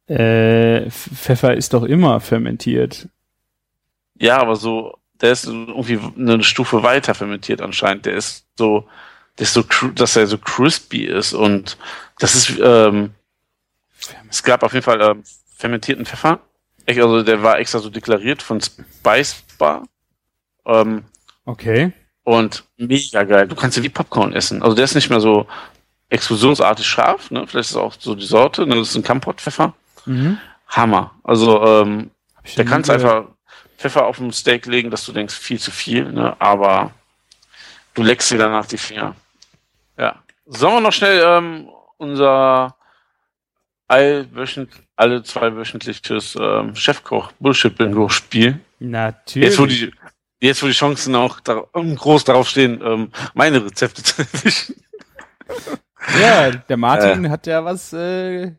[0.07, 3.09] Äh, Pfeffer ist doch immer fermentiert.
[4.17, 8.07] Ja, aber so, der ist irgendwie eine Stufe weiter fermentiert anscheinend.
[8.07, 8.87] Der ist so,
[9.39, 9.63] ist so,
[9.95, 11.77] dass er so crispy ist und
[12.19, 13.15] das ist, ähm,
[14.31, 15.25] es gab auf jeden Fall ähm,
[15.57, 16.41] fermentierten Pfeffer.
[16.87, 19.85] Echt, Also der war extra so deklariert von Spice Bar.
[20.67, 21.05] Ähm,
[21.47, 21.93] Okay.
[22.23, 23.47] und mega geil.
[23.49, 24.63] Du kannst ja wie Popcorn essen.
[24.63, 25.47] Also der ist nicht mehr so
[26.09, 27.47] explosionsartig scharf, ne?
[27.47, 28.77] Vielleicht ist auch so die Sorte, ne?
[28.77, 29.75] Das ist ein Kampot-Pfeffer.
[30.07, 30.39] Mhm.
[30.69, 31.15] Hammer.
[31.23, 32.11] Also, ähm,
[32.45, 33.25] ich da kannst du einfach
[33.79, 36.35] Pfeffer auf dem Steak legen, dass du denkst, viel zu viel, ne?
[36.41, 36.93] aber
[37.95, 39.15] du leckst dir danach die Finger.
[39.99, 40.23] Ja.
[40.47, 42.77] Sollen wir noch schnell ähm, unser
[43.89, 48.61] allwöchent, alle zwei wöchentliches ähm, Chefkoch Bullshit Bingo spielen?
[48.79, 49.49] Natürlich.
[49.49, 49.93] Jetzt wo die
[50.41, 54.77] jetzt wo die Chancen auch da, ähm, groß darauf stehen, ähm, meine Rezepte zu erwischen.
[56.21, 58.53] ja, der Martin hat ja was, äh,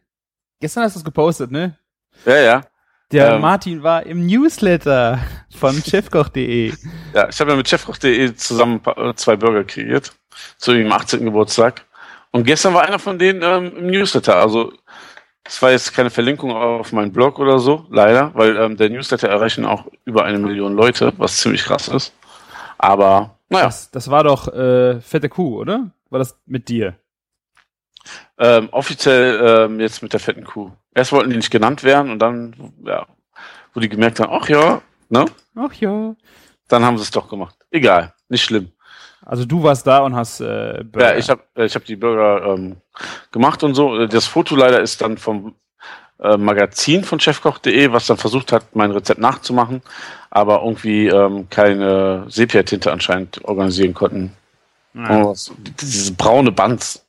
[0.60, 1.78] gestern hast du es gepostet, ne?
[2.26, 2.62] Ja, ja.
[3.12, 3.42] Der Ähm.
[3.42, 5.20] Martin war im Newsletter
[5.56, 6.74] von chefkoch.de.
[7.14, 10.14] Ja, ich habe ja mit chefkoch.de zusammen äh, zwei Burger kreiert
[10.58, 11.24] zu ihrem 18.
[11.26, 11.86] Geburtstag.
[12.32, 14.36] Und gestern war einer von denen ähm, im Newsletter.
[14.36, 14.74] Also
[15.44, 19.30] Das war jetzt keine Verlinkung auf meinen Blog oder so, leider, weil ähm, der Newsletter
[19.30, 22.14] erreichen auch über eine Million Leute, was ziemlich krass ist.
[22.78, 23.66] Aber naja.
[23.66, 25.92] Das, das war doch äh, fette Kuh, oder?
[26.10, 26.96] War das mit dir?
[28.38, 30.72] Ähm, offiziell ähm, jetzt mit der fetten Kuh.
[30.94, 33.06] Erst wollten die nicht genannt werden und dann, ja,
[33.74, 35.26] wo die gemerkt haben, ach ja, ne?
[35.56, 36.16] Ach ja.
[36.68, 37.56] Dann haben sie es doch gemacht.
[37.72, 38.72] Egal, nicht schlimm.
[39.26, 41.14] Also du warst da und hast äh, Burger.
[41.14, 42.78] Ja, ich habe ich hab die Burger ähm,
[43.32, 44.06] gemacht und so.
[44.06, 45.56] Das Foto leider ist dann vom
[46.20, 49.82] äh, Magazin von chefkoch.de, was dann versucht hat, mein Rezept nachzumachen,
[50.30, 54.32] aber irgendwie ähm, keine Sepia-Tinte anscheinend organisieren konnten.
[54.94, 55.24] Ja.
[55.24, 55.36] Oh,
[55.82, 57.06] diese braune Bands.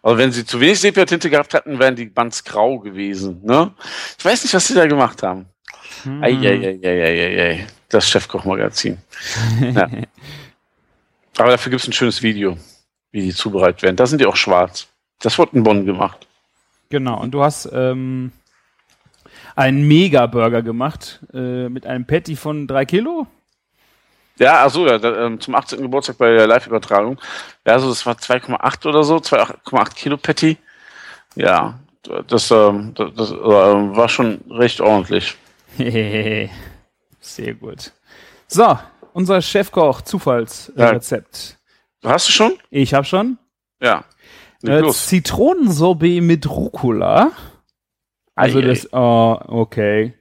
[0.00, 3.40] Aber wenn sie zu wenig Sepia-Tinte gehabt hätten, wären die Bands grau gewesen.
[3.44, 3.70] Ne?
[4.18, 5.46] Ich weiß nicht, was sie da gemacht haben.
[6.04, 6.22] Hm.
[6.22, 8.98] Eieieiei, das Chefkoch-Magazin.
[9.60, 9.88] ja.
[11.38, 12.56] Aber dafür gibt es ein schönes Video,
[13.10, 13.96] wie die zubereitet werden.
[13.96, 14.88] Da sind die auch schwarz.
[15.20, 16.26] Das wurde in Bonn gemacht.
[16.90, 18.32] Genau, und du hast ähm,
[19.56, 23.26] einen Mega-Burger gemacht äh, mit einem Patty von drei Kilo.
[24.38, 25.80] Ja, also ja, da, ähm, zum 18.
[25.80, 27.20] Geburtstag bei der Live-Übertragung.
[27.66, 30.56] Ja, also das war 2,8 oder so, 2,8 Kilo Patty.
[31.34, 31.78] Ja,
[32.26, 35.36] das, ähm, das, das äh, war schon recht ordentlich.
[37.20, 37.92] Sehr gut.
[38.48, 38.78] So,
[39.12, 41.58] unser Chefkoch Zufallsrezept.
[42.02, 42.10] Ja.
[42.10, 42.52] Hast du schon?
[42.70, 43.38] Ich habe schon.
[43.80, 44.04] Ja.
[44.62, 47.32] Äh, Zitronensorbet mit Rucola.
[48.34, 50.14] Also ei, das, oh, okay.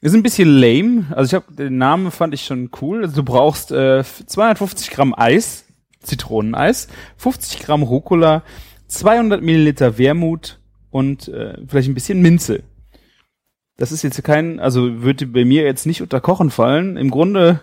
[0.00, 1.06] Ist ein bisschen lame.
[1.10, 3.02] Also ich habe den Namen fand ich schon cool.
[3.02, 5.64] Also du brauchst äh, 250 Gramm Eis,
[6.00, 8.42] Zitroneneis, 50 Gramm Rucola,
[8.86, 10.60] 200 Milliliter Wermut
[10.90, 12.62] und äh, vielleicht ein bisschen Minze.
[13.76, 16.96] Das ist jetzt kein, also würde bei mir jetzt nicht unter Kochen fallen.
[16.96, 17.60] Im Grunde,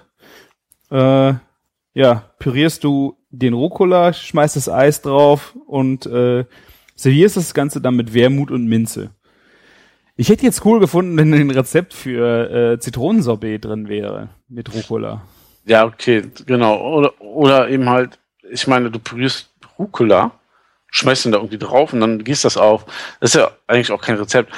[0.96, 1.34] äh,
[1.94, 6.46] ja, pürierst du den Rucola, schmeißt das Eis drauf und äh,
[6.96, 9.12] servierst das Ganze dann mit Wermut und Minze.
[10.16, 15.24] Ich hätte jetzt cool gefunden, wenn ein Rezept für äh, Zitronensorbet drin wäre mit Rucola.
[15.66, 16.80] Ja, okay, genau.
[16.98, 18.18] Oder, oder eben halt,
[18.50, 20.32] ich meine, du pürierst Rucola,
[20.92, 22.86] schmeißt ihn da irgendwie drauf und dann gießt das auf.
[23.20, 24.54] Das ist ja eigentlich auch kein Rezept,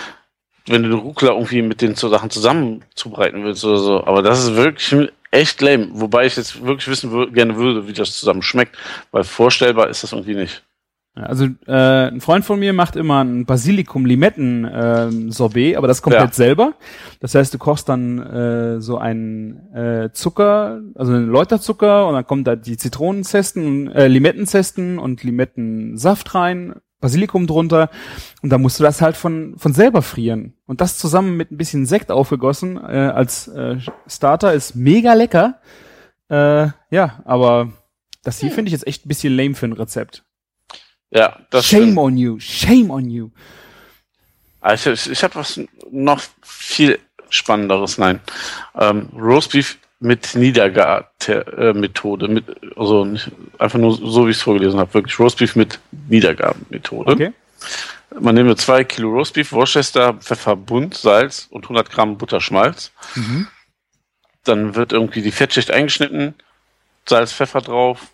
[0.67, 4.03] wenn du Rucola irgendwie mit den Sachen zusammen zubereiten willst oder so.
[4.05, 5.89] Aber das ist wirklich echt lame.
[5.91, 8.77] Wobei ich jetzt wirklich wissen würde, gerne würde, wie das zusammen schmeckt,
[9.11, 10.63] weil vorstellbar ist das irgendwie nicht.
[11.21, 16.33] Also äh, ein Freund von mir macht immer ein Basilikum-Limetten-Sorbet, ähm, aber das komplett ja.
[16.33, 16.73] selber.
[17.19, 22.27] Das heißt, du kochst dann äh, so einen äh, Zucker, also einen Läuterzucker und dann
[22.27, 27.89] kommen da die Zitronenzesten, äh, Limettenzesten und Limettensaft rein, Basilikum drunter
[28.41, 31.57] und dann musst du das halt von von selber frieren und das zusammen mit ein
[31.57, 35.61] bisschen Sekt aufgegossen äh, als äh, Starter ist mega lecker.
[36.29, 37.71] Äh, ja, aber
[38.23, 40.23] das hier finde ich jetzt echt ein bisschen lame für ein Rezept.
[41.11, 41.97] Ja, das Shame stimmt.
[41.97, 43.29] on you, shame on you.
[44.59, 45.61] Also ich, ich habe was
[45.91, 46.99] noch viel
[47.29, 48.19] spannenderes, nein.
[48.75, 52.45] Ähm, Roastbeef mit Niedergar-Methode, mit,
[52.75, 57.11] also nicht, einfach nur so, wie ich es vorgelesen habe, wirklich Roastbeef mit Niedergar-Methode.
[57.11, 57.33] Okay.
[58.19, 62.91] Man nimmt zwei Kilo Roastbeef, Worcester, Pfeffer, Bunt, Salz und 100 Gramm Butterschmalz.
[63.15, 63.47] Mhm.
[64.43, 66.35] Dann wird irgendwie die Fettschicht eingeschnitten,
[67.05, 68.07] Salz, Pfeffer drauf,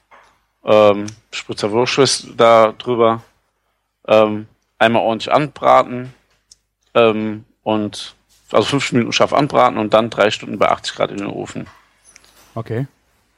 [0.66, 3.22] ähm, Spritzer Wurst da drüber,
[4.08, 4.48] ähm,
[4.80, 6.14] einmal ordentlich anbraten
[6.94, 8.16] ähm, und
[8.54, 11.68] also fünf Minuten scharf anbraten und dann drei Stunden bei 80 Grad in den Ofen.
[12.56, 12.88] Okay.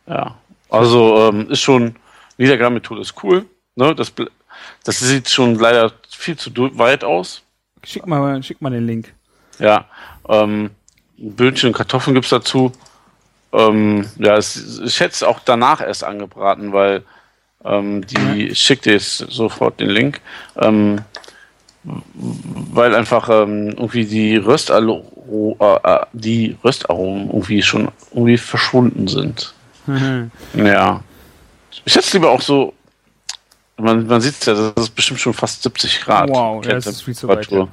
[0.08, 0.36] Ja,
[0.70, 1.96] also ähm, ist schon,
[2.38, 3.46] Niedergrammethode ist cool.
[3.76, 3.96] Ne?
[3.96, 4.12] Das,
[4.84, 7.42] das sieht schon leider viel zu weit aus.
[7.84, 9.14] Schick mal, schick mal den Link.
[9.60, 9.86] Ja,
[10.28, 10.72] ähm,
[11.18, 12.72] Böhnchen und Kartoffeln gibt es dazu.
[13.54, 17.04] Ähm, ja, es, ich hätte es auch danach erst angebraten, weil
[17.64, 18.56] ähm, die ja.
[18.56, 20.20] schickt dir jetzt sofort den Link.
[20.58, 21.02] Ähm,
[22.74, 25.06] weil einfach ähm, irgendwie die Röstalo
[25.60, 29.54] äh, äh, die Röstaromen irgendwie schon irgendwie verschwunden sind.
[29.86, 30.32] Mhm.
[30.54, 31.02] Ja.
[31.86, 32.74] Ich hätte es lieber auch so.
[33.78, 36.30] Man, man sieht es ja, das ist bestimmt schon fast 70 Grad.
[36.30, 37.50] Wow, ja, das ist viel zu weit.
[37.52, 37.68] Ja.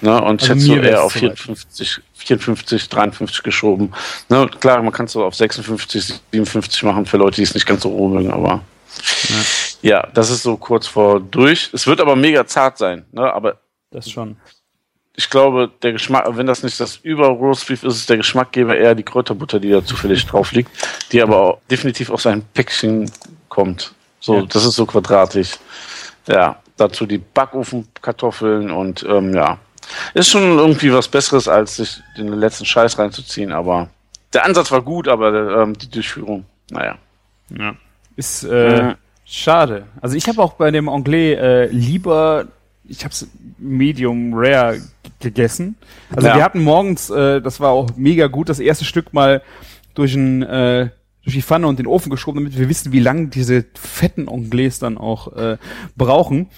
[0.00, 3.92] Ne, und also ich hätte so eher auf 54, 54, 53 geschoben.
[4.28, 7.66] Ne, klar, man kann es so auf 56, 57 machen für Leute, die es nicht
[7.66, 8.60] ganz so roh mögen, aber
[9.28, 9.36] ja.
[9.88, 10.08] Ja.
[10.14, 11.70] das ist so kurz vor durch.
[11.72, 13.32] Es wird aber mega zart sein, ne?
[13.32, 13.58] Aber
[13.90, 14.36] das schon.
[15.18, 18.94] Ich glaube, der Geschmack, wenn das nicht das über Roastbeef ist, ist der Geschmackgeber eher
[18.94, 20.70] die Kräuterbutter, die da zufällig drauf liegt,
[21.10, 23.10] die aber auch definitiv aus einem Päckchen
[23.48, 23.94] kommt.
[24.20, 24.42] So, ja.
[24.42, 25.52] das ist so quadratisch.
[26.28, 29.58] Ja, dazu die Backofenkartoffeln und ähm, ja,
[30.14, 33.52] ist schon irgendwie was Besseres, als sich den letzten Scheiß reinzuziehen.
[33.52, 33.88] Aber
[34.32, 36.98] der Ansatz war gut, aber ähm, die Durchführung, naja.
[37.48, 37.74] Ja.
[38.16, 38.96] Ist äh, ja.
[39.26, 39.84] Schade.
[40.00, 42.46] Also ich habe auch bei dem Anglais äh, lieber
[42.88, 43.26] ich habe es
[43.58, 44.80] medium rare
[45.18, 45.74] gegessen.
[46.14, 46.36] Also Ja.
[46.36, 49.42] wir hatten morgens, äh, das war auch mega gut, das erste Stück mal
[49.94, 50.90] durch ein äh,
[51.24, 54.78] durch die Pfanne und den Ofen geschoben, damit wir wissen, wie lange diese fetten Anglais
[54.78, 55.56] dann auch äh,
[55.96, 56.48] brauchen.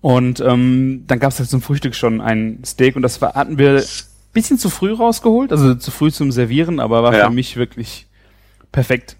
[0.00, 3.58] Und ähm, dann gab es halt zum Frühstück schon ein Steak und das war, hatten
[3.58, 3.84] wir
[4.32, 7.26] bisschen zu früh rausgeholt, also zu früh zum Servieren, aber war Ja.
[7.28, 8.06] für mich wirklich
[8.72, 9.16] perfekt.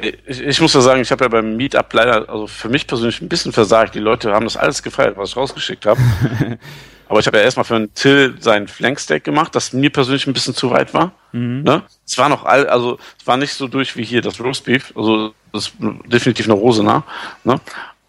[0.00, 3.20] Ich, ich muss ja sagen, ich habe ja beim Meetup leider, also für mich persönlich
[3.20, 3.94] ein bisschen versagt.
[3.94, 6.00] Die Leute haben das alles gefeiert, was ich rausgeschickt habe.
[7.08, 10.34] Aber ich habe ja erstmal für einen Till sein Flanksteak gemacht, das mir persönlich ein
[10.34, 11.12] bisschen zu weit war.
[11.62, 11.82] Ne?
[12.06, 15.32] Es war noch all, also es war nicht so durch wie hier das Roastbeef, also
[15.52, 15.76] das ist
[16.06, 17.04] definitiv eine Rose nah.
[17.44, 17.58] Ne?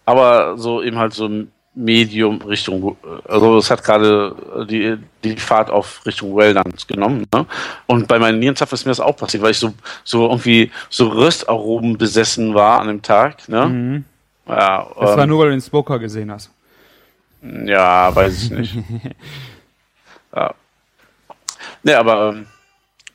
[0.04, 1.30] Aber so eben halt so
[1.74, 2.96] Medium Richtung,
[3.28, 4.34] also es hat gerade
[4.68, 7.26] die, die Fahrt auf Richtung Wellland genommen.
[7.32, 7.46] Ne?
[7.86, 9.72] Und bei meinen Nierenzapfen ist mir das auch passiert, weil ich so,
[10.02, 13.48] so irgendwie so Röstaromen besessen war an dem Tag.
[13.48, 14.02] Ne?
[14.48, 16.50] Ja, Das war ähm, nur, weil du den Smoker gesehen hast.
[17.42, 18.74] ja, weiß ich nicht.
[20.34, 20.54] ja.
[21.82, 22.46] Ne, aber ähm,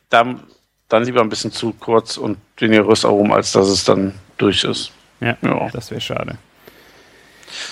[0.10, 0.40] dann,
[0.88, 4.92] dann lieber ein bisschen zu kurz und weniger Röstaromen, als dass es dann durch ist.
[5.20, 5.68] Ja, Ja.
[5.74, 6.38] das wäre schade.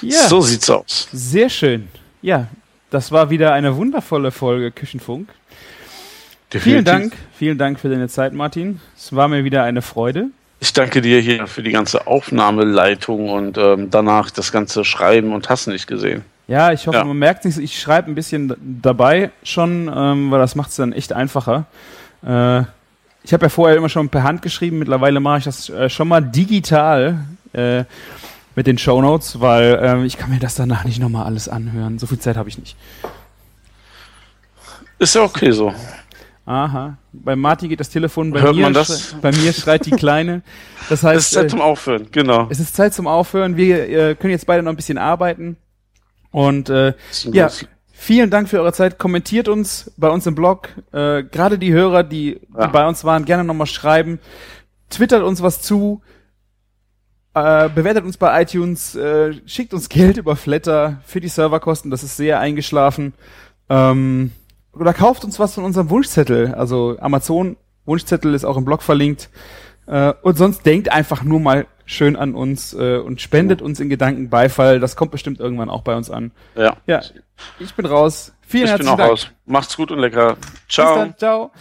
[0.01, 1.07] Ja, So sieht's aus.
[1.11, 1.87] sehr schön.
[2.21, 2.47] Ja,
[2.89, 5.29] das war wieder eine wundervolle Folge Küchenfunk.
[6.49, 6.83] Vielen Definitiv.
[6.85, 8.79] Dank, vielen Dank für deine Zeit, Martin.
[8.95, 10.27] Es war mir wieder eine Freude.
[10.59, 15.49] Ich danke dir hier für die ganze Aufnahmeleitung und ähm, danach das ganze Schreiben und
[15.49, 16.21] hast nicht gesehen.
[16.47, 17.03] Ja, ich hoffe, Ja.
[17.05, 20.93] man merkt nicht, ich schreibe ein bisschen dabei schon, ähm, weil das macht es dann
[20.93, 21.65] echt einfacher.
[22.25, 22.61] Äh,
[23.23, 26.07] ich habe ja vorher immer schon per Hand geschrieben, mittlerweile mache ich das äh, schon
[26.07, 27.85] mal digital äh,
[28.55, 31.99] mit den Shownotes, weil ähm, ich kann mir das danach nicht nochmal alles anhören.
[31.99, 32.75] So viel Zeit habe ich nicht.
[34.99, 35.73] Ist ja okay so.
[36.45, 36.97] Aha.
[37.13, 39.15] Bei Martin geht das Telefon, bei, Hört mir, man das?
[39.21, 40.41] bei mir schreit die Kleine.
[40.89, 42.47] Das Es ist heißt, Zeit äh, zum Aufhören, genau.
[42.49, 43.55] es ist Zeit zum Aufhören.
[43.55, 45.55] Wir äh, können jetzt beide noch ein bisschen arbeiten.
[46.31, 46.93] Und äh,
[47.31, 47.49] ja,
[47.93, 48.97] vielen Dank für eure Zeit.
[48.99, 50.69] Kommentiert uns bei uns im Blog.
[50.91, 52.67] Äh, Gerade die Hörer, die, die Ja.
[52.67, 54.19] bei uns waren, gerne nochmal schreiben.
[54.89, 56.01] Twittert uns was zu.
[57.35, 58.95] Äh, bewertet uns bei iTunes.
[58.95, 61.89] Äh, schickt uns Geld über Flatter für die Serverkosten.
[61.91, 63.13] Das ist sehr eingeschlafen.
[63.69, 64.31] Ähm,
[64.73, 66.53] oder kauft uns was von unserem Wunschzettel.
[66.53, 69.29] Also Amazon Wunschzettel ist auch im Blog verlinkt.
[69.87, 73.89] Äh, und sonst denkt einfach nur mal schön an uns äh, und spendet uns in
[73.89, 74.79] Gedanken Beifall.
[74.79, 76.31] Das kommt bestimmt irgendwann auch bei uns an.
[76.55, 76.77] Ja.
[76.87, 77.01] Ja,
[77.59, 78.33] ich bin raus.
[78.41, 79.11] Vielen Ich bin herzlichen auch Dank.
[79.11, 79.27] raus.
[79.45, 80.35] Macht's gut und lecker.
[80.35, 80.95] Bis Ciao.
[80.95, 81.17] dann.
[81.17, 81.51] Ciao.